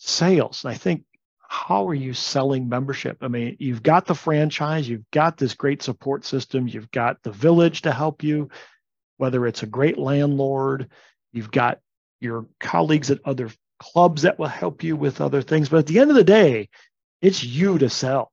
sales. 0.00 0.64
And 0.64 0.72
I 0.72 0.76
think 0.76 1.04
how 1.48 1.88
are 1.88 1.94
you 1.94 2.14
selling 2.14 2.68
membership? 2.68 3.18
I 3.20 3.28
mean, 3.28 3.56
you've 3.58 3.82
got 3.82 4.06
the 4.06 4.14
franchise, 4.14 4.88
you've 4.88 5.08
got 5.10 5.36
this 5.36 5.54
great 5.54 5.82
support 5.82 6.24
system, 6.24 6.66
you've 6.66 6.90
got 6.90 7.22
the 7.22 7.32
village 7.32 7.82
to 7.82 7.92
help 7.92 8.22
you, 8.22 8.50
whether 9.18 9.46
it's 9.46 9.62
a 9.62 9.66
great 9.66 9.98
landlord, 9.98 10.88
you've 11.32 11.50
got 11.50 11.80
your 12.20 12.46
colleagues 12.60 13.10
at 13.10 13.20
other 13.24 13.50
clubs 13.78 14.22
that 14.22 14.38
will 14.38 14.46
help 14.46 14.82
you 14.82 14.96
with 14.96 15.20
other 15.20 15.42
things. 15.42 15.68
But 15.68 15.80
at 15.80 15.86
the 15.86 15.98
end 15.98 16.10
of 16.10 16.16
the 16.16 16.24
day, 16.24 16.68
it's 17.20 17.44
you 17.44 17.78
to 17.78 17.90
sell. 17.90 18.32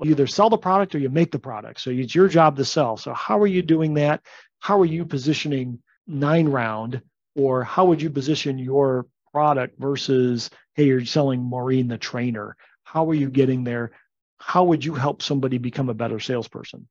You 0.00 0.12
either 0.12 0.26
sell 0.26 0.50
the 0.50 0.58
product 0.58 0.94
or 0.94 0.98
you 0.98 1.10
make 1.10 1.32
the 1.32 1.38
product. 1.38 1.80
So 1.80 1.90
it's 1.90 2.14
your 2.14 2.28
job 2.28 2.56
to 2.56 2.64
sell. 2.64 2.96
So 2.96 3.12
how 3.14 3.38
are 3.40 3.46
you 3.46 3.62
doing 3.62 3.94
that? 3.94 4.22
How 4.58 4.80
are 4.80 4.86
you 4.86 5.04
positioning 5.04 5.80
9Round 6.08 7.02
or 7.34 7.64
how 7.64 7.86
would 7.86 8.00
you 8.00 8.10
position 8.10 8.58
your 8.58 9.06
product 9.34 9.74
versus, 9.80 10.48
hey, 10.74 10.84
you're 10.84 11.04
selling 11.04 11.42
Maureen 11.42 11.88
the 11.88 11.98
trainer. 11.98 12.56
How 12.84 13.10
are 13.10 13.14
you 13.14 13.28
getting 13.28 13.64
there? 13.64 13.90
How 14.38 14.62
would 14.62 14.84
you 14.84 14.94
help 14.94 15.22
somebody 15.22 15.58
become 15.58 15.88
a 15.88 15.94
better 15.94 16.20
salesperson? 16.20 16.86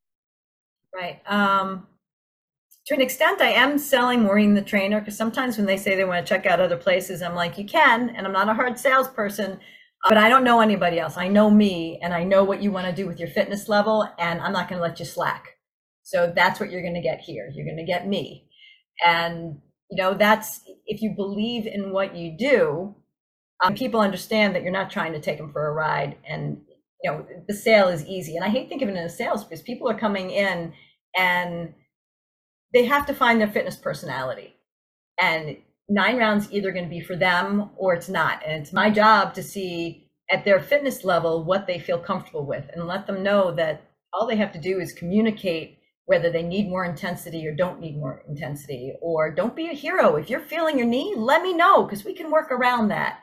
Right. 0.94 1.22
Um, 1.26 1.88
to 2.88 2.96
an 2.96 3.00
extent, 3.00 3.40
I 3.40 3.54
am 3.54 3.78
selling 3.78 4.24
Maureen 4.24 4.56
the 4.56 4.62
trainer 4.62 5.00
because 5.00 5.16
sometimes 5.16 5.56
when 5.56 5.66
they 5.66 5.78
say 5.78 5.96
they 5.96 6.04
want 6.04 6.26
to 6.26 6.30
check 6.30 6.46
out 6.46 6.60
other 6.60 6.76
places, 6.76 7.22
I'm 7.22 7.34
like, 7.34 7.58
you 7.58 7.64
can, 7.64 8.10
and 8.10 8.28
I'm 8.28 8.34
not 8.34 8.50
a 8.50 8.54
hard 8.54 8.78
salesperson, 8.78 9.58
but 10.10 10.18
I 10.18 10.28
don't 10.28 10.44
know 10.44 10.60
anybody 10.60 11.00
else. 11.00 11.16
I 11.16 11.30
know 11.30 11.50
me, 11.50 11.98
and 12.04 12.14
I 12.14 12.26
know 12.26 12.44
what 12.44 12.62
you 12.62 12.74
want 12.74 12.88
to 12.88 13.02
do 13.02 13.08
with 13.08 13.20
your 13.20 13.30
fitness 13.30 13.70
level, 13.70 14.06
and 14.20 14.42
I'm 14.42 14.52
not 14.52 14.68
going 14.68 14.80
to 14.80 14.86
let 14.86 15.00
you 15.00 15.06
slack. 15.06 15.48
So 16.02 16.34
that's 16.36 16.60
what 16.60 16.70
you're 16.72 16.82
going 16.82 16.94
to 16.94 17.02
get 17.02 17.22
here. 17.22 17.50
You're 17.54 17.66
going 17.66 17.78
to 17.78 17.86
get 17.86 18.06
me. 18.06 18.50
And 19.06 19.62
you 19.94 20.02
know 20.02 20.16
that's 20.16 20.62
if 20.88 21.02
you 21.02 21.12
believe 21.16 21.68
in 21.68 21.92
what 21.92 22.16
you 22.16 22.36
do 22.38 22.96
um, 23.64 23.76
people 23.76 24.00
understand 24.00 24.56
that 24.56 24.64
you're 24.64 24.72
not 24.72 24.90
trying 24.90 25.14
to 25.14 25.22
take 25.22 25.38
them 25.38 25.52
for 25.52 25.68
a 25.68 25.72
ride 25.72 26.18
and 26.28 26.62
you 27.04 27.12
know 27.12 27.26
the 27.48 27.54
sale 27.54 27.90
is 27.90 28.06
easy. 28.06 28.36
And 28.36 28.44
i 28.44 28.50
hate 28.50 28.70
thinking 28.70 28.90
of 28.90 28.96
it 28.96 28.98
in 28.98 29.06
a 29.06 29.10
sales 29.10 29.44
because 29.44 29.62
people 29.62 29.90
are 29.90 29.98
coming 29.98 30.32
in 30.32 30.74
and 31.16 31.74
they 32.74 32.86
have 32.86 33.06
to 33.06 33.14
find 33.14 33.40
their 33.40 33.52
fitness 33.52 33.76
personality. 33.76 34.56
And 35.22 35.58
9Round's 35.92 36.52
either 36.52 36.72
going 36.72 36.86
to 36.86 36.90
be 36.90 37.02
for 37.02 37.16
them 37.16 37.70
or 37.78 37.94
it's 37.94 38.10
not. 38.10 38.42
And 38.44 38.64
it's 38.64 38.74
my 38.74 38.90
job 38.90 39.36
to 39.36 39.44
see 39.44 40.10
at 40.32 40.44
their 40.44 40.60
fitness 40.60 41.04
level 41.04 41.44
what 41.44 41.68
they 41.68 41.78
feel 41.78 42.00
comfortable 42.00 42.48
with 42.48 42.66
and 42.74 42.88
let 42.88 43.06
them 43.06 43.22
know 43.22 43.54
that 43.54 43.84
all 44.12 44.26
they 44.26 44.38
have 44.38 44.54
to 44.54 44.60
do 44.60 44.80
is 44.80 44.92
communicate 44.92 45.78
whether 46.06 46.30
they 46.32 46.44
need 46.44 46.70
more 46.70 46.86
intensity 46.86 47.48
or 47.48 47.56
don't 47.56 47.80
need 47.80 47.98
more 47.98 48.24
intensity 48.28 48.94
or 49.02 49.32
don't 49.32 49.56
be 49.56 49.70
a 49.70 49.74
hero. 49.74 50.18
If 50.18 50.30
you're 50.30 50.42
feeling 50.42 50.78
your 50.78 50.88
knee 50.88 51.14
let 51.16 51.42
me 51.42 51.54
know 51.54 51.84
because 51.84 52.04
we 52.04 52.14
can 52.14 52.32
work 52.32 52.52
around 52.52 52.90
that. 52.90 53.20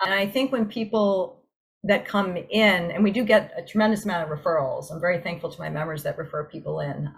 And 0.00 0.12
i 0.12 0.26
think 0.26 0.50
when 0.50 0.66
people 0.66 1.42
that 1.84 2.06
come 2.06 2.36
in 2.36 2.90
and 2.90 3.02
we 3.02 3.10
do 3.10 3.24
get 3.24 3.52
a 3.56 3.62
tremendous 3.62 4.04
amount 4.04 4.30
of 4.30 4.38
referrals. 4.38 4.92
I'm 4.92 5.00
very 5.00 5.20
thankful 5.20 5.50
to 5.50 5.60
my 5.60 5.68
members 5.68 6.02
that 6.04 6.18
refer 6.18 6.44
people 6.44 6.80
in. 6.80 7.12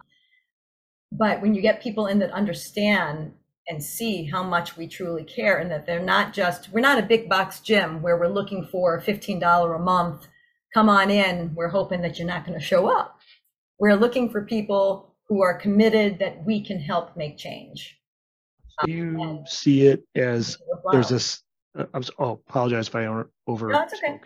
But 1.13 1.43
when 1.43 1.55
you 1.55 1.61
get 1.61 1.83
people 1.83 2.07
in 2.07 2.19
that 2.21 2.33
understand 2.33 3.33
and 3.69 3.83
see 3.83 4.25
how 4.25 4.43
much 4.43 4.77
we 4.77 4.87
truly 4.87 5.25
care 5.25 5.59
and 5.59 5.71
that 5.71 5.87
they're 5.87 6.03
not 6.03 6.33
just 6.33 6.71
we're 6.71 6.81
not 6.81 6.99
a 6.99 7.07
big 7.07 7.29
box 7.29 7.61
gym 7.61 8.03
where 8.03 8.17
we're 8.17 8.29
looking 8.29 8.67
for 8.71 9.01
$15 9.01 9.75
a 9.75 9.79
month 9.79 10.27
come 10.75 10.91
on 10.91 11.11
in 11.11 11.55
we're 11.55 11.69
hoping 11.69 12.03
that 12.03 12.19
you're 12.19 12.29
not 12.29 12.45
going 12.45 12.59
to 12.59 12.65
show 12.65 12.87
up 12.87 13.14
we're 13.79 13.97
looking 13.97 14.29
for 14.31 14.43
people 14.43 15.15
who 15.29 15.43
are 15.43 15.55
committed 15.55 16.19
that 16.19 16.45
we 16.45 16.63
can 16.63 16.79
help 16.79 17.17
make 17.17 17.37
change 17.37 17.99
do 18.85 18.93
you 18.93 19.21
um, 19.21 19.45
see 19.47 19.87
it 19.87 20.05
as 20.15 20.59
there's 20.91 21.09
this 21.09 21.43
uh, 21.79 21.85
i 21.95 21.99
was 21.99 22.11
oh 22.19 22.41
apologize 22.49 22.89
if 22.89 22.95
i 22.95 23.07
over 23.47 23.69
no, 23.69 23.83
okay. 23.83 24.21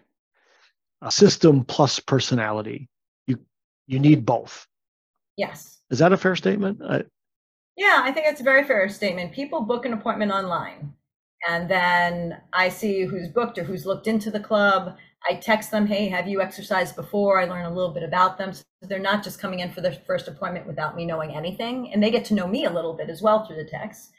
a 1.03 1.11
system 1.11 1.65
plus 1.65 2.01
personality 2.01 2.89
you 3.27 3.39
you 3.87 3.99
need 3.99 4.25
both 4.25 4.67
yes 5.37 5.81
is 5.91 5.99
that 5.99 6.13
a 6.13 6.17
fair 6.17 6.37
statement 6.37 6.81
I, 6.89 7.03
yeah, 7.79 8.01
I 8.03 8.11
think 8.11 8.27
it's 8.27 8.41
a 8.41 8.45
very 8.45 8.65
fair 8.65 8.89
statement. 8.89 9.33
People 9.33 9.61
book 9.61 9.87
an 9.87 9.93
appointment 9.93 10.33
online, 10.33 10.93
and 11.49 11.71
then 11.71 12.41
I 12.53 12.71
see 12.71 13.05
who's 13.05 13.29
booked 13.29 13.57
or 13.57 13.63
who's 13.63 13.87
looked 13.87 14.09
into 14.09 14.33
the 14.33 14.41
club. 14.41 14.97
I 15.29 15.35
text 15.35 15.71
them, 15.71 15.87
hey, 15.87 16.09
have 16.09 16.29
you 16.29 16.41
exercised 16.41 16.97
before? 16.97 17.41
I 17.41 17.45
learn 17.45 17.65
a 17.65 17.75
little 17.75 17.93
bit 17.93 18.03
about 18.03 18.39
them. 18.39 18.53
So 18.53 18.63
they're 18.83 18.99
not 18.99 19.25
just 19.25 19.41
coming 19.41 19.61
in 19.61 19.73
for 19.73 19.81
their 19.81 19.97
first 20.07 20.29
appointment 20.29 20.67
without 20.67 20.97
me 20.97 21.05
knowing 21.05 21.35
anything. 21.35 21.93
And 21.93 22.03
they 22.03 22.11
get 22.11 22.25
to 22.27 22.35
know 22.35 22.47
me 22.47 22.65
a 22.65 22.73
little 22.73 22.95
bit 22.95 23.11
as 23.11 23.23
well 23.23 23.45
through 23.45 23.57
the 23.57 23.69
text. 23.69 24.13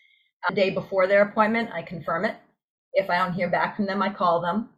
The 0.47 0.56
day 0.56 0.70
before 0.70 1.08
their 1.08 1.24
appointment, 1.24 1.70
I 1.74 1.82
confirm 1.82 2.26
it. 2.26 2.36
If 2.93 3.10
I 3.10 3.18
don't 3.18 3.34
hear 3.34 3.50
back 3.50 3.76
from 3.76 3.86
them, 3.86 4.02
I 4.02 4.10
call 4.10 4.41
them. 4.41 4.70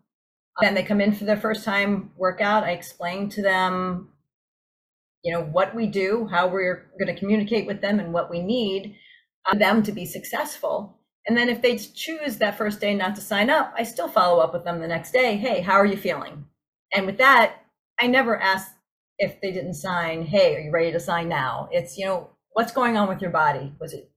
Then 0.59 0.75
they 0.75 0.83
come 0.83 1.01
in 1.01 1.13
for 1.13 1.23
their 1.23 1.37
first 1.37 1.63
time 1.63 2.11
workout. 2.17 2.63
I 2.63 2.71
explain 2.71 3.29
to 3.29 3.41
them 3.41 4.11
you 5.23 5.31
know 5.31 5.43
what 5.43 5.75
we 5.75 5.87
do 5.87 6.27
how 6.31 6.47
we're 6.47 6.89
going 6.99 7.13
to 7.13 7.19
communicate 7.19 7.67
with 7.67 7.81
them 7.81 7.99
and 7.99 8.13
what 8.13 8.29
we 8.29 8.41
need 8.41 8.95
uh, 9.45 9.55
them 9.55 9.83
to 9.83 9.91
be 9.91 10.05
successful 10.05 10.97
and 11.27 11.37
then 11.37 11.49
if 11.49 11.61
they 11.61 11.77
choose 11.77 12.37
that 12.37 12.57
first 12.57 12.79
day 12.79 12.95
not 12.95 13.15
to 13.15 13.21
sign 13.21 13.49
up 13.49 13.73
i 13.77 13.83
still 13.83 14.07
follow 14.07 14.41
up 14.41 14.53
with 14.53 14.63
them 14.63 14.79
the 14.79 14.87
next 14.87 15.11
day 15.11 15.35
hey 15.35 15.61
how 15.61 15.73
are 15.73 15.85
you 15.85 15.97
feeling? 15.97 16.45
And 16.93 17.05
with 17.05 17.17
that 17.17 17.63
i 17.99 18.07
never 18.07 18.39
ask 18.39 18.71
if 19.17 19.39
they 19.41 19.51
didn't 19.51 19.75
sign 19.75 20.25
hey 20.25 20.55
are 20.55 20.59
you 20.59 20.71
ready 20.71 20.91
to 20.91 20.99
sign 20.99 21.29
now? 21.29 21.69
It's 21.71 21.97
you 21.97 22.05
know 22.05 22.29
what's 22.53 22.73
going 22.73 22.97
on 22.97 23.07
with 23.07 23.21
your 23.21 23.31
body? 23.31 23.73
Was 23.79 23.93
it 23.93 24.11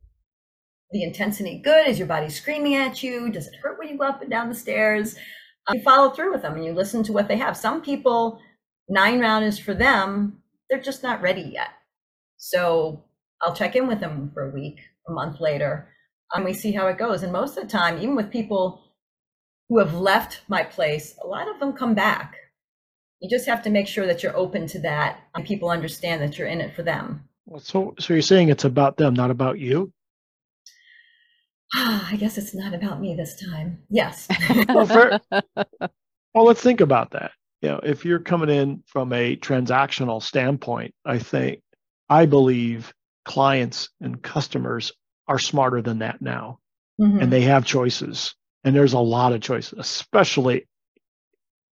the 0.90 1.02
intensity 1.02 1.58
good? 1.58 1.88
Is 1.88 1.98
your 1.98 2.08
body 2.08 2.28
screaming 2.28 2.76
at 2.76 3.02
you? 3.02 3.30
Does 3.30 3.46
it 3.46 3.56
hurt 3.62 3.78
when 3.78 3.88
you 3.88 3.98
go 3.98 4.04
up 4.04 4.22
and 4.22 4.30
down 4.30 4.48
the 4.48 4.54
stairs? 4.54 5.16
Um, 5.66 5.76
you 5.76 5.82
follow 5.82 6.10
through 6.10 6.32
with 6.32 6.42
them 6.42 6.54
and 6.54 6.64
you 6.64 6.72
listen 6.72 7.02
to 7.04 7.12
what 7.12 7.26
they 7.26 7.36
have. 7.36 7.56
Some 7.56 7.82
people 7.82 8.40
9Round 8.90 9.42
is 9.44 9.58
for 9.58 9.74
them 9.74 10.42
they're 10.68 10.80
just 10.80 11.02
not 11.02 11.22
ready 11.22 11.42
yet. 11.42 11.68
So 12.36 13.04
I'll 13.42 13.54
check 13.54 13.76
in 13.76 13.86
with 13.86 14.00
them 14.00 14.30
for 14.32 14.48
a 14.48 14.54
week, 14.54 14.80
a 15.08 15.12
month 15.12 15.40
later, 15.40 15.88
and 16.32 16.44
we 16.44 16.52
see 16.52 16.72
how 16.72 16.86
it 16.88 16.98
goes. 16.98 17.22
And 17.22 17.32
most 17.32 17.56
of 17.56 17.64
the 17.64 17.68
time, 17.68 17.98
even 17.98 18.16
with 18.16 18.30
people 18.30 18.82
who 19.68 19.78
have 19.78 19.94
left 19.94 20.42
my 20.48 20.62
place, 20.62 21.16
a 21.22 21.26
lot 21.26 21.48
of 21.48 21.60
them 21.60 21.72
come 21.72 21.94
back. 21.94 22.36
You 23.20 23.30
just 23.30 23.46
have 23.46 23.62
to 23.62 23.70
make 23.70 23.86
sure 23.86 24.06
that 24.06 24.22
you're 24.22 24.36
open 24.36 24.66
to 24.68 24.80
that 24.80 25.20
and 25.34 25.44
people 25.44 25.70
understand 25.70 26.22
that 26.22 26.38
you're 26.38 26.48
in 26.48 26.60
it 26.60 26.74
for 26.74 26.82
them. 26.82 27.28
So, 27.58 27.94
so 27.98 28.12
you're 28.12 28.22
saying 28.22 28.48
it's 28.48 28.64
about 28.64 28.96
them, 28.96 29.14
not 29.14 29.30
about 29.30 29.58
you? 29.58 29.92
I 31.74 32.16
guess 32.18 32.38
it's 32.38 32.54
not 32.54 32.74
about 32.74 33.00
me 33.00 33.14
this 33.14 33.40
time. 33.40 33.82
Yes. 33.88 34.28
well, 34.68 34.86
for, 34.86 35.20
well, 36.34 36.44
let's 36.44 36.62
think 36.62 36.80
about 36.80 37.12
that 37.12 37.32
you 37.64 37.70
know, 37.70 37.80
if 37.82 38.04
you're 38.04 38.18
coming 38.18 38.50
in 38.50 38.82
from 38.84 39.10
a 39.14 39.36
transactional 39.36 40.22
standpoint, 40.22 40.94
I 41.06 41.18
think, 41.18 41.62
I 42.10 42.26
believe 42.26 42.92
clients 43.24 43.88
and 44.02 44.22
customers 44.22 44.92
are 45.26 45.38
smarter 45.38 45.82
than 45.82 46.00
that 46.00 46.20
now. 46.20 46.58
Mm-hmm. 47.00 47.20
And 47.20 47.32
they 47.32 47.42
have 47.42 47.64
choices. 47.64 48.34
And 48.62 48.74
there's 48.74 48.92
a 48.92 48.98
lot 48.98 49.32
of 49.32 49.40
choices, 49.40 49.78
especially 49.78 50.66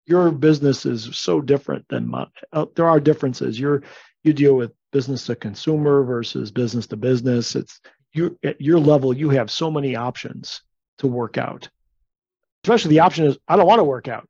your 0.07 0.31
business 0.31 0.85
is 0.85 1.17
so 1.17 1.41
different 1.41 1.87
than 1.89 2.09
my, 2.09 2.27
uh, 2.53 2.67
there 2.75 2.89
are 2.89 3.01
differences. 3.01 3.59
You're, 3.59 3.83
you 4.25 4.33
deal 4.33 4.55
with 4.55 4.73
business 4.91 5.27
to 5.27 5.37
consumer 5.37 6.03
versus 6.03 6.51
business 6.51 6.89
to 6.89 6.97
business. 6.97 7.57
It's 7.57 7.81
you 8.13 8.39
at 8.43 8.61
your 8.61 8.79
level, 8.79 9.17
you 9.17 9.31
have 9.31 9.51
so 9.51 9.71
many 9.71 9.97
options 9.97 10.63
to 10.99 11.07
work 11.07 11.39
out. 11.39 11.69
Especially 12.65 12.91
the 12.91 13.01
option 13.01 13.25
is, 13.25 13.39
I 13.49 13.57
don't 13.57 13.67
want 13.67 13.79
to 13.79 13.85
work 13.85 14.09
out. 14.09 14.29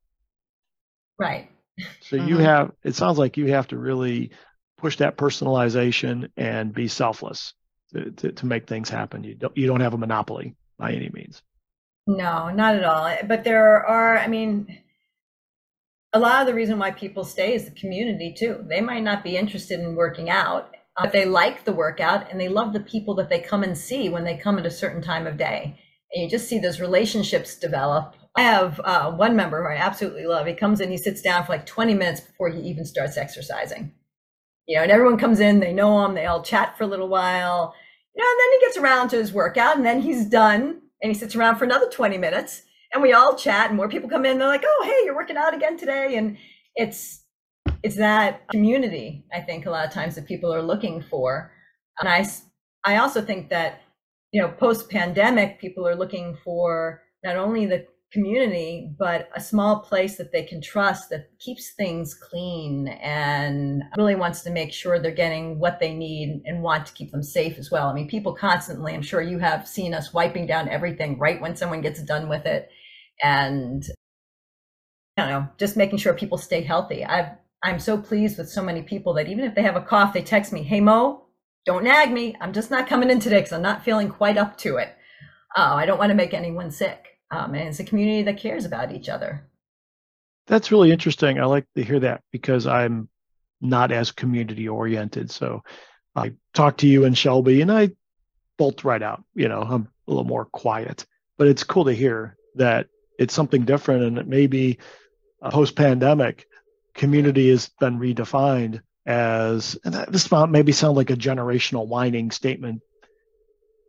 Right. 1.19 1.51
So 2.01 2.17
mm-hmm. 2.17 2.29
you 2.29 2.39
have, 2.39 2.73
it 2.85 2.95
sounds 2.95 3.19
like 3.19 3.37
you 3.37 3.53
have 3.53 3.69
to 3.69 3.79
really 3.79 4.31
push 4.79 4.99
that 4.99 5.17
personalization 5.17 6.31
and 6.37 6.73
be 6.73 6.89
selfless 6.89 7.55
to, 7.93 8.33
to, 8.33 8.47
make 8.47 8.67
things 8.67 8.89
happen. 8.89 9.25
You 9.25 9.35
don't, 9.35 9.57
you 9.57 9.67
don't 9.67 9.81
have 9.81 9.95
a 9.95 9.99
monopoly 9.99 10.55
by 10.79 10.93
any 10.93 11.11
means. 11.13 11.43
No, 12.07 12.51
not 12.51 12.75
at 12.75 12.85
all. 12.85 13.17
But 13.27 13.45
there 13.45 13.85
are, 13.87 14.19
I 14.19 14.27
mean, 14.27 14.79
a 16.13 16.19
lot 16.19 16.41
of 16.41 16.47
the 16.47 16.55
reason 16.55 16.79
why 16.79 16.91
people 16.91 17.25
stay 17.25 17.55
is 17.55 17.65
the 17.65 17.71
community 17.73 18.35
too. 18.37 18.65
They 18.69 18.81
might 18.81 19.03
not 19.03 19.23
be 19.23 19.37
interested 19.37 19.81
in 19.81 19.95
working 19.95 20.31
out, 20.31 20.75
but 21.01 21.13
they 21.13 21.25
like 21.25 21.65
the 21.65 21.73
workout 21.73 22.31
and 22.31 22.41
they 22.41 22.49
love 22.49 22.73
the 22.73 22.81
people 22.81 23.15
that 23.17 23.29
they 23.29 23.41
come 23.41 23.63
and 23.63 23.77
see 23.77 24.09
when 24.09 24.25
they 24.25 24.37
come 24.37 24.59
at 24.59 24.67
a 24.67 24.71
certain 24.71 25.03
time 25.03 25.27
of 25.27 25.37
day. 25.37 25.79
And 26.13 26.23
you 26.23 26.29
just 26.29 26.49
see 26.49 26.59
those 26.59 26.81
relationships 26.81 27.57
develop 27.57 28.15
I 28.35 28.43
have 28.43 28.81
uh, 28.81 29.13
one 29.13 29.37
member 29.37 29.63
who 29.63 29.69
I 29.69 29.77
absolutely 29.77 30.25
love. 30.25 30.47
He 30.47 30.55
comes 30.55 30.81
in, 30.81 30.91
he 30.91 30.97
sits 30.97 31.21
down 31.21 31.45
for 31.45 31.53
like 31.53 31.67
20 31.67 31.95
minutes 31.95 32.21
before 32.21 32.49
he 32.49 32.61
even 32.63 32.85
starts 32.85 33.19
exercising. 33.19 33.93
You 34.67 34.77
know, 34.77 34.83
and 34.85 34.93
everyone 34.93 35.19
comes 35.19 35.41
in, 35.41 35.61
they 35.61 35.73
know 35.73 36.05
him, 36.05 36.15
they 36.15 36.27
all 36.27 36.43
chat 36.43 36.79
for 36.79 36.85
a 36.85 36.87
little 36.87 37.09
while. 37.09 37.75
You 38.15 38.23
know, 38.23 38.29
and 38.31 38.41
then 38.41 38.53
he 38.53 38.67
gets 38.67 38.77
around 38.77 39.09
to 39.09 39.17
his 39.17 39.33
workout 39.33 39.77
and 39.77 39.87
then 39.87 40.03
he's 40.03 40.27
done 40.27 40.83
and 41.03 41.11
he 41.11 41.15
sits 41.15 41.35
around 41.35 41.57
for 41.57 41.65
another 41.65 41.89
20 41.89 42.19
minutes 42.19 42.63
and 42.93 43.03
we 43.03 43.13
all 43.13 43.35
chat 43.35 43.69
and 43.69 43.77
more 43.77 43.89
people 43.89 44.09
come 44.09 44.27
in. 44.27 44.39
They're 44.39 44.49
like, 44.49 44.65
oh, 44.67 44.83
hey, 44.85 45.05
you're 45.05 45.17
working 45.17 45.37
out 45.37 45.55
again 45.55 45.79
today. 45.79 46.17
And 46.17 46.37
it's, 46.77 47.25
it's 47.83 47.97
that 47.97 48.47
community, 48.49 49.25
I 49.33 49.41
think, 49.41 49.67
a 49.67 49.71
lot 49.71 49.87
of 49.87 49.93
times 49.93 50.15
that 50.15 50.27
people 50.27 50.53
are 50.53 50.63
looking 50.63 51.03
for. 51.03 51.53
And 52.01 52.09
I, 52.09 52.27
I 52.85 52.97
also 52.99 53.23
think 53.23 53.49
that, 53.51 53.81
you 54.31 54.41
know, 54.41 54.49
post 54.49 54.91
pandemic, 54.91 55.59
people 55.61 55.87
are 55.87 55.97
looking 55.97 56.37
for 56.45 57.03
not 57.25 57.37
only 57.37 57.67
the 57.67 57.87
community, 58.13 58.93
but 58.99 59.29
a 59.35 59.41
small 59.41 59.81
place 59.81 60.17
that 60.17 60.33
they 60.33 60.43
can 60.43 60.61
trust 60.61 61.09
that 61.11 61.31
keeps 61.39 61.71
things 61.71 62.15
clean 62.15 62.89
and 62.89 63.83
really 63.97 64.15
wants 64.15 64.43
to 64.43 64.51
make 64.51 64.73
sure 64.73 64.99
they're 64.99 65.11
getting 65.11 65.59
what 65.59 65.81
they 65.81 65.95
need 65.95 66.43
and 66.45 66.63
want 66.63 66.87
to 66.87 66.93
keep 66.93 67.11
them 67.11 67.23
safe 67.23 67.59
as 67.59 67.71
well. 67.71 67.89
I 67.89 67.95
mean, 67.95 68.09
people 68.09 68.35
constantly, 68.35 68.95
I'm 68.95 69.03
sure 69.03 69.23
you 69.23 69.39
have 69.39 69.67
seen 69.67 69.95
us 69.95 70.13
wiping 70.13 70.47
down 70.47 70.69
everything 70.69 71.19
right 71.19 71.41
when 71.41 71.57
someone 71.57 71.81
gets 71.81 72.03
done 72.03 72.29
with 72.29 72.45
it. 72.47 72.69
And 73.23 73.83
I 75.17 75.23
don't 75.23 75.31
know, 75.31 75.49
just 75.59 75.77
making 75.77 75.99
sure 75.99 76.15
people 76.15 76.39
stay 76.39 76.63
healthy. 76.63 77.05
I've 77.05 77.31
I'm 77.65 77.79
so 77.79 77.97
pleased 77.97 78.39
with 78.39 78.51
so 78.51 78.63
many 78.63 78.83
people 78.83 79.15
that 79.15 79.29
even 79.29 79.45
if 79.45 79.55
they 79.55 79.63
have 79.63 79.77
a 79.77 79.81
cough, 79.81 80.13
they 80.13 80.23
text 80.23 80.53
me, 80.53 80.65
"Hey 80.65 80.81
Mo, 80.81 81.27
don't 81.65 81.85
nag 81.85 82.11
me. 82.11 82.37
I'm 82.41 82.53
just 82.53 82.71
not 82.73 82.89
coming 82.89 83.09
in 83.09 83.21
today 83.21 83.39
because 83.39 83.53
I'm 83.53 83.63
not 83.63 83.85
feeling 83.85 84.09
quite 84.09 84.37
up 84.37 84.59
to 84.59 84.77
it. 84.79 84.95
Oh, 85.57 85.75
I 85.77 85.87
don't 85.87 85.99
want 85.99 86.11
to 86.11 86.17
make 86.17 86.35
anyone 86.35 86.71
sick." 86.73 87.12
Um, 87.33 87.55
and 87.55 87.69
it's 87.69 87.81
a 87.81 87.85
community 87.85 88.23
that 88.23 88.39
cares 88.39 88.65
about 88.65 88.93
each 88.93 89.09
other. 89.09 89.49
That's 90.47 90.71
really 90.71 90.93
interesting. 90.93 91.41
I 91.41 91.47
like 91.47 91.67
to 91.77 91.83
hear 91.83 92.01
that 92.01 92.23
because 92.31 92.67
I'm 92.67 93.09
not 93.61 93.91
as 93.91 94.13
community 94.13 94.69
oriented. 94.69 95.31
So 95.31 95.63
I 96.15 96.35
talk 96.53 96.79
to 96.79 96.87
you 96.87 97.05
and 97.05 97.17
Shelby, 97.17 97.63
and 97.63 97.73
I 97.73 97.91
bolt 98.59 98.85
right 98.85 99.03
out. 99.03 99.25
You 99.35 99.49
know, 99.49 99.63
I'm 99.63 99.89
a 100.07 100.11
little 100.11 100.25
more 100.25 100.45
quiet, 100.45 101.07
but 101.39 101.49
it's 101.49 101.65
cool 101.65 101.87
to 101.87 101.95
hear 101.95 102.37
that 102.57 102.89
it's 103.19 103.35
something 103.35 103.65
different, 103.65 104.05
and 104.05 104.19
it 104.19 104.27
maybe 104.27 104.79
uh, 105.41 105.51
post 105.51 105.75
pandemic 105.75 106.47
community 106.95 107.49
has 107.49 107.71
been 107.81 107.99
redefined 107.99 108.83
as 109.07 109.79
and 109.85 109.95
this 109.95 110.31
maybe 110.49 110.73
sound 110.73 110.97
like 110.97 111.11
a 111.11 111.17
generational 111.17 111.87
whining 111.87 112.31
statement, 112.31 112.83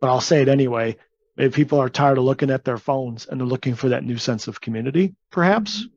but 0.00 0.08
I'll 0.08 0.20
say 0.20 0.40
it 0.40 0.48
anyway. 0.48 0.96
Maybe 1.36 1.52
people 1.52 1.80
are 1.80 1.88
tired 1.88 2.18
of 2.18 2.24
looking 2.24 2.50
at 2.50 2.64
their 2.64 2.78
phones 2.78 3.26
and 3.26 3.40
they're 3.40 3.46
looking 3.46 3.74
for 3.74 3.88
that 3.88 4.04
new 4.04 4.18
sense 4.18 4.46
of 4.46 4.60
community, 4.60 5.14
perhaps. 5.30 5.80
Mm-hmm. 5.80 5.88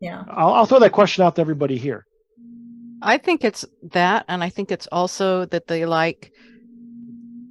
Yeah. 0.00 0.24
I'll, 0.28 0.52
I'll 0.54 0.66
throw 0.66 0.80
that 0.80 0.92
question 0.92 1.24
out 1.24 1.36
to 1.36 1.40
everybody 1.40 1.78
here. 1.78 2.04
I 3.00 3.18
think 3.18 3.44
it's 3.44 3.64
that. 3.92 4.24
And 4.28 4.42
I 4.42 4.48
think 4.48 4.70
it's 4.70 4.88
also 4.90 5.46
that 5.46 5.66
they 5.66 5.86
like, 5.86 6.32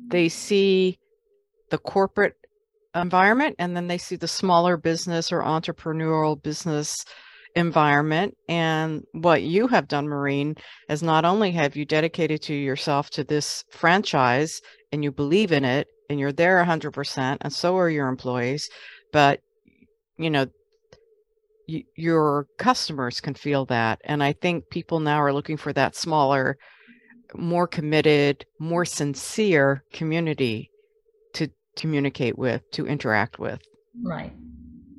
they 0.08 0.30
see 0.30 1.00
the 1.70 1.78
corporate 1.78 2.36
environment 2.94 3.56
and 3.58 3.76
then 3.76 3.88
they 3.88 3.98
see 3.98 4.18
the 4.18 4.28
smaller 4.28 4.78
business 4.78 5.32
or 5.32 5.42
entrepreneurial 5.42 6.42
business 6.42 7.06
environment 7.56 8.34
and 8.48 9.04
what 9.12 9.42
you 9.42 9.68
have 9.68 9.88
done 9.88 10.08
Maureen 10.08 10.56
is 10.90 11.04
not 11.04 11.26
only 11.26 11.52
have 11.52 11.76
you 11.76 11.86
dedicated 11.86 12.42
to 12.44 12.54
yourself 12.54 13.10
to 13.10 13.24
this 13.24 13.64
franchise 13.72 14.62
and 14.92 15.04
you 15.04 15.12
believe 15.12 15.52
in 15.52 15.66
it 15.66 15.88
and 16.12 16.20
you're 16.20 16.32
there 16.32 16.64
100% 16.64 17.38
and 17.42 17.54
so 17.54 17.78
are 17.78 17.90
your 17.90 18.08
employees 18.08 18.70
but 19.12 19.40
you 20.18 20.30
know 20.30 20.46
your 21.96 22.48
customers 22.58 23.22
can 23.22 23.34
feel 23.34 23.66
that 23.66 24.00
and 24.04 24.22
i 24.22 24.34
think 24.34 24.70
people 24.70 25.00
now 25.00 25.22
are 25.22 25.34
looking 25.34 25.58
for 25.58 25.72
that 25.72 25.96
smaller 25.96 26.58
more 27.36 27.68
committed 27.68 28.46
more 28.60 28.86
sincere 28.86 29.84
community 29.94 30.70
to 31.34 31.50
communicate 31.76 32.38
with, 32.38 32.62
to 32.72 32.86
interact 32.86 33.40
with. 33.40 33.62
Right. 34.02 34.34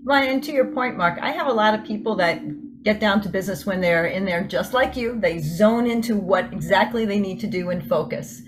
Right. 0.05 0.29
And 0.31 0.43
to 0.45 0.53
your 0.53 0.67
point, 0.67 0.97
Mark, 0.97 1.19
I 1.21 1.31
have 1.31 1.47
a 1.47 1.53
lot 1.53 1.75
of 1.75 1.85
people 1.85 2.17
that 2.17 2.41
get 2.83 2.99
down 2.99 3.21
to 3.21 3.29
business 3.29 3.65
when 3.65 3.81
they're 3.81 4.07
in 4.07 4.25
there 4.25 4.43
just 4.43 4.73
like 4.73 4.97
you. 4.97 5.19
They 5.21 5.39
zone 5.39 5.87
into 5.87 6.17
what 6.17 6.53
exactly 6.53 7.05
they 7.05 7.21
need 7.21 7.39
to 7.41 7.47
do 7.47 7.71
and 7.71 7.87
focus. 7.87 8.43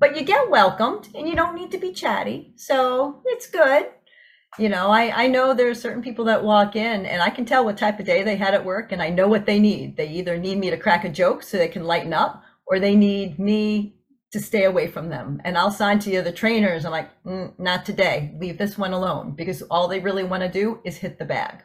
But 0.00 0.16
you 0.16 0.24
get 0.24 0.50
welcomed 0.50 1.10
and 1.14 1.28
you 1.28 1.36
don't 1.36 1.54
need 1.54 1.70
to 1.72 1.78
be 1.78 1.92
chatty. 1.92 2.54
So 2.56 3.20
it's 3.26 3.46
good. 3.46 3.90
You 4.58 4.68
know, 4.70 4.90
I, 4.90 5.24
I 5.24 5.26
know 5.28 5.54
there 5.54 5.68
are 5.68 5.74
certain 5.74 6.02
people 6.02 6.24
that 6.24 6.42
walk 6.42 6.74
in 6.74 7.06
and 7.06 7.22
I 7.22 7.30
can 7.30 7.44
tell 7.44 7.64
what 7.64 7.78
type 7.78 8.00
of 8.00 8.06
day 8.06 8.22
they 8.22 8.34
had 8.34 8.54
at 8.54 8.64
work 8.64 8.92
and 8.92 9.02
I 9.02 9.10
know 9.10 9.28
what 9.28 9.46
they 9.46 9.60
need. 9.60 9.96
They 9.96 10.08
either 10.08 10.38
need 10.38 10.58
me 10.58 10.70
to 10.70 10.76
crack 10.76 11.04
a 11.04 11.08
joke 11.10 11.42
so 11.42 11.56
they 11.56 11.68
can 11.68 11.84
lighten 11.84 12.14
up 12.14 12.42
or 12.66 12.80
they 12.80 12.96
need 12.96 13.38
me 13.38 13.94
to 14.32 14.40
stay 14.40 14.64
away 14.64 14.86
from 14.86 15.10
them. 15.10 15.40
And 15.44 15.58
I'll 15.58 15.70
sign 15.70 15.98
to 16.00 16.10
you 16.10 16.16
the 16.16 16.28
other 16.30 16.36
trainers. 16.36 16.84
I'm 16.84 16.92
like, 16.92 17.10
mm, 17.24 17.52
not 17.58 17.84
today. 17.84 18.34
Leave 18.40 18.58
this 18.58 18.78
one 18.78 18.92
alone 18.92 19.32
because 19.32 19.62
all 19.62 19.86
they 19.86 20.00
really 20.00 20.24
want 20.24 20.42
to 20.42 20.48
do 20.48 20.80
is 20.84 20.96
hit 20.96 21.18
the 21.18 21.24
bag. 21.24 21.62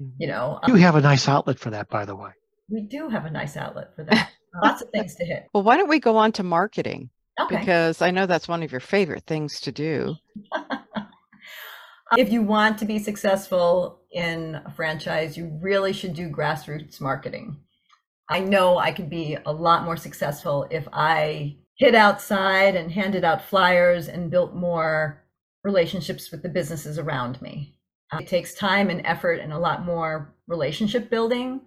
Mm-hmm. 0.00 0.10
You 0.18 0.28
know, 0.28 0.60
you 0.66 0.74
um, 0.74 0.80
have 0.80 0.96
a 0.96 1.00
nice 1.00 1.26
outlet 1.26 1.58
for 1.58 1.70
that, 1.70 1.88
by 1.88 2.04
the 2.04 2.14
way. 2.14 2.30
We 2.68 2.82
do 2.82 3.08
have 3.08 3.24
a 3.24 3.30
nice 3.30 3.56
outlet 3.56 3.94
for 3.96 4.04
that. 4.04 4.30
Lots 4.62 4.82
of 4.82 4.90
things 4.90 5.14
to 5.16 5.24
hit. 5.24 5.46
Well, 5.52 5.62
why 5.62 5.76
don't 5.76 5.88
we 5.88 6.00
go 6.00 6.16
on 6.16 6.32
to 6.32 6.42
marketing? 6.42 7.10
Okay. 7.38 7.58
Because 7.58 8.00
I 8.02 8.10
know 8.10 8.26
that's 8.26 8.48
one 8.48 8.62
of 8.62 8.72
your 8.72 8.80
favorite 8.80 9.24
things 9.24 9.60
to 9.62 9.72
do. 9.72 10.16
if 12.16 12.32
you 12.32 12.42
want 12.42 12.78
to 12.78 12.84
be 12.84 12.98
successful 12.98 14.00
in 14.10 14.60
a 14.64 14.72
franchise, 14.72 15.36
you 15.36 15.58
really 15.60 15.92
should 15.92 16.14
do 16.14 16.30
grassroots 16.30 17.00
marketing. 17.00 17.58
I 18.28 18.40
know 18.40 18.78
I 18.78 18.92
could 18.92 19.10
be 19.10 19.36
a 19.44 19.52
lot 19.52 19.84
more 19.84 19.96
successful 19.96 20.66
if 20.70 20.88
I 20.92 21.58
hit 21.76 21.94
outside 21.94 22.74
and 22.74 22.90
handed 22.90 23.22
out 23.22 23.42
flyers 23.42 24.08
and 24.08 24.30
built 24.30 24.54
more 24.54 25.22
relationships 25.62 26.30
with 26.30 26.42
the 26.42 26.48
businesses 26.48 26.98
around 26.98 27.40
me. 27.42 27.76
It 28.18 28.28
takes 28.28 28.54
time 28.54 28.88
and 28.88 29.04
effort 29.04 29.40
and 29.40 29.52
a 29.52 29.58
lot 29.58 29.84
more 29.84 30.34
relationship 30.46 31.10
building. 31.10 31.60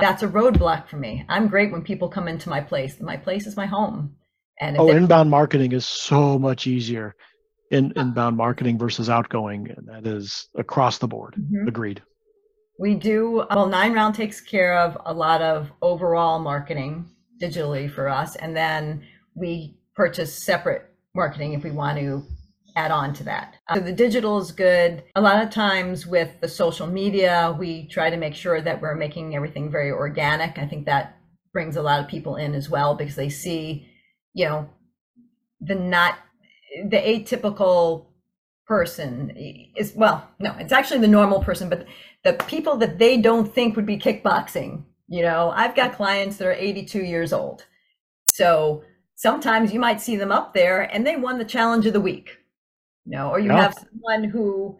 That's 0.00 0.22
a 0.22 0.28
roadblock 0.28 0.88
for 0.88 0.96
me. 0.96 1.24
I'm 1.28 1.48
great 1.48 1.70
when 1.70 1.82
people 1.82 2.08
come 2.08 2.26
into 2.26 2.48
my 2.48 2.60
place. 2.60 3.00
My 3.00 3.16
place 3.16 3.46
is 3.46 3.56
my 3.56 3.66
home. 3.66 4.16
And 4.60 4.78
oh, 4.78 4.88
inbound 4.88 5.30
marketing 5.30 5.72
is 5.72 5.86
so 5.86 6.38
much 6.38 6.66
easier 6.66 7.16
in 7.70 7.92
inbound 7.96 8.36
marketing 8.36 8.78
versus 8.78 9.10
outgoing. 9.10 9.68
And 9.76 9.88
that 9.88 10.06
is 10.06 10.48
across 10.56 10.98
the 10.98 11.08
board. 11.08 11.34
Mm-hmm. 11.38 11.68
Agreed. 11.68 12.02
We 12.78 12.94
do, 12.94 13.46
well, 13.50 13.68
9Round 13.68 14.14
takes 14.14 14.40
care 14.40 14.78
of 14.78 14.98
a 15.06 15.12
lot 15.12 15.42
of 15.42 15.70
overall 15.80 16.38
marketing 16.38 17.08
digitally 17.40 17.90
for 17.90 18.08
us. 18.08 18.36
And 18.36 18.56
then 18.56 19.04
we 19.34 19.76
purchase 19.94 20.44
separate 20.44 20.90
marketing 21.14 21.52
if 21.52 21.62
we 21.62 21.70
want 21.70 21.98
to 21.98 22.24
add 22.76 22.90
on 22.90 23.14
to 23.14 23.24
that. 23.24 23.54
So 23.72 23.80
the 23.80 23.92
digital 23.92 24.38
is 24.38 24.50
good. 24.50 25.04
A 25.14 25.20
lot 25.20 25.42
of 25.42 25.50
times 25.50 26.06
with 26.06 26.40
the 26.40 26.48
social 26.48 26.88
media, 26.88 27.54
we 27.56 27.86
try 27.86 28.10
to 28.10 28.16
make 28.16 28.34
sure 28.34 28.60
that 28.60 28.80
we're 28.80 28.96
making 28.96 29.36
everything 29.36 29.70
very 29.70 29.92
organic. 29.92 30.58
I 30.58 30.66
think 30.66 30.86
that 30.86 31.16
brings 31.52 31.76
a 31.76 31.82
lot 31.82 32.00
of 32.00 32.08
people 32.08 32.34
in 32.34 32.54
as 32.54 32.68
well 32.68 32.96
because 32.96 33.14
they 33.14 33.28
see, 33.28 33.88
you 34.34 34.46
know, 34.46 34.68
the 35.60 35.74
not 35.74 36.18
the 36.84 36.96
atypical 36.96 38.06
person 38.66 39.30
is 39.76 39.94
well, 39.94 40.28
no, 40.38 40.54
it's 40.58 40.72
actually 40.72 41.00
the 41.00 41.08
normal 41.08 41.42
person, 41.42 41.68
but 41.68 41.86
the 42.24 42.34
people 42.46 42.76
that 42.76 42.98
they 42.98 43.16
don't 43.16 43.52
think 43.54 43.76
would 43.76 43.86
be 43.86 43.98
kickboxing. 43.98 44.84
You 45.08 45.22
know, 45.22 45.52
I've 45.54 45.76
got 45.76 45.94
clients 45.94 46.36
that 46.38 46.48
are 46.48 46.52
82 46.52 47.00
years 47.00 47.32
old. 47.32 47.66
So 48.26 48.82
sometimes 49.14 49.72
you 49.72 49.78
might 49.78 50.00
see 50.00 50.16
them 50.16 50.32
up 50.32 50.54
there 50.54 50.82
and 50.82 51.06
they 51.06 51.16
won 51.16 51.38
the 51.38 51.44
challenge 51.44 51.86
of 51.86 51.92
the 51.92 52.00
week 52.00 52.38
you 53.04 53.12
know 53.12 53.30
or 53.30 53.38
you 53.38 53.50
have 53.50 53.74
someone 53.74 54.24
who 54.24 54.78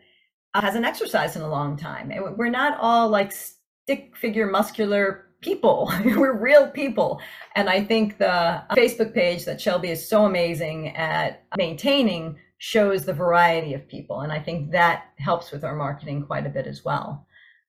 hasn't 0.55 0.85
exercised 0.85 1.37
in 1.37 1.43
a 1.43 1.49
long 1.49 1.77
time 1.77 2.11
and 2.11 2.37
we're 2.37 2.49
not 2.49 2.79
all 2.81 3.09
like 3.09 3.33
stick 3.33 4.17
figure 4.17 4.47
muscular 4.47 5.24
people 5.45 5.93
we're 6.05 6.33
real 6.33 6.69
people 6.71 7.21
and 7.55 7.69
i 7.69 7.83
think 7.83 8.19
the 8.19 8.63
facebook 8.73 9.13
page 9.13 9.45
that 9.45 9.61
shelby 9.61 9.91
is 9.91 10.09
so 10.09 10.25
amazing 10.25 10.89
at 10.97 11.45
maintaining 11.57 12.37
shows 12.59 13.05
the 13.05 13.13
variety 13.13 13.75
of 13.75 13.87
people 13.87 14.21
and 14.21 14.33
i 14.33 14.39
think 14.39 14.71
that 14.71 15.05
helps 15.19 15.51
with 15.53 15.65
our 15.65 15.77
marketing 15.77 16.25
quite 16.25 16.47
a 16.47 16.51
bit 16.51 16.67
as 16.67 16.85
well 16.85 17.27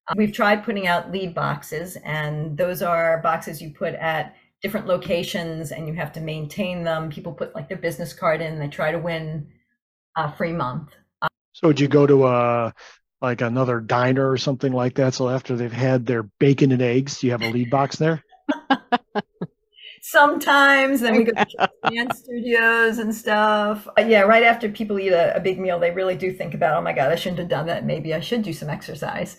uh, 0.07 0.13
we've 0.17 0.33
tried 0.33 0.63
putting 0.63 0.87
out 0.87 1.11
lead 1.11 1.35
boxes 1.35 1.97
and 2.05 2.57
those 2.57 2.81
are 2.81 3.19
boxes 3.21 3.61
you 3.61 3.71
put 3.71 3.93
at 3.95 4.35
different 4.65 4.87
locations 4.87 5.71
and 5.71 5.87
you 5.87 5.93
have 5.93 6.11
to 6.11 6.19
maintain 6.19 6.83
them. 6.83 7.07
People 7.09 7.31
put 7.31 7.53
like 7.53 7.67
their 7.67 7.77
business 7.77 8.13
card 8.13 8.41
in, 8.41 8.57
they 8.57 8.67
try 8.67 8.91
to 8.91 8.97
win 8.97 9.47
a 10.17 10.31
free 10.35 10.53
month. 10.53 10.89
So 11.53 11.67
would 11.67 11.79
you 11.79 11.87
go 11.87 12.07
to 12.07 12.25
a 12.25 12.73
like 13.21 13.41
another 13.41 13.79
diner 13.79 14.29
or 14.29 14.37
something 14.37 14.71
like 14.71 14.95
that? 14.95 15.13
So 15.13 15.29
after 15.29 15.55
they've 15.55 15.71
had 15.71 16.05
their 16.05 16.23
bacon 16.23 16.71
and 16.71 16.81
eggs, 16.81 17.19
do 17.19 17.27
you 17.27 17.31
have 17.31 17.41
a 17.41 17.51
lead 17.51 17.69
box 17.69 17.97
there? 17.97 18.23
Sometimes 20.01 21.01
then 21.01 21.17
we 21.17 21.23
go 21.23 21.31
to 21.31 21.69
dance 21.89 22.19
studios 22.19 22.99
and 22.99 23.13
stuff. 23.13 23.87
Uh, 23.97 24.03
yeah, 24.03 24.21
right 24.21 24.43
after 24.43 24.69
people 24.69 24.99
eat 24.99 25.11
a, 25.11 25.35
a 25.35 25.39
big 25.39 25.59
meal, 25.59 25.79
they 25.79 25.91
really 25.91 26.15
do 26.15 26.31
think 26.31 26.53
about, 26.53 26.77
oh 26.77 26.81
my 26.81 26.93
God, 26.93 27.11
I 27.11 27.15
shouldn't 27.15 27.39
have 27.39 27.49
done 27.49 27.65
that. 27.65 27.85
Maybe 27.85 28.13
I 28.13 28.19
should 28.19 28.43
do 28.43 28.53
some 28.53 28.69
exercise. 28.69 29.37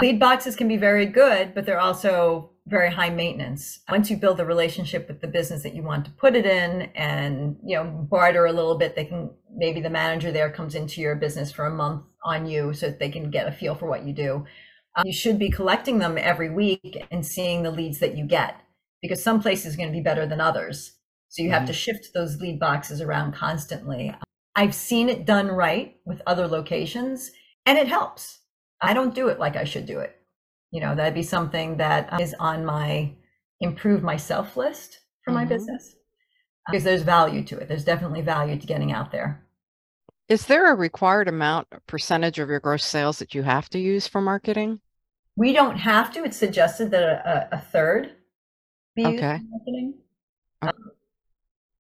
Lead 0.00 0.20
boxes 0.20 0.54
can 0.54 0.68
be 0.68 0.76
very 0.76 1.06
good, 1.06 1.54
but 1.54 1.64
they're 1.64 1.80
also 1.80 2.51
very 2.66 2.92
high 2.92 3.10
maintenance. 3.10 3.80
Once 3.88 4.10
you 4.10 4.16
build 4.16 4.38
a 4.38 4.44
relationship 4.44 5.08
with 5.08 5.20
the 5.20 5.26
business 5.26 5.62
that 5.62 5.74
you 5.74 5.82
want 5.82 6.04
to 6.04 6.10
put 6.12 6.36
it 6.36 6.46
in 6.46 6.82
and, 6.94 7.56
you 7.64 7.76
know, 7.76 7.84
barter 7.84 8.46
a 8.46 8.52
little 8.52 8.78
bit, 8.78 8.94
they 8.94 9.04
can 9.04 9.30
maybe 9.54 9.80
the 9.80 9.90
manager 9.90 10.30
there 10.30 10.50
comes 10.50 10.74
into 10.74 11.00
your 11.00 11.16
business 11.16 11.50
for 11.50 11.66
a 11.66 11.74
month 11.74 12.04
on 12.24 12.46
you 12.46 12.72
so 12.72 12.86
that 12.86 13.00
they 13.00 13.10
can 13.10 13.30
get 13.30 13.48
a 13.48 13.52
feel 13.52 13.74
for 13.74 13.86
what 13.86 14.06
you 14.06 14.12
do. 14.12 14.46
Um, 14.94 15.06
you 15.06 15.12
should 15.12 15.38
be 15.38 15.50
collecting 15.50 15.98
them 15.98 16.16
every 16.16 16.50
week 16.50 17.04
and 17.10 17.26
seeing 17.26 17.62
the 17.62 17.70
leads 17.70 17.98
that 17.98 18.16
you 18.16 18.26
get 18.26 18.60
because 19.00 19.22
some 19.22 19.42
places 19.42 19.74
are 19.74 19.78
going 19.78 19.88
to 19.88 19.96
be 19.96 20.02
better 20.02 20.26
than 20.26 20.40
others. 20.40 20.92
So 21.28 21.42
you 21.42 21.50
have 21.50 21.62
mm-hmm. 21.62 21.68
to 21.68 21.72
shift 21.72 22.10
those 22.14 22.40
lead 22.40 22.60
boxes 22.60 23.00
around 23.00 23.34
constantly. 23.34 24.14
I've 24.54 24.74
seen 24.74 25.08
it 25.08 25.24
done 25.24 25.48
right 25.48 25.96
with 26.04 26.22
other 26.26 26.46
locations 26.46 27.32
and 27.66 27.76
it 27.76 27.88
helps. 27.88 28.40
I 28.80 28.94
don't 28.94 29.14
do 29.14 29.28
it 29.28 29.38
like 29.40 29.56
I 29.56 29.64
should 29.64 29.86
do 29.86 29.98
it 29.98 30.21
you 30.72 30.80
know 30.80 30.94
that'd 30.94 31.14
be 31.14 31.22
something 31.22 31.76
that 31.76 32.20
is 32.20 32.34
on 32.40 32.64
my 32.64 33.12
improve 33.60 34.02
myself 34.02 34.56
list 34.56 35.00
for 35.24 35.30
mm-hmm. 35.30 35.40
my 35.40 35.44
business 35.44 35.94
because 36.66 36.82
there's 36.82 37.02
value 37.02 37.44
to 37.44 37.58
it 37.58 37.68
there's 37.68 37.84
definitely 37.84 38.22
value 38.22 38.58
to 38.58 38.66
getting 38.66 38.90
out 38.90 39.12
there 39.12 39.46
is 40.28 40.46
there 40.46 40.72
a 40.72 40.74
required 40.74 41.28
amount 41.28 41.68
percentage 41.86 42.38
of 42.38 42.48
your 42.48 42.60
gross 42.60 42.84
sales 42.84 43.18
that 43.18 43.34
you 43.34 43.42
have 43.42 43.68
to 43.68 43.78
use 43.78 44.08
for 44.08 44.20
marketing 44.20 44.80
we 45.36 45.52
don't 45.52 45.76
have 45.76 46.12
to 46.12 46.24
it's 46.24 46.36
suggested 46.36 46.90
that 46.90 47.02
a, 47.02 47.48
a 47.52 47.58
third 47.58 48.12
be 48.96 49.04
okay. 49.06 49.12
used 49.12 49.20
for 49.20 49.50
marketing 49.50 49.94
okay. 50.64 50.70
um, 50.70 50.90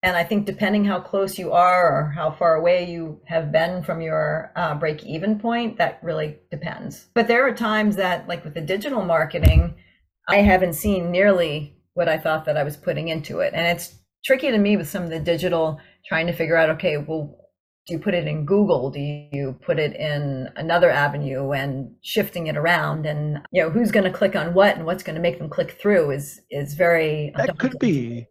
and 0.03 0.17
I 0.17 0.25
think 0.25 0.47
depending 0.47 0.85
how 0.85 1.01
close 1.01 1.39
you 1.39 1.53
are 1.53 1.93
or 1.93 2.11
how 2.11 2.31
far 2.31 2.55
away 2.55 2.91
you 2.91 3.21
have 3.27 3.53
been 3.53 3.83
from 3.83 4.01
your 4.01 4.51
uh, 4.57 4.75
break 4.75 5.05
even 5.05 5.39
point, 5.39 5.77
that 5.77 5.99
really 6.03 6.39
depends. 6.51 7.09
But 7.15 7.29
there 7.29 7.47
are 7.47 7.55
times 7.55 7.97
that, 7.97 8.27
like 8.27 8.43
with 8.43 8.55
the 8.55 8.63
digital 8.63 9.05
marketing, 9.05 9.75
I 10.27 10.37
haven't 10.37 10.75
seen 10.75 11.11
nearly 11.11 11.77
what 11.93 12.09
I 12.09 12.17
thought 12.17 12.47
that 12.47 12.57
I 12.57 12.63
was 12.63 12.79
putting 12.79 13.09
into 13.09 13.41
it. 13.41 13.53
And 13.55 13.67
it's 13.67 13.95
tricky 14.25 14.51
to 14.51 14.59
me 14.59 14.79
with 14.79 14.89
some 14.89 15.03
of 15.03 15.11
the 15.11 15.21
digital 15.21 15.79
trying 16.07 16.27
to 16.29 16.33
figure 16.33 16.57
out, 16.57 16.71
okay, 16.71 16.97
well, 16.97 17.37
do 17.87 17.95
you 17.95 17.99
put 17.99 18.15
it 18.15 18.27
in 18.27 18.47
Google? 18.47 18.91
Do 18.91 19.01
you 19.01 19.59
put 19.63 19.79
it 19.79 19.95
in 19.97 20.49
another 20.57 20.91
avenue 20.91 21.53
and 21.53 21.95
shifting 22.03 22.47
it 22.47 22.57
around? 22.57 23.05
And 23.05 23.41
you 23.53 23.63
know, 23.63 23.71
who's 23.71 23.91
going 23.91 24.11
to 24.11 24.17
click 24.17 24.35
on 24.35 24.55
what 24.55 24.77
and 24.77 24.87
what's 24.87 25.03
going 25.03 25.17
to 25.17 25.21
make 25.21 25.39
them 25.39 25.51
click 25.51 25.79
through 25.81 26.13
is 26.13 26.41
is 26.51 26.75
very 26.75 27.33
that 27.37 27.59
could 27.59 27.79
be 27.79 28.27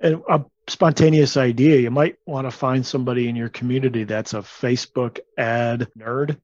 a 0.00 0.44
spontaneous 0.68 1.36
idea. 1.36 1.78
You 1.78 1.90
might 1.90 2.16
want 2.26 2.46
to 2.46 2.50
find 2.50 2.86
somebody 2.86 3.28
in 3.28 3.36
your 3.36 3.48
community 3.48 4.04
that's 4.04 4.34
a 4.34 4.38
Facebook 4.38 5.18
ad 5.36 5.88
nerd. 5.98 6.40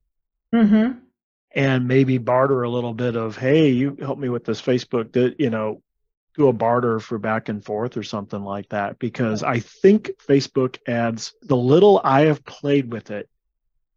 Mm-hmm. 0.53 0.99
And 1.53 1.87
maybe 1.87 2.17
barter 2.17 2.63
a 2.63 2.69
little 2.69 2.93
bit 2.93 3.15
of, 3.15 3.37
hey, 3.37 3.69
you 3.69 3.97
help 3.99 4.19
me 4.19 4.27
with 4.27 4.43
this 4.43 4.61
Facebook, 4.61 5.13
that 5.13 5.39
you 5.39 5.49
know, 5.49 5.81
do 6.35 6.49
a 6.49 6.53
barter 6.53 6.99
for 6.99 7.17
back 7.17 7.47
and 7.47 7.63
forth 7.63 7.95
or 7.95 8.03
something 8.03 8.43
like 8.43 8.67
that. 8.69 8.99
Because 8.99 9.41
I 9.41 9.59
think 9.59 10.11
Facebook 10.27 10.77
ads, 10.87 11.33
the 11.41 11.55
little 11.55 12.01
I 12.03 12.21
have 12.25 12.43
played 12.43 12.91
with 12.91 13.09
it, 13.09 13.29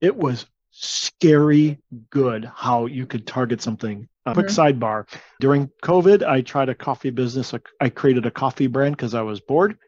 it 0.01 0.17
was 0.17 0.47
scary 0.71 1.81
good 2.11 2.49
how 2.55 2.87
you 2.87 3.07
could 3.07 3.27
target 3.27 3.61
something. 3.61 4.09
A 4.25 4.35
quick 4.35 4.47
mm-hmm. 4.47 4.79
sidebar. 4.85 5.09
During 5.41 5.71
COVID, 5.83 6.23
I 6.23 6.43
tried 6.43 6.69
a 6.69 6.75
coffee 6.75 7.11
business. 7.11 7.55
I 7.81 7.89
created 7.89 8.27
a 8.27 8.31
coffee 8.31 8.67
brand 8.67 8.95
because 8.95 9.15
I 9.15 9.23
was 9.23 9.41
bored 9.41 9.79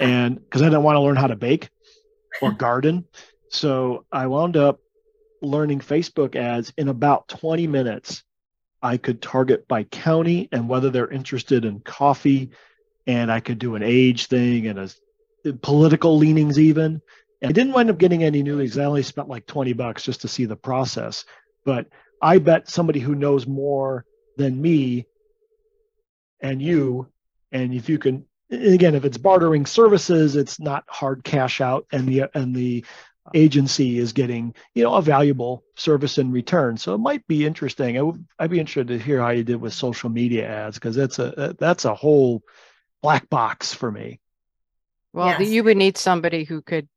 and 0.00 0.36
because 0.36 0.62
I 0.62 0.66
didn't 0.66 0.82
want 0.82 0.96
to 0.96 1.00
learn 1.00 1.16
how 1.16 1.26
to 1.26 1.36
bake 1.36 1.70
or 2.40 2.52
garden. 2.58 3.04
So 3.50 4.04
I 4.10 4.26
wound 4.26 4.56
up 4.56 4.80
learning 5.42 5.80
Facebook 5.80 6.36
ads 6.36 6.72
in 6.76 6.88
about 6.88 7.28
20 7.28 7.66
minutes. 7.66 8.22
I 8.82 8.96
could 8.96 9.22
target 9.22 9.66
by 9.66 9.84
county 9.84 10.48
and 10.52 10.68
whether 10.68 10.90
they're 10.90 11.10
interested 11.10 11.64
in 11.64 11.80
coffee, 11.80 12.50
and 13.06 13.32
I 13.32 13.40
could 13.40 13.58
do 13.58 13.74
an 13.74 13.82
age 13.82 14.26
thing 14.26 14.66
and 14.66 14.78
a 14.78 15.52
political 15.52 16.16
leanings 16.16 16.58
even. 16.58 17.00
And 17.42 17.50
I 17.50 17.52
didn't 17.52 17.72
wind 17.72 17.90
up 17.90 17.98
getting 17.98 18.24
any 18.24 18.42
new 18.42 18.56
leads. 18.56 18.78
I 18.78 18.84
only 18.84 19.02
spent 19.02 19.28
like 19.28 19.46
20 19.46 19.72
bucks 19.74 20.02
just 20.02 20.22
to 20.22 20.28
see 20.28 20.44
the 20.44 20.56
process. 20.56 21.24
But 21.64 21.88
I 22.20 22.38
bet 22.38 22.68
somebody 22.68 23.00
who 23.00 23.14
knows 23.14 23.46
more 23.46 24.04
than 24.36 24.60
me 24.60 25.06
and 26.40 26.60
you, 26.60 27.08
and 27.52 27.74
if 27.74 27.88
you 27.88 27.98
can, 27.98 28.24
again, 28.50 28.94
if 28.94 29.04
it's 29.04 29.18
bartering 29.18 29.66
services, 29.66 30.36
it's 30.36 30.60
not 30.60 30.84
hard 30.88 31.24
cash 31.24 31.60
out, 31.60 31.86
and 31.92 32.08
the 32.08 32.24
and 32.34 32.54
the 32.54 32.84
agency 33.34 33.98
is 33.98 34.12
getting 34.12 34.54
you 34.74 34.84
know 34.84 34.94
a 34.94 35.02
valuable 35.02 35.64
service 35.76 36.18
in 36.18 36.30
return. 36.30 36.76
So 36.76 36.94
it 36.94 36.98
might 36.98 37.26
be 37.26 37.44
interesting. 37.44 37.98
I 37.98 38.02
would, 38.02 38.24
I'd 38.38 38.50
be 38.50 38.60
interested 38.60 38.88
to 38.88 38.98
hear 38.98 39.20
how 39.20 39.30
you 39.30 39.44
did 39.44 39.60
with 39.60 39.72
social 39.72 40.10
media 40.10 40.46
ads 40.48 40.76
because 40.76 40.96
that's 40.96 41.18
a 41.18 41.56
that's 41.58 41.84
a 41.84 41.94
whole 41.94 42.42
black 43.02 43.28
box 43.28 43.74
for 43.74 43.90
me. 43.90 44.20
Well, 45.12 45.28
yes. 45.28 45.48
you 45.48 45.64
would 45.64 45.76
need 45.76 45.96
somebody 45.96 46.44
who 46.44 46.62
could. 46.62 46.88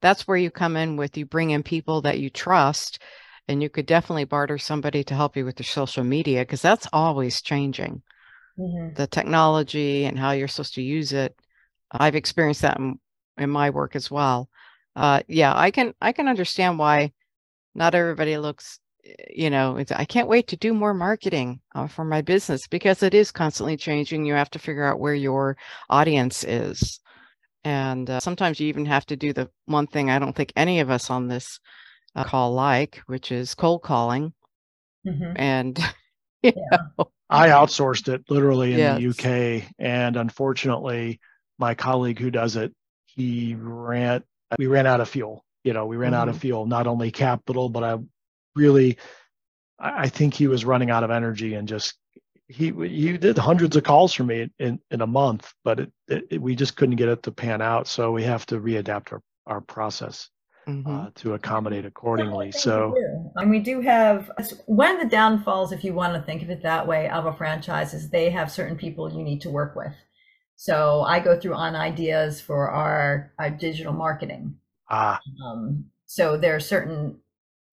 That's 0.00 0.26
where 0.26 0.36
you 0.36 0.50
come 0.50 0.76
in 0.76 0.96
with 0.96 1.16
you 1.16 1.26
bring 1.26 1.50
in 1.50 1.62
people 1.62 2.02
that 2.02 2.18
you 2.18 2.30
trust, 2.30 3.00
and 3.46 3.62
you 3.62 3.68
could 3.68 3.86
definitely 3.86 4.24
barter 4.24 4.58
somebody 4.58 5.04
to 5.04 5.14
help 5.14 5.36
you 5.36 5.44
with 5.44 5.56
the 5.56 5.64
social 5.64 6.04
media 6.04 6.40
because 6.40 6.62
that's 6.62 6.88
always 6.92 7.42
changing. 7.42 8.02
Mm-hmm. 8.58 8.94
The 8.94 9.06
technology 9.06 10.04
and 10.04 10.18
how 10.18 10.32
you're 10.32 10.48
supposed 10.48 10.74
to 10.74 10.82
use 10.82 11.12
it. 11.12 11.34
I've 11.90 12.16
experienced 12.16 12.62
that 12.62 12.78
in, 12.78 12.98
in 13.38 13.50
my 13.50 13.70
work 13.70 13.96
as 13.96 14.10
well 14.10 14.50
uh, 14.98 15.22
yeah, 15.28 15.52
I 15.54 15.70
can 15.70 15.94
I 16.00 16.12
can 16.12 16.26
understand 16.26 16.78
why 16.78 17.12
not 17.74 17.94
everybody 17.94 18.36
looks. 18.36 18.80
You 19.30 19.48
know, 19.48 19.80
I 19.94 20.04
can't 20.04 20.28
wait 20.28 20.48
to 20.48 20.56
do 20.56 20.74
more 20.74 20.92
marketing 20.92 21.60
uh, 21.74 21.86
for 21.86 22.04
my 22.04 22.20
business 22.20 22.66
because 22.66 23.02
it 23.02 23.14
is 23.14 23.30
constantly 23.30 23.76
changing. 23.76 24.26
You 24.26 24.34
have 24.34 24.50
to 24.50 24.58
figure 24.58 24.84
out 24.84 24.98
where 24.98 25.14
your 25.14 25.56
audience 25.88 26.42
is, 26.42 26.98
and 27.62 28.10
uh, 28.10 28.18
sometimes 28.18 28.58
you 28.58 28.66
even 28.66 28.86
have 28.86 29.06
to 29.06 29.16
do 29.16 29.32
the 29.32 29.48
one 29.66 29.86
thing 29.86 30.10
I 30.10 30.18
don't 30.18 30.34
think 30.34 30.52
any 30.56 30.80
of 30.80 30.90
us 30.90 31.10
on 31.10 31.28
this 31.28 31.60
uh, 32.16 32.24
call 32.24 32.52
like, 32.52 33.00
which 33.06 33.30
is 33.30 33.54
cold 33.54 33.82
calling. 33.82 34.32
Mm-hmm. 35.06 35.32
And 35.36 35.78
you 36.42 36.52
yeah. 36.56 36.78
know, 36.98 37.12
I 37.30 37.48
outsourced 37.48 38.12
it 38.12 38.24
literally 38.30 38.72
in 38.72 38.78
yes. 38.78 38.98
the 38.98 39.08
UK, 39.08 39.70
and 39.78 40.16
unfortunately, 40.16 41.20
my 41.58 41.74
colleague 41.74 42.18
who 42.18 42.30
does 42.30 42.56
it, 42.56 42.72
he 43.06 43.54
ran 43.58 44.22
we 44.58 44.66
ran 44.66 44.86
out 44.86 45.00
of 45.00 45.08
fuel. 45.08 45.44
You 45.64 45.72
know, 45.74 45.86
we 45.86 45.96
ran 45.96 46.12
mm-hmm. 46.12 46.20
out 46.20 46.28
of 46.28 46.36
mm-hmm. 46.36 46.40
fuel, 46.40 46.66
not 46.66 46.86
only 46.86 47.10
capital, 47.10 47.68
but 47.68 47.84
I 47.84 47.98
really, 48.54 48.96
I 49.78 50.08
think 50.08 50.34
he 50.34 50.46
was 50.46 50.64
running 50.64 50.90
out 50.90 51.04
of 51.04 51.10
energy 51.10 51.54
and 51.54 51.68
just 51.68 51.94
he 52.48 52.70
he 52.70 53.18
did 53.18 53.36
hundreds 53.36 53.76
of 53.76 53.84
calls 53.84 54.14
for 54.14 54.24
me 54.24 54.48
in 54.58 54.80
in 54.90 55.02
a 55.02 55.06
month, 55.06 55.52
but 55.64 55.80
it, 55.80 55.92
it, 56.08 56.40
we 56.40 56.54
just 56.54 56.76
couldn't 56.76 56.96
get 56.96 57.10
it 57.10 57.22
to 57.24 57.32
pan 57.32 57.60
out. 57.60 57.86
So 57.86 58.12
we 58.12 58.22
have 58.22 58.46
to 58.46 58.58
readapt 58.58 59.12
our 59.12 59.20
our 59.46 59.60
process. 59.60 60.30
Mm-hmm. 60.68 60.94
Uh, 60.94 61.06
to 61.14 61.32
accommodate 61.32 61.86
accordingly. 61.86 62.52
So, 62.52 62.94
and 63.36 63.48
we 63.48 63.58
do 63.58 63.80
have 63.80 64.30
one 64.66 64.90
of 64.94 65.00
the 65.00 65.08
downfalls, 65.08 65.72
if 65.72 65.82
you 65.82 65.94
want 65.94 66.12
to 66.12 66.20
think 66.20 66.42
of 66.42 66.50
it 66.50 66.62
that 66.62 66.86
way, 66.86 67.08
of 67.08 67.24
a 67.24 67.32
franchise 67.32 67.94
is 67.94 68.10
they 68.10 68.28
have 68.28 68.52
certain 68.52 68.76
people 68.76 69.10
you 69.10 69.22
need 69.22 69.40
to 69.40 69.50
work 69.50 69.74
with. 69.74 69.94
So 70.56 71.00
I 71.02 71.20
go 71.20 71.40
through 71.40 71.54
on 71.54 71.74
ideas 71.74 72.42
for 72.42 72.68
our, 72.68 73.32
our 73.38 73.48
digital 73.48 73.94
marketing. 73.94 74.56
Ah. 74.90 75.18
Um, 75.42 75.86
so 76.04 76.36
there 76.36 76.54
are 76.54 76.60
certain 76.60 77.18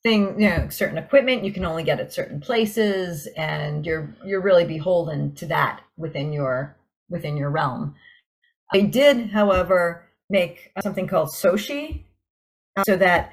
thing, 0.02 0.39
you 0.39 0.48
know, 0.48 0.70
certain 0.70 0.98
equipment 0.98 1.43
you 1.43 1.52
can 1.52 1.66
only 1.66 1.84
get 1.84 2.00
at 2.00 2.14
certain 2.14 2.39
places, 2.39 3.28
and 3.36 3.86
you're 3.86 4.16
you're 4.24 4.39
really 4.39 4.64
beholden 4.64 5.36
to 5.36 5.48
that 5.48 5.82
within 5.98 6.32
your 6.32 6.78
within 7.10 7.36
your 7.36 7.50
realm. 7.50 7.96
I 8.72 8.82
did, 8.82 9.32
however, 9.32 10.06
make 10.30 10.72
something 10.82 11.08
called 11.08 11.30
Soshi, 11.30 12.05
so 12.84 12.98
that 12.98 13.32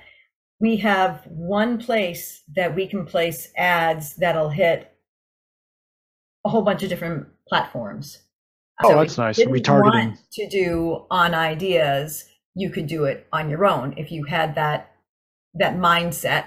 we 0.60 0.76
have 0.76 1.26
one 1.26 1.78
place 1.78 2.42
that 2.54 2.74
we 2.74 2.86
can 2.86 3.04
place 3.04 3.48
ads 3.56 4.14
that'll 4.16 4.50
hit 4.50 4.92
a 6.44 6.48
whole 6.48 6.62
bunch 6.62 6.82
of 6.82 6.88
different 6.88 7.26
platforms. 7.48 8.22
Oh, 8.82 8.90
so 8.90 8.96
that's 8.96 9.18
nice. 9.18 9.38
Retargeting. 9.38 10.18
to 10.32 10.48
do 10.48 11.06
on 11.10 11.34
ideas, 11.34 12.24
you 12.54 12.70
could 12.70 12.86
do 12.86 13.04
it 13.04 13.26
on 13.32 13.50
your 13.50 13.66
own 13.66 13.94
if 13.96 14.10
you 14.12 14.24
had 14.24 14.54
that 14.54 14.92
that 15.54 15.76
mindset 15.76 16.46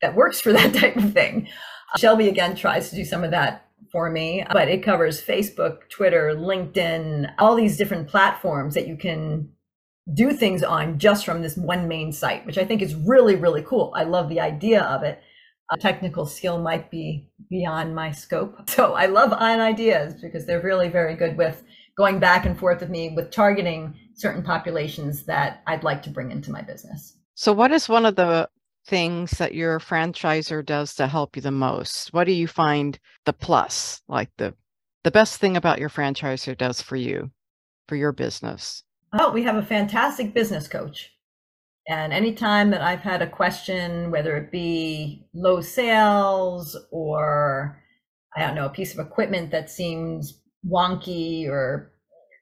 that 0.00 0.14
works 0.14 0.40
for 0.40 0.52
that 0.52 0.74
type 0.74 0.96
of 0.96 1.12
thing. 1.12 1.48
Shelby 1.96 2.28
again 2.28 2.56
tries 2.56 2.90
to 2.90 2.96
do 2.96 3.04
some 3.04 3.22
of 3.22 3.30
that 3.30 3.68
for 3.90 4.10
me, 4.10 4.44
but 4.52 4.68
it 4.68 4.82
covers 4.82 5.22
Facebook, 5.22 5.88
Twitter, 5.90 6.34
LinkedIn, 6.34 7.32
all 7.38 7.54
these 7.54 7.76
different 7.76 8.08
platforms 8.08 8.74
that 8.74 8.88
you 8.88 8.96
can 8.96 9.50
do 10.12 10.32
things 10.32 10.62
on 10.62 10.98
just 10.98 11.24
from 11.24 11.42
this 11.42 11.56
one 11.56 11.88
main 11.88 12.12
site, 12.12 12.44
which 12.46 12.58
I 12.58 12.64
think 12.64 12.82
is 12.82 12.94
really, 12.94 13.36
really 13.36 13.62
cool. 13.62 13.92
I 13.96 14.04
love 14.04 14.28
the 14.28 14.40
idea 14.40 14.82
of 14.82 15.02
it 15.02 15.22
technical 15.78 16.26
skill 16.26 16.58
might 16.60 16.90
be 16.90 17.28
beyond 17.48 17.94
my 17.94 18.10
scope. 18.10 18.56
So 18.68 18.94
I 18.94 19.06
love 19.06 19.32
on 19.32 19.60
ideas 19.60 20.14
because 20.20 20.46
they're 20.46 20.62
really 20.62 20.88
very 20.88 21.14
good 21.14 21.36
with 21.36 21.62
going 21.96 22.18
back 22.18 22.46
and 22.46 22.58
forth 22.58 22.80
with 22.80 22.90
me 22.90 23.12
with 23.14 23.30
targeting 23.30 23.94
certain 24.14 24.42
populations 24.42 25.24
that 25.24 25.62
I'd 25.66 25.84
like 25.84 26.02
to 26.04 26.10
bring 26.10 26.30
into 26.30 26.50
my 26.50 26.62
business. 26.62 27.18
So 27.34 27.52
what 27.52 27.70
is 27.70 27.88
one 27.88 28.06
of 28.06 28.16
the 28.16 28.48
things 28.86 29.32
that 29.32 29.54
your 29.54 29.78
franchisor 29.78 30.64
does 30.64 30.94
to 30.94 31.06
help 31.06 31.36
you 31.36 31.42
the 31.42 31.50
most? 31.50 32.12
What 32.12 32.24
do 32.24 32.32
you 32.32 32.48
find 32.48 32.98
the 33.24 33.32
plus, 33.32 34.02
like 34.08 34.30
the 34.38 34.54
the 35.04 35.10
best 35.10 35.38
thing 35.38 35.56
about 35.56 35.80
your 35.80 35.88
franchisor 35.88 36.56
does 36.56 36.80
for 36.80 36.96
you, 36.96 37.30
for 37.88 37.96
your 37.96 38.12
business? 38.12 38.84
Oh, 39.14 39.30
we 39.30 39.42
have 39.42 39.56
a 39.56 39.62
fantastic 39.62 40.32
business 40.32 40.66
coach. 40.66 41.12
And 41.88 42.12
anytime 42.12 42.70
that 42.70 42.80
I've 42.80 43.00
had 43.00 43.20
a 43.20 43.28
question, 43.28 44.10
whether 44.10 44.36
it 44.36 44.50
be 44.50 45.26
low 45.34 45.60
sales 45.60 46.76
or 46.90 47.78
I 48.34 48.40
don't 48.40 48.54
know, 48.54 48.66
a 48.66 48.70
piece 48.70 48.94
of 48.94 49.04
equipment 49.04 49.50
that 49.50 49.68
seems 49.68 50.40
wonky 50.66 51.46
or 51.46 51.92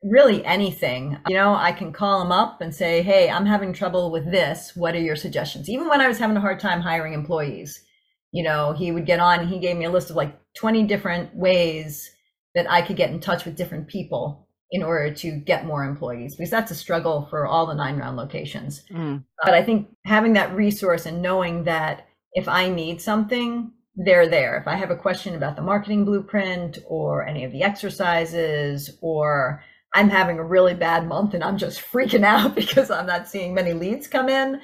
really 0.05 0.45
anything, 0.45 1.19
you 1.27 1.35
know, 1.35 1.55
I 1.55 1.73
can 1.73 1.93
call 1.93 2.21
them 2.21 2.31
up 2.31 2.61
and 2.61 2.73
say, 2.73 3.03
Hey, 3.03 3.29
I'm 3.29 3.47
having 3.47 3.73
trouble 3.73 4.13
with 4.13 4.31
this. 4.31 4.77
What 4.77 4.95
are 4.95 5.01
your 5.01 5.17
suggestions? 5.17 5.69
Even 5.69 5.89
when 5.89 6.01
I 6.01 6.07
was 6.07 6.19
having 6.19 6.37
a 6.37 6.41
hard 6.41 6.61
time 6.61 6.81
hiring 6.81 7.15
employees, 7.15 7.83
you 8.31 8.45
know, 8.45 8.73
he 8.73 8.93
would 8.93 9.07
get 9.07 9.19
on, 9.19 9.49
he 9.49 9.59
gave 9.59 9.77
me 9.77 9.87
a 9.87 9.91
list 9.91 10.11
of 10.11 10.17
like 10.17 10.39
20 10.55 10.85
different 10.85 11.35
ways 11.35 12.09
that 12.55 12.71
I 12.71 12.83
could 12.83 12.97
get 12.97 13.11
in 13.11 13.19
touch 13.19 13.45
with 13.45 13.57
different 13.57 13.89
people 13.89 14.47
in 14.73 14.83
order 14.83 15.13
to 15.13 15.33
get 15.33 15.67
more 15.67 15.85
employees 15.85 16.37
because 16.37 16.51
that's 16.51 16.71
a 16.71 16.77
struggle 16.77 17.27
for 17.29 17.47
all 17.47 17.67
the 17.67 17.75
9Round 17.75 18.17
locations. 18.17 18.85
Mm. 18.91 19.25
But 19.43 19.55
I 19.55 19.65
think 19.65 19.89
having 20.05 20.35
that 20.35 20.55
resource 20.55 21.07
and 21.07 21.21
knowing 21.21 21.65
that 21.65 22.07
if 22.35 22.47
I 22.47 22.69
need 22.69 23.01
something, 23.01 23.73
they're 23.97 24.29
there. 24.29 24.57
If 24.57 24.69
I 24.69 24.77
have 24.77 24.91
a 24.91 24.97
question 24.97 25.35
about 25.35 25.57
the 25.57 25.63
marketing 25.63 26.05
blueprint 26.05 26.79
or 26.87 27.27
any 27.27 27.45
of 27.45 27.51
the 27.51 27.65
exercises, 27.65 28.97
or 29.01 29.63
I'm 29.95 30.09
having 30.09 30.39
a 30.39 30.45
really 30.45 30.75
bad 30.75 31.07
month 31.07 31.35
and 31.35 31.43
I'm 31.43 31.59
just 31.59 31.81
freaking 31.93 32.25
out 32.25 32.55
because 32.55 32.91
I'm 32.91 33.07
not 33.07 33.29
seeing 33.29 33.55
many 33.55 33.73
leads 33.73 34.07
come 34.07 34.29
in, 34.29 34.61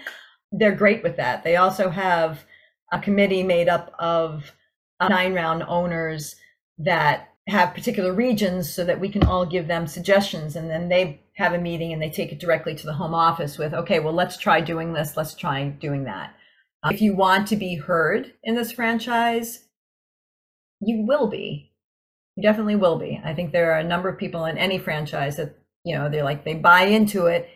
they're 0.53 0.77
great 0.77 1.03
with 1.03 1.17
that. 1.17 1.43
They 1.43 1.57
also 1.57 1.91
have 1.91 2.45
a 2.93 3.01
committee 3.01 3.43
made 3.43 3.69
up 3.69 3.93
of 3.99 4.53
9Round 5.03 5.67
owners 5.69 6.37
that 6.79 7.31
have 7.49 7.75
particular 7.75 8.13
regions 8.13 8.73
so 8.73 8.85
that 8.85 8.99
we 8.99 9.09
can 9.09 9.23
all 9.25 9.47
give 9.47 9.69
them 9.69 9.87
suggestions 9.87 10.57
and 10.57 10.69
then 10.69 10.89
they 10.89 11.21
have 11.37 11.53
a 11.53 11.59
meeting 11.59 11.93
and 11.93 12.03
they 12.03 12.11
take 12.11 12.33
it 12.33 12.41
directly 12.41 12.75
to 12.75 12.87
the 12.87 12.93
home 12.93 13.15
office 13.15 13.57
with 13.57 13.73
okay 13.73 14.01
well 14.01 14.13
let's 14.13 14.37
try 14.37 14.61
doing 14.61 14.93
this 14.93 15.17
let's 15.17 15.35
try 15.35 15.69
doing 15.69 16.05
that. 16.05 16.35
Uh, 16.83 16.91
if 16.93 17.01
you 17.01 17.15
want 17.15 17.47
to 17.47 17.57
be 17.57 17.77
heard 17.77 18.33
in 18.43 18.55
this 18.55 18.73
franchise 18.73 19.65
you 20.81 21.05
will 21.07 21.29
be. 21.29 21.73
You 22.37 22.43
definitely 22.43 22.77
will 22.77 22.99
be. 22.99 23.21
I 23.25 23.33
think 23.33 23.53
there 23.53 23.73
are 23.73 23.79
a 23.79 23.85
number 23.85 24.11
of 24.11 24.19
people 24.19 24.45
in 24.45 24.59
any 24.59 24.79
franchise 24.79 25.37
that 25.37 25.57
you 25.85 25.97
know 25.97 26.11
they're 26.11 26.25
like 26.25 26.45
they 26.45 26.55
buy 26.55 26.83
into 26.83 27.27
it 27.27 27.49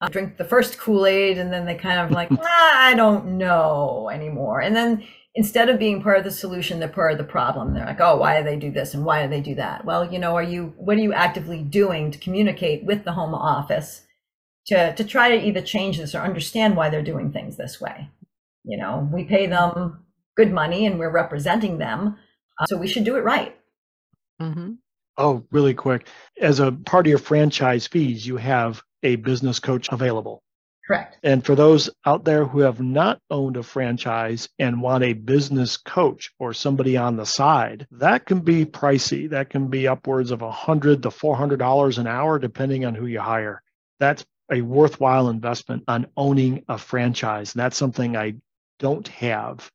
uh, 0.00 0.08
drink 0.08 0.36
the 0.36 0.44
first 0.44 0.78
kool-aid 0.78 1.38
and 1.38 1.52
then 1.52 1.66
they 1.66 1.74
kind 1.74 2.00
of 2.00 2.10
like 2.10 2.28
ah, 2.42 2.86
i 2.86 2.94
don't 2.94 3.26
know 3.38 4.10
anymore. 4.12 4.60
And 4.60 4.74
then 4.74 5.04
instead 5.34 5.68
of 5.68 5.78
being 5.78 6.02
part 6.02 6.18
of 6.18 6.24
the 6.24 6.30
solution, 6.30 6.78
they're 6.78 6.88
part 6.88 7.12
of 7.12 7.18
the 7.18 7.24
problem. 7.24 7.74
They're 7.74 7.86
like, 7.86 8.00
oh, 8.00 8.16
why 8.16 8.38
do 8.38 8.44
they 8.44 8.56
do 8.56 8.70
this 8.70 8.94
and 8.94 9.04
why 9.04 9.22
do 9.22 9.28
they 9.28 9.40
do 9.40 9.54
that? 9.56 9.84
Well, 9.84 10.10
you 10.10 10.18
know, 10.18 10.36
are 10.36 10.42
you 10.42 10.74
what 10.76 10.96
are 10.96 11.00
you 11.00 11.12
actively 11.12 11.62
doing 11.62 12.10
to 12.10 12.18
communicate 12.18 12.84
with 12.84 13.04
the 13.04 13.12
home 13.12 13.34
office 13.34 14.02
to 14.66 14.94
to 14.94 15.04
try 15.04 15.30
to 15.30 15.46
either 15.46 15.60
change 15.60 15.98
this 15.98 16.14
or 16.14 16.20
understand 16.20 16.76
why 16.76 16.88
they're 16.88 17.02
doing 17.02 17.32
things 17.32 17.56
this 17.56 17.80
way? 17.80 18.10
You 18.64 18.78
know, 18.78 19.08
we 19.12 19.24
pay 19.24 19.46
them 19.46 20.04
good 20.36 20.52
money 20.52 20.86
and 20.86 20.98
we're 20.98 21.10
representing 21.10 21.78
them, 21.78 22.16
uh, 22.58 22.66
so 22.66 22.76
we 22.76 22.88
should 22.88 23.04
do 23.04 23.16
it 23.16 23.24
right. 23.24 23.56
Mm-hmm. 24.40 24.72
Oh, 25.16 25.44
really 25.52 25.74
quick. 25.74 26.08
As 26.40 26.58
a 26.58 26.72
part 26.72 27.06
of 27.06 27.10
your 27.10 27.18
franchise 27.18 27.86
fees, 27.86 28.26
you 28.26 28.36
have 28.36 28.82
a 29.02 29.16
business 29.16 29.60
coach 29.60 29.88
available. 29.92 30.42
Correct. 30.86 31.16
And 31.22 31.44
for 31.44 31.54
those 31.54 31.88
out 32.04 32.24
there 32.24 32.44
who 32.44 32.60
have 32.60 32.80
not 32.80 33.20
owned 33.30 33.56
a 33.56 33.62
franchise 33.62 34.48
and 34.58 34.82
want 34.82 35.02
a 35.02 35.14
business 35.14 35.78
coach 35.78 36.32
or 36.38 36.52
somebody 36.52 36.96
on 36.96 37.16
the 37.16 37.24
side, 37.24 37.86
that 37.92 38.26
can 38.26 38.40
be 38.40 38.66
pricey. 38.66 39.30
That 39.30 39.48
can 39.48 39.68
be 39.68 39.88
upwards 39.88 40.30
of 40.30 40.42
a 40.42 40.50
hundred 40.50 41.02
to 41.04 41.10
four 41.10 41.36
hundred 41.36 41.58
dollars 41.58 41.96
an 41.96 42.06
hour, 42.06 42.38
depending 42.38 42.84
on 42.84 42.94
who 42.94 43.06
you 43.06 43.20
hire. 43.20 43.62
That's 43.98 44.26
a 44.52 44.60
worthwhile 44.60 45.30
investment 45.30 45.84
on 45.88 46.06
owning 46.18 46.64
a 46.68 46.76
franchise. 46.76 47.54
And 47.54 47.60
that's 47.60 47.78
something 47.78 48.14
I 48.14 48.34
don't 48.78 49.08
have 49.08 49.70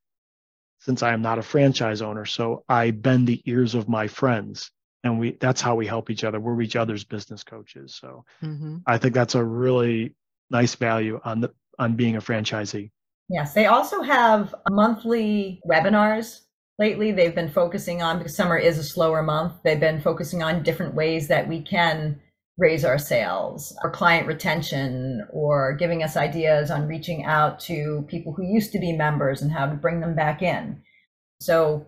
since 0.82 1.02
I 1.02 1.14
am 1.14 1.24
not 1.24 1.40
a 1.40 1.44
franchise 1.44 2.04
owner. 2.04 2.26
So 2.26 2.64
I 2.70 2.92
bend 2.92 3.28
the 3.28 3.42
ears 3.46 3.74
of 3.74 3.90
my 3.90 4.08
friends 4.08 4.72
and 5.04 5.20
we 5.20 5.32
that's 5.32 5.62
how 5.62 5.76
we 5.76 5.88
help 5.88 6.10
each 6.10 6.24
other. 6.24 6.40
We're 6.40 6.62
each 6.62 6.76
other's 6.76 7.04
business 7.04 7.44
coaches. 7.44 7.96
So 7.96 8.26
mm-hmm. 8.44 8.78
I 8.86 8.98
think 8.98 9.14
that's 9.14 9.36
a 9.36 9.44
really 9.44 10.16
nice 10.50 10.76
value 10.76 11.20
on 11.24 11.42
the 11.42 11.54
on 11.78 11.96
being 11.96 12.16
a 12.16 12.22
franchisee. 12.22 12.92
Yes, 13.30 13.54
they 13.54 13.68
also 13.68 14.02
have 14.02 14.54
monthly 14.70 15.62
webinars. 15.70 16.42
Lately, 16.80 17.12
they've 17.12 17.36
been 17.36 17.52
focusing 17.52 18.02
on 18.02 18.18
because 18.18 18.36
summer 18.36 18.58
is 18.58 18.78
a 18.78 18.84
slower 18.84 19.22
month. 19.22 19.54
They've 19.64 19.80
been 19.80 20.02
focusing 20.02 20.42
on 20.42 20.64
different 20.64 20.96
ways 20.96 21.28
that 21.28 21.48
we 21.48 21.62
can 21.62 22.20
raise 22.58 22.84
our 22.84 22.98
sales 22.98 23.76
or 23.84 23.92
client 23.92 24.28
retention 24.28 25.26
or 25.32 25.74
giving 25.74 26.04
us 26.04 26.18
ideas 26.18 26.70
on 26.70 26.88
reaching 26.88 27.24
out 27.24 27.60
to 27.62 28.06
people 28.08 28.34
who 28.34 28.44
used 28.44 28.72
to 28.74 28.80
be 28.80 28.92
members 28.92 29.42
and 29.42 29.52
how 29.52 29.66
to 29.66 29.76
bring 29.76 30.02
them 30.02 30.16
back 30.16 30.42
in. 30.42 30.82
So 31.40 31.88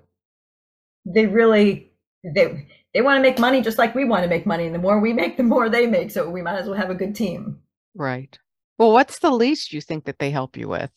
they 1.06 1.26
really 1.26 1.92
they 2.24 2.68
they 2.94 3.02
want 3.02 3.18
to 3.18 3.22
make 3.22 3.40
money 3.40 3.62
just 3.62 3.78
like 3.78 3.96
we 3.96 4.06
want 4.06 4.24
to 4.24 4.30
make 4.30 4.46
money 4.46 4.66
and 4.66 4.76
the 4.76 4.80
more 4.80 5.00
we 5.00 5.14
make 5.14 5.38
the 5.38 5.44
more 5.44 5.70
they 5.70 5.88
make 5.88 6.12
so 6.12 6.30
we 6.30 6.42
might 6.42 6.60
as 6.60 6.68
well 6.68 6.78
have 6.78 6.90
a 6.90 6.96
good 6.96 7.16
team. 7.16 7.60
Right. 7.96 8.38
Well, 8.82 8.94
what's 8.94 9.20
the 9.20 9.30
least 9.30 9.74
you 9.74 9.80
think 9.80 10.06
that 10.06 10.18
they 10.18 10.32
help 10.32 10.58
you 10.58 10.68
with? 10.68 10.90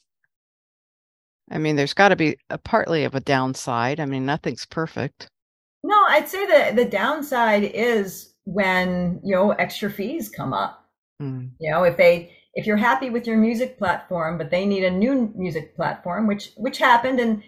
I 1.51 1.59
mean, 1.59 1.76
there's 1.76 1.93
got 1.93 2.09
to 2.09 2.16
be 2.16 2.39
a 2.49 2.57
partly 2.57 3.05
of 3.05 3.14
a 3.14 3.20
downside. 3.20 4.01
I 4.01 4.07
mean, 4.07 4.24
nothing's 4.24 4.64
perfect. 4.64 5.28
No, 5.82 6.03
I'd 6.09 6.26
say 6.26 6.47
that 6.47 6.76
the 6.76 6.87
downside 6.87 7.62
is 7.62 8.35
when 8.45 9.20
you 9.22 9.35
know 9.35 9.53
extra 9.53 9.91
fees 9.91 10.28
come 10.28 10.53
up 10.53 10.87
mm. 11.20 11.51
you 11.59 11.70
know 11.70 11.82
if 11.82 11.97
they 11.97 12.30
if 12.55 12.66
you're 12.66 12.76
happy 12.76 13.11
with 13.11 13.26
your 13.26 13.39
music 13.39 13.78
platform 13.78 14.37
but 14.37 14.51
they 14.51 14.66
need 14.66 14.85
a 14.85 14.91
new 14.91 15.32
music 15.35 15.74
platform 15.74 16.26
which 16.26 16.51
which 16.57 16.78
happened 16.78 17.18
and 17.18 17.43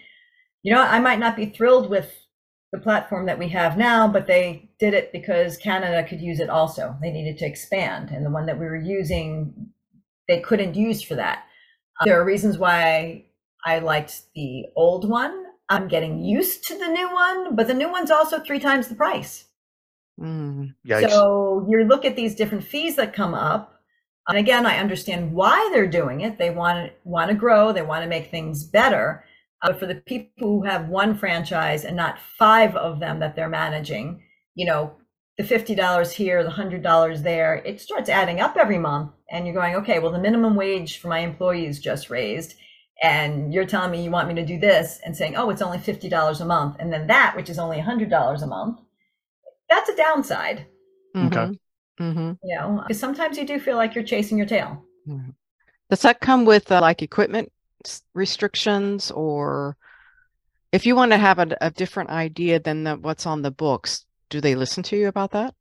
you 0.63 0.73
know 0.73 0.81
i 0.81 0.99
might 0.99 1.19
not 1.19 1.37
be 1.37 1.47
thrilled 1.47 1.91
with 1.91 2.27
the 2.73 2.79
platform 2.79 3.27
that 3.27 3.39
we 3.39 3.49
have 3.49 3.77
now 3.77 4.09
but 4.09 4.27
they 4.27 4.71
did 4.79 4.95
it 4.95 5.13
because 5.13 5.59
canada 5.59 6.03
could 6.09 6.21
use 6.21 6.41
it 6.41 6.49
also 6.49 6.97
they 7.03 7.11
needed 7.11 7.37
to 7.37 7.47
expand 7.47 8.09
and 8.11 8.25
the 8.25 8.31
one 8.31 8.47
that 8.47 8.59
we 8.59 8.65
were 8.65 8.75
using 8.75 9.71
they 10.29 10.41
couldn't 10.41 10.75
use 10.75 11.03
for 11.03 11.15
that 11.15 11.45
there 12.05 12.21
are 12.21 12.25
reasons 12.25 12.59
why 12.59 13.25
i 13.65 13.79
liked 13.79 14.23
the 14.35 14.65
old 14.77 15.09
one 15.09 15.45
i'm 15.69 15.89
getting 15.89 16.23
used 16.23 16.65
to 16.67 16.79
the 16.79 16.89
new 16.89 17.13
one 17.13 17.55
but 17.57 17.67
the 17.67 17.75
new 17.75 17.91
one's 17.91 18.11
also 18.11 18.41
three 18.41 18.61
times 18.61 18.89
the 18.89 18.95
price 18.95 19.47
Mm, 20.21 20.75
so 20.89 21.67
you 21.69 21.85
look 21.85 22.05
at 22.05 22.17
these 22.17 22.35
different 22.35 22.65
fees 22.65 22.97
that 22.97 23.13
come 23.13 23.35
up. 23.35 23.81
And 24.29 24.39
again, 24.39 24.67
I 24.67 24.79
understand 24.79 25.33
why 25.33 25.71
they're 25.73 25.87
doing 25.87 26.23
it. 26.23 26.39
They 26.39 26.51
want 26.51 26.87
to 26.87 26.93
want 27.05 27.31
to 27.31 27.37
grow. 27.37 27.73
They 27.73 27.83
want 27.83 28.03
to 28.03 28.09
make 28.09 28.31
things 28.31 28.65
better. 28.65 29.25
Uh, 29.63 29.73
for 29.73 29.87
the 29.87 29.95
people 29.95 30.49
who 30.49 30.63
have 30.65 30.89
one 30.89 31.17
franchise 31.17 31.85
and 31.85 31.97
not 31.97 32.19
five 32.39 32.77
of 32.77 33.01
them 33.01 33.21
that 33.21 33.35
they're 33.35 33.49
managing, 33.49 34.23
you 34.55 34.67
know, 34.67 34.95
the 35.39 35.45
fifty 35.45 35.75
dollars 35.75 36.13
here, 36.13 36.43
the 36.43 36.51
hundred 36.51 36.83
dollars 36.83 37.23
there, 37.23 37.57
it 37.65 37.81
starts 37.81 38.09
adding 38.09 38.41
up 38.41 38.57
every 38.57 38.79
month. 38.79 39.13
And 39.31 39.45
you're 39.45 39.55
going, 39.55 39.75
okay, 39.77 39.99
well, 39.99 40.13
the 40.13 40.21
minimum 40.21 40.55
wage 40.55 40.99
for 40.99 41.09
my 41.09 41.19
employees 41.19 41.81
just 41.81 42.11
raised, 42.11 42.55
and 43.03 43.53
you're 43.53 43.67
telling 43.67 43.91
me 43.91 44.03
you 44.03 44.11
want 44.11 44.29
me 44.29 44.35
to 44.35 44.47
do 44.47 44.59
this, 44.59 45.01
and 45.05 45.17
saying, 45.17 45.37
oh, 45.37 45.51
it's 45.51 45.63
only 45.63 45.79
fifty 45.79 46.09
dollars 46.09 46.41
a 46.41 46.45
month, 46.47 46.77
and 46.79 46.93
then 46.93 47.07
that, 47.09 47.35
which 47.37 47.51
is 47.51 47.59
only 47.59 47.81
hundred 47.81 48.11
dollars 48.11 48.43
a 48.43 48.47
month 48.47 48.81
that's 49.69 49.89
a 49.89 49.97
downside. 49.97 50.67
Okay. 51.17 51.37
Mm-hmm. 51.37 52.05
mm-hmm. 52.05 52.33
You 52.43 52.57
know, 52.57 52.83
because 52.87 53.01
sometimes 53.01 53.39
you 53.39 53.47
do 53.47 53.59
feel 53.59 53.77
like 53.77 53.95
you're 53.95 54.05
chasing 54.05 54.39
your 54.39 54.47
tail. 54.47 54.85
Mm-hmm. 55.09 55.31
Does 55.91 56.03
that 56.03 56.21
come 56.21 56.45
with 56.45 56.71
uh, 56.71 56.81
like 56.81 57.03
equipment 57.03 57.53
restrictions, 58.15 59.11
or 59.11 59.77
if 60.73 60.87
you 60.87 60.97
want 60.97 61.13
to 61.13 61.19
have 61.19 61.39
a, 61.39 61.57
a 61.61 61.71
different 61.71 62.11
idea 62.11 62.59
than 62.61 62.85
the, 62.85 62.97
what's 62.97 63.27
on 63.27 63.43
the 63.43 63.51
books, 63.51 64.05
do 64.31 64.41
they 64.41 64.55
listen 64.55 64.83
to 64.85 64.97
you 64.97 65.09
about 65.09 65.33
that? 65.33 65.55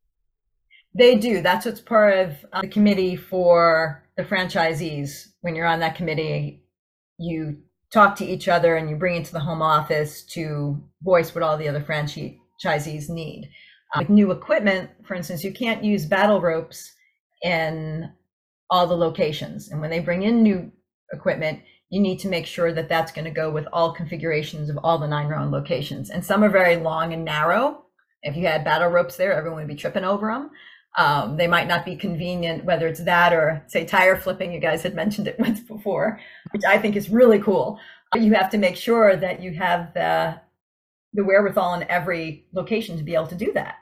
They 0.94 1.16
do. 1.16 1.42
That's 1.42 1.66
what's 1.66 1.80
part 1.80 2.16
of 2.18 2.36
uh, 2.52 2.62
the 2.62 2.68
committee 2.68 3.16
for 3.16 4.02
the 4.16 4.24
franchisees. 4.24 5.28
When 5.42 5.54
you're 5.54 5.66
on 5.66 5.80
that 5.80 5.94
committee, 5.94 6.64
you 7.18 7.58
talk 7.92 8.16
to 8.16 8.24
each 8.24 8.48
other 8.48 8.76
and 8.76 8.88
you 8.88 8.96
bring 8.96 9.16
it 9.16 9.24
to 9.26 9.32
the 9.32 9.40
home 9.40 9.62
office 9.62 10.22
to 10.22 10.82
voice 11.02 11.34
what 11.34 11.44
all 11.44 11.56
the 11.56 11.68
other 11.68 11.82
franchisees 11.82 13.08
need. 13.08 13.50
With 13.96 14.10
new 14.10 14.30
equipment, 14.30 14.90
for 15.06 15.14
instance, 15.14 15.44
you 15.44 15.52
can't 15.52 15.84
use 15.84 16.04
battle 16.04 16.40
ropes 16.40 16.92
in 17.42 18.10
all 18.68 18.86
the 18.86 18.96
locations. 18.96 19.68
And 19.68 19.80
when 19.80 19.90
they 19.90 20.00
bring 20.00 20.22
in 20.22 20.42
new 20.42 20.70
equipment, 21.12 21.60
you 21.88 22.00
need 22.00 22.18
to 22.18 22.28
make 22.28 22.46
sure 22.46 22.72
that 22.72 22.88
that's 22.88 23.12
going 23.12 23.24
to 23.24 23.30
go 23.30 23.50
with 23.50 23.66
all 23.72 23.92
configurations 23.92 24.68
of 24.68 24.78
all 24.82 24.98
the 24.98 25.06
9Round 25.06 25.50
locations. 25.50 26.10
And 26.10 26.24
some 26.24 26.42
are 26.42 26.50
very 26.50 26.76
long 26.76 27.12
and 27.12 27.24
narrow. 27.24 27.85
If 28.22 28.36
you 28.36 28.46
had 28.46 28.64
battle 28.64 28.88
ropes 28.88 29.16
there, 29.16 29.32
everyone 29.32 29.60
would 29.60 29.68
be 29.68 29.74
tripping 29.74 30.04
over 30.04 30.28
them. 30.28 30.50
Um, 30.98 31.36
they 31.36 31.46
might 31.46 31.68
not 31.68 31.84
be 31.84 31.94
convenient, 31.94 32.64
whether 32.64 32.86
it's 32.86 33.04
that 33.04 33.32
or 33.32 33.62
say 33.66 33.84
tire 33.84 34.16
flipping. 34.16 34.52
You 34.52 34.60
guys 34.60 34.82
had 34.82 34.94
mentioned 34.94 35.28
it 35.28 35.38
once 35.38 35.60
before, 35.60 36.20
which 36.52 36.64
I 36.64 36.78
think 36.78 36.96
is 36.96 37.10
really 37.10 37.38
cool. 37.38 37.78
But 38.12 38.22
you 38.22 38.34
have 38.34 38.50
to 38.50 38.58
make 38.58 38.76
sure 38.76 39.16
that 39.16 39.42
you 39.42 39.52
have 39.54 39.92
the 39.94 40.40
the 41.12 41.24
wherewithal 41.24 41.74
in 41.74 41.88
every 41.88 42.46
location 42.52 42.96
to 42.98 43.02
be 43.02 43.14
able 43.14 43.26
to 43.26 43.34
do 43.34 43.52
that. 43.54 43.76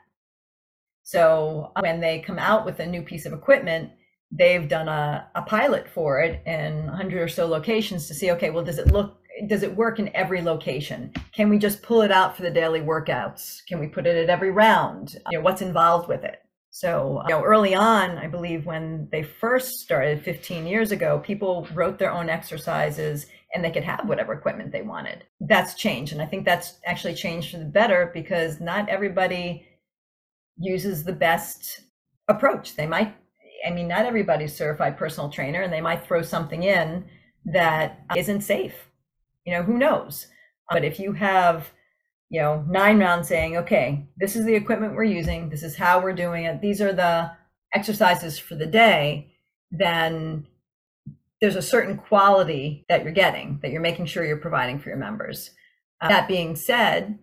So 1.03 1.71
when 1.79 1.99
they 1.99 2.19
come 2.19 2.39
out 2.39 2.65
with 2.65 2.79
a 2.79 2.85
new 2.85 3.01
piece 3.01 3.25
of 3.25 3.33
equipment, 3.33 3.91
they've 4.31 4.67
done 4.67 4.87
a, 4.87 5.27
a 5.35 5.41
pilot 5.43 5.87
for 5.87 6.19
it 6.21 6.41
in 6.47 6.87
100 6.87 7.21
or 7.21 7.27
so 7.27 7.45
locations 7.45 8.07
to 8.07 8.13
see, 8.13 8.31
okay, 8.31 8.49
well, 8.49 8.63
does 8.63 8.79
it 8.79 8.87
look, 8.87 9.17
does 9.47 9.63
it 9.63 9.75
work 9.75 9.99
in 9.99 10.15
every 10.15 10.41
location? 10.41 11.13
Can 11.33 11.49
we 11.49 11.57
just 11.57 11.81
pull 11.81 12.01
it 12.01 12.11
out 12.11 12.35
for 12.35 12.43
the 12.43 12.51
daily 12.51 12.81
workouts? 12.81 13.65
Can 13.67 13.79
we 13.79 13.87
put 13.87 14.07
it 14.07 14.15
at 14.15 14.29
every 14.29 14.51
round? 14.51 15.17
You 15.31 15.37
know, 15.37 15.43
what's 15.43 15.61
involved 15.61 16.07
with 16.07 16.23
it? 16.23 16.41
So, 16.69 17.21
you 17.27 17.33
know, 17.33 17.41
early 17.41 17.73
on, 17.73 18.17
I 18.17 18.27
believe 18.27 18.65
when 18.65 19.07
they 19.09 19.23
first 19.23 19.79
started 19.79 20.23
15 20.23 20.67
years 20.67 20.91
ago, 20.91 21.19
people 21.19 21.67
wrote 21.73 21.97
their 21.97 22.11
own 22.11 22.27
exercises 22.27 23.27
and 23.53 23.63
they 23.63 23.71
could 23.71 23.85
have 23.85 24.09
whatever 24.09 24.33
equipment 24.33 24.73
they 24.73 24.81
wanted. 24.81 25.23
That's 25.39 25.75
changed. 25.75 26.11
And 26.11 26.21
I 26.21 26.25
think 26.25 26.43
that's 26.43 26.79
actually 26.85 27.13
changed 27.13 27.51
for 27.51 27.59
the 27.59 27.65
better 27.65 28.11
because 28.13 28.59
not 28.59 28.89
everybody 28.89 29.65
uses 30.57 31.03
the 31.03 31.13
best 31.13 31.81
approach. 32.27 32.75
They 32.75 32.87
might, 32.87 33.15
I 33.65 33.71
mean, 33.71 33.87
not 33.87 34.05
everybody's 34.05 34.53
certified 34.53 34.97
personal 34.97 35.29
trainer, 35.29 35.61
and 35.61 35.71
they 35.71 35.81
might 35.81 36.05
throw 36.05 36.21
something 36.21 36.63
in 36.63 37.05
that 37.45 38.01
isn't 38.17 38.41
safe. 38.41 38.75
You 39.45 39.53
know, 39.53 39.63
who 39.63 39.77
knows? 39.77 40.27
But 40.69 40.83
if 40.83 40.99
you 40.99 41.13
have, 41.13 41.71
you 42.29 42.41
know, 42.41 42.65
9Round's 42.67 43.27
saying, 43.27 43.57
okay, 43.57 44.07
this 44.17 44.35
is 44.35 44.45
the 44.45 44.55
equipment 44.55 44.95
we're 44.95 45.03
using, 45.03 45.49
this 45.49 45.63
is 45.63 45.75
how 45.75 46.01
we're 46.01 46.13
doing 46.13 46.45
it, 46.45 46.61
these 46.61 46.81
are 46.81 46.93
the 46.93 47.31
exercises 47.73 48.39
for 48.39 48.55
the 48.55 48.65
day, 48.65 49.31
then 49.71 50.47
there's 51.41 51.55
a 51.55 51.61
certain 51.61 51.97
quality 51.97 52.85
that 52.89 53.03
you're 53.03 53.13
getting 53.13 53.59
that 53.61 53.71
you're 53.71 53.81
making 53.81 54.05
sure 54.05 54.25
you're 54.25 54.37
providing 54.37 54.79
for 54.79 54.89
your 54.89 54.97
members. 54.97 55.51
Uh, 56.01 56.07
that 56.07 56.27
being 56.27 56.55
said, 56.55 57.19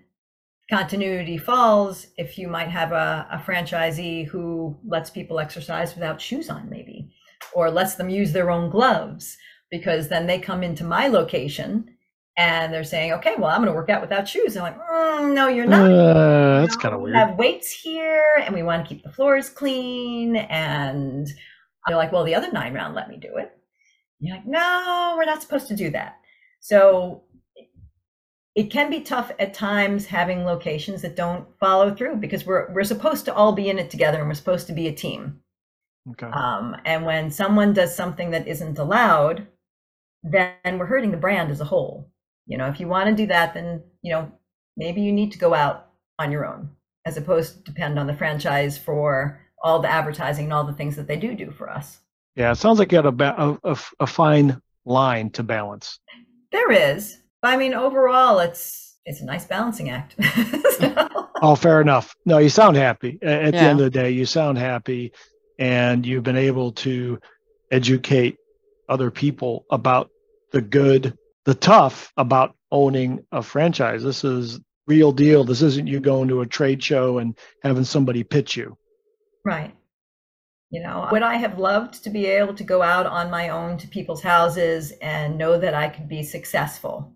continuity 0.70 1.37
falls 1.37 2.07
if 2.16 2.39
you 2.39 2.49
might 2.49 2.68
have 2.68 2.93
a, 2.93 3.27
a 3.33 3.39
franchisee 3.39 4.27
who 4.27 4.77
lets 4.87 5.11
people 5.11 5.41
exercise 5.41 5.95
without 5.95 6.20
shoes 6.20 6.49
on 6.49 6.68
maybe 6.70 7.11
or 7.53 7.70
lets 7.70 7.97
them 7.97 8.09
use 8.09 8.33
their 8.33 8.51
own 8.51 8.70
gloves 8.70 9.37
because 9.70 10.09
then 10.09 10.27
they 10.27 10.39
come 10.39 10.62
into 10.62 10.85
my 10.85 11.09
location 11.09 11.91
and 12.37 12.72
they're 12.72 12.85
saying, 12.85 13.12
okay, 13.12 13.35
well, 13.39 13.51
I'm 13.51 13.59
going 13.59 13.66
to 13.66 13.74
work 13.74 13.91
out 13.91 14.01
without 14.01 14.26
shoes. 14.26 14.57
I'm 14.57 14.62
like, 14.62 14.78
mm, 14.78 15.35
no, 15.35 15.49
you're 15.49 15.66
not. 15.66 15.91
Uh, 15.91 16.61
that's 16.62 16.76
kind 16.76 16.95
of 16.95 17.01
weird. 17.01 17.14
We 17.14 17.18
have 17.18 17.39
weights 17.39 17.70
here 17.70 18.43
and 18.45 18.55
we 18.55 18.62
want 18.62 18.83
to 18.83 18.89
keep 18.89 19.05
the 19.05 19.12
floors 19.12 19.51
clean. 19.51 20.37
And 20.37 21.28
they're 21.87 21.97
like, 21.97 22.12
well, 22.12 22.24
the 22.24 22.35
other 22.35 22.51
9Round 22.51 22.95
let 22.95 23.11
me 23.11 23.18
do 23.18 23.37
it. 23.37 23.53
And 24.20 24.28
you're 24.28 24.37
like, 24.37 24.47
no, 24.47 25.14
we're 25.16 25.26
not 25.26 25.43
supposed 25.43 25.68
to 25.68 25.76
do 25.76 25.91
that. 25.91 26.16
So 26.61 27.24
it 28.55 28.70
can 28.70 28.91
be 28.91 29.01
tough 29.01 29.33
at 29.39 29.55
times 29.55 30.07
having 30.07 30.45
locations 30.45 31.03
that 31.03 31.16
don't 31.16 31.47
follow 31.59 31.95
through 31.95 32.16
because 32.16 32.47
we're 32.47 32.70
we're 32.72 32.85
supposed 32.85 33.24
to 33.24 33.35
all 33.35 33.53
be 33.53 33.70
in 33.70 33.78
it 33.78 33.91
together 33.91 34.18
and 34.18 34.28
we're 34.28 34.35
supposed 34.35 34.66
to 34.66 34.74
be 34.74 34.89
a 34.89 34.93
team. 34.93 35.41
Okay. 36.11 36.26
Um, 36.26 36.76
and 36.85 37.07
when 37.07 37.30
someone 37.30 37.72
does 37.72 37.95
something 37.95 38.30
that 38.30 38.47
isn't 38.47 38.78
allowed, 38.78 39.47
then 40.22 40.55
we're 40.78 40.87
hurting 40.87 41.11
the 41.11 41.16
brand 41.16 41.51
as 41.51 41.61
a 41.61 41.64
whole. 41.64 42.11
You 42.47 42.59
know, 42.59 42.68
if 42.68 42.80
you 42.80 42.88
want 42.88 43.09
to 43.09 43.14
do 43.14 43.26
that, 43.28 43.55
then 43.55 43.82
you 44.03 44.12
know 44.12 44.32
maybe 44.76 45.01
you 45.01 45.12
need 45.12 45.32
to 45.32 45.38
go 45.38 45.55
out 45.55 45.88
on 46.18 46.32
your 46.32 46.47
own 46.47 46.70
as 47.05 47.16
opposed 47.16 47.55
to 47.55 47.72
depend 47.72 47.99
on 47.99 48.07
the 48.07 48.14
franchise 48.14 48.78
for 48.78 49.40
all 49.62 49.80
the 49.80 49.88
advertising 49.88 50.45
and 50.45 50.53
all 50.53 50.64
the 50.64 50.72
things 50.72 50.97
that 50.97 51.07
they 51.07 51.16
do 51.16 51.34
do 51.34 51.51
for 51.51 51.68
us. 51.68 51.99
Yeah, 52.36 52.53
it 52.53 52.57
sounds 52.57 52.78
like 52.78 52.93
you 52.93 53.03
got 53.03 53.20
a, 53.20 53.59
a, 53.64 53.78
a 54.01 54.07
fine 54.07 54.61
line 54.84 55.30
to 55.30 55.43
balance. 55.43 55.99
There 56.51 56.72
is, 56.72 57.18
I 57.43 57.57
mean, 57.57 57.74
overall, 57.74 58.38
it's 58.38 58.97
it's 59.05 59.20
a 59.20 59.24
nice 59.24 59.45
balancing 59.45 59.90
act. 59.90 60.16
so. 60.78 61.09
Oh, 61.45 61.57
fair 61.57 61.80
enough. 61.80 62.14
No, 62.24 62.38
you 62.38 62.49
sound 62.49 62.76
happy. 62.76 63.18
At 63.20 63.47
yeah. 63.47 63.51
the 63.51 63.59
end 63.59 63.80
of 63.80 63.84
the 63.86 63.90
day, 63.90 64.11
you 64.11 64.24
sound 64.24 64.59
happy, 64.59 65.12
and 65.59 66.07
you've 66.07 66.22
been 66.22 66.36
able 66.36 66.70
to 66.70 67.18
educate 67.72 68.36
other 68.88 69.11
people 69.11 69.66
about 69.68 70.09
the 70.53 70.61
good, 70.61 71.18
the 71.45 71.55
tough 71.55 72.12
about 72.16 72.57
owning 72.70 73.24
a 73.32 73.43
franchise. 73.43 74.03
This 74.03 74.24
is 74.24 74.61
real 74.86 75.12
deal. 75.12 75.45
This 75.45 75.62
isn't 75.62 75.86
you 75.86 76.01
going 76.01 76.28
to 76.28 76.40
a 76.40 76.47
trade 76.47 76.82
show 76.82 77.18
and 77.18 77.36
having 77.62 77.84
somebody 77.84 78.24
pitch 78.24 78.57
you. 78.57 78.76
Right. 79.45 79.74
You 80.70 80.82
know, 80.82 81.09
would 81.12 81.22
I 81.22 81.34
have 81.34 81.59
loved 81.59 82.03
to 82.05 82.11
be 82.11 82.24
able 82.26 82.55
to 82.55 82.64
go 82.64 82.80
out 82.80 83.05
on 83.05 83.30
my 83.30 83.51
own 83.51 83.76
to 83.78 83.88
people's 83.88 84.22
houses 84.22 84.93
and 85.03 85.36
know 85.36 85.59
that 85.59 85.74
I 85.74 85.88
could 85.88 86.09
be 86.09 86.22
successful? 86.22 87.12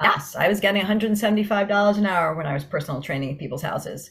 Yes, 0.00 0.36
I 0.36 0.48
was 0.48 0.60
getting 0.60 0.82
$175 0.82 1.98
an 1.98 2.06
hour 2.06 2.34
when 2.34 2.46
I 2.46 2.54
was 2.54 2.64
personal 2.64 3.02
training 3.02 3.32
at 3.32 3.38
people's 3.38 3.62
houses. 3.62 4.10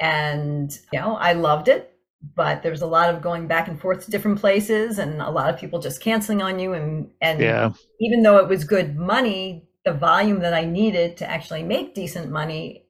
And, 0.00 0.72
you 0.92 1.00
know, 1.00 1.16
I 1.16 1.34
loved 1.34 1.68
it, 1.68 1.91
but 2.34 2.62
there 2.62 2.70
was 2.70 2.82
a 2.82 2.86
lot 2.86 3.12
of 3.12 3.22
going 3.22 3.46
back 3.46 3.68
and 3.68 3.80
forth 3.80 4.04
to 4.04 4.10
different 4.10 4.40
places 4.40 4.98
and 4.98 5.20
a 5.20 5.30
lot 5.30 5.52
of 5.52 5.60
people 5.60 5.80
just 5.80 6.00
canceling 6.00 6.40
on 6.40 6.58
you. 6.58 6.72
And, 6.72 7.10
and 7.20 7.40
yeah. 7.40 7.72
even 8.00 8.22
though 8.22 8.38
it 8.38 8.48
was 8.48 8.64
good 8.64 8.96
money, 8.96 9.68
the 9.84 9.92
volume 9.92 10.40
that 10.40 10.54
I 10.54 10.64
needed 10.64 11.16
to 11.18 11.28
actually 11.28 11.62
make 11.62 11.94
decent 11.94 12.30
money 12.30 12.86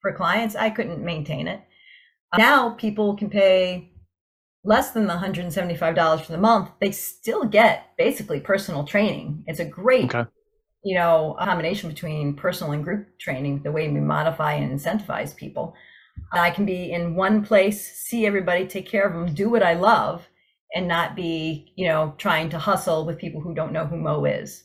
for 0.00 0.12
clients, 0.12 0.56
I 0.56 0.70
couldn't 0.70 1.04
maintain 1.04 1.46
it. 1.46 1.60
Now 2.36 2.70
people 2.70 3.14
can 3.16 3.28
pay 3.28 3.92
less 4.64 4.92
than 4.92 5.06
the 5.06 5.14
$175 5.14 6.20
for 6.24 6.32
the 6.32 6.38
month. 6.38 6.70
They 6.80 6.92
still 6.92 7.44
get 7.44 7.90
basically 7.98 8.40
personal 8.40 8.84
training. 8.84 9.44
It's 9.46 9.60
a 9.60 9.64
great, 9.64 10.14
okay. 10.14 10.28
you 10.82 10.96
know, 10.96 11.36
combination 11.40 11.90
between 11.90 12.34
personal 12.34 12.72
and 12.72 12.82
group 12.82 13.18
training, 13.18 13.62
the 13.62 13.72
way 13.72 13.88
we 13.88 14.00
modify 14.00 14.54
and 14.54 14.72
incentivize 14.72 15.36
people. 15.36 15.74
I 16.32 16.50
can 16.50 16.64
be 16.64 16.92
in 16.92 17.14
one 17.14 17.44
place, 17.44 17.96
see 17.96 18.26
everybody, 18.26 18.66
take 18.66 18.86
care 18.86 19.06
of 19.06 19.12
them, 19.12 19.34
do 19.34 19.50
what 19.50 19.62
I 19.62 19.74
love, 19.74 20.26
and 20.74 20.88
not 20.88 21.14
be, 21.14 21.72
you 21.76 21.86
know, 21.88 22.14
trying 22.18 22.48
to 22.50 22.58
hustle 22.58 23.04
with 23.04 23.18
people 23.18 23.40
who 23.40 23.54
don't 23.54 23.72
know 23.72 23.84
who 23.84 23.96
Mo 23.96 24.24
is. 24.24 24.64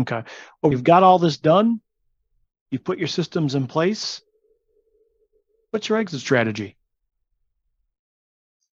Okay. 0.00 0.22
Well, 0.62 0.72
you've 0.72 0.84
got 0.84 1.02
all 1.02 1.18
this 1.18 1.36
done. 1.36 1.80
You've 2.70 2.84
put 2.84 2.98
your 2.98 3.08
systems 3.08 3.54
in 3.54 3.66
place. 3.66 4.22
What's 5.70 5.88
your 5.88 5.98
exit 5.98 6.20
strategy? 6.20 6.76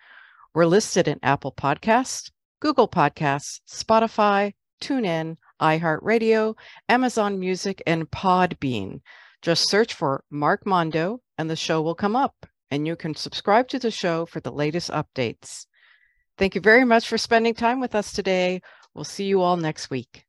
We're 0.52 0.66
listed 0.66 1.08
in 1.08 1.18
Apple 1.22 1.52
Podcasts, 1.52 2.30
Google 2.60 2.88
Podcasts, 2.88 3.60
Spotify, 3.66 4.52
TuneIn, 4.82 5.38
iHeartRadio, 5.62 6.54
Amazon 6.90 7.40
Music, 7.40 7.82
and 7.86 8.10
Podbean. 8.10 9.00
Just 9.40 9.66
search 9.66 9.94
for 9.94 10.24
Mark 10.28 10.66
Mondo 10.66 11.22
and 11.38 11.48
the 11.48 11.56
show 11.56 11.80
will 11.80 11.94
come 11.94 12.16
up, 12.16 12.44
and 12.70 12.86
you 12.86 12.96
can 12.96 13.14
subscribe 13.14 13.68
to 13.68 13.78
the 13.78 13.90
show 13.90 14.26
for 14.26 14.40
the 14.40 14.52
latest 14.52 14.90
updates. 14.90 15.64
Thank 16.38 16.54
you 16.54 16.60
very 16.60 16.84
much 16.84 17.08
for 17.08 17.18
spending 17.18 17.54
time 17.54 17.80
with 17.80 17.94
us 17.94 18.12
today. 18.12 18.62
We'll 18.94 19.04
see 19.04 19.24
you 19.24 19.42
all 19.42 19.56
next 19.56 19.90
week. 19.90 20.26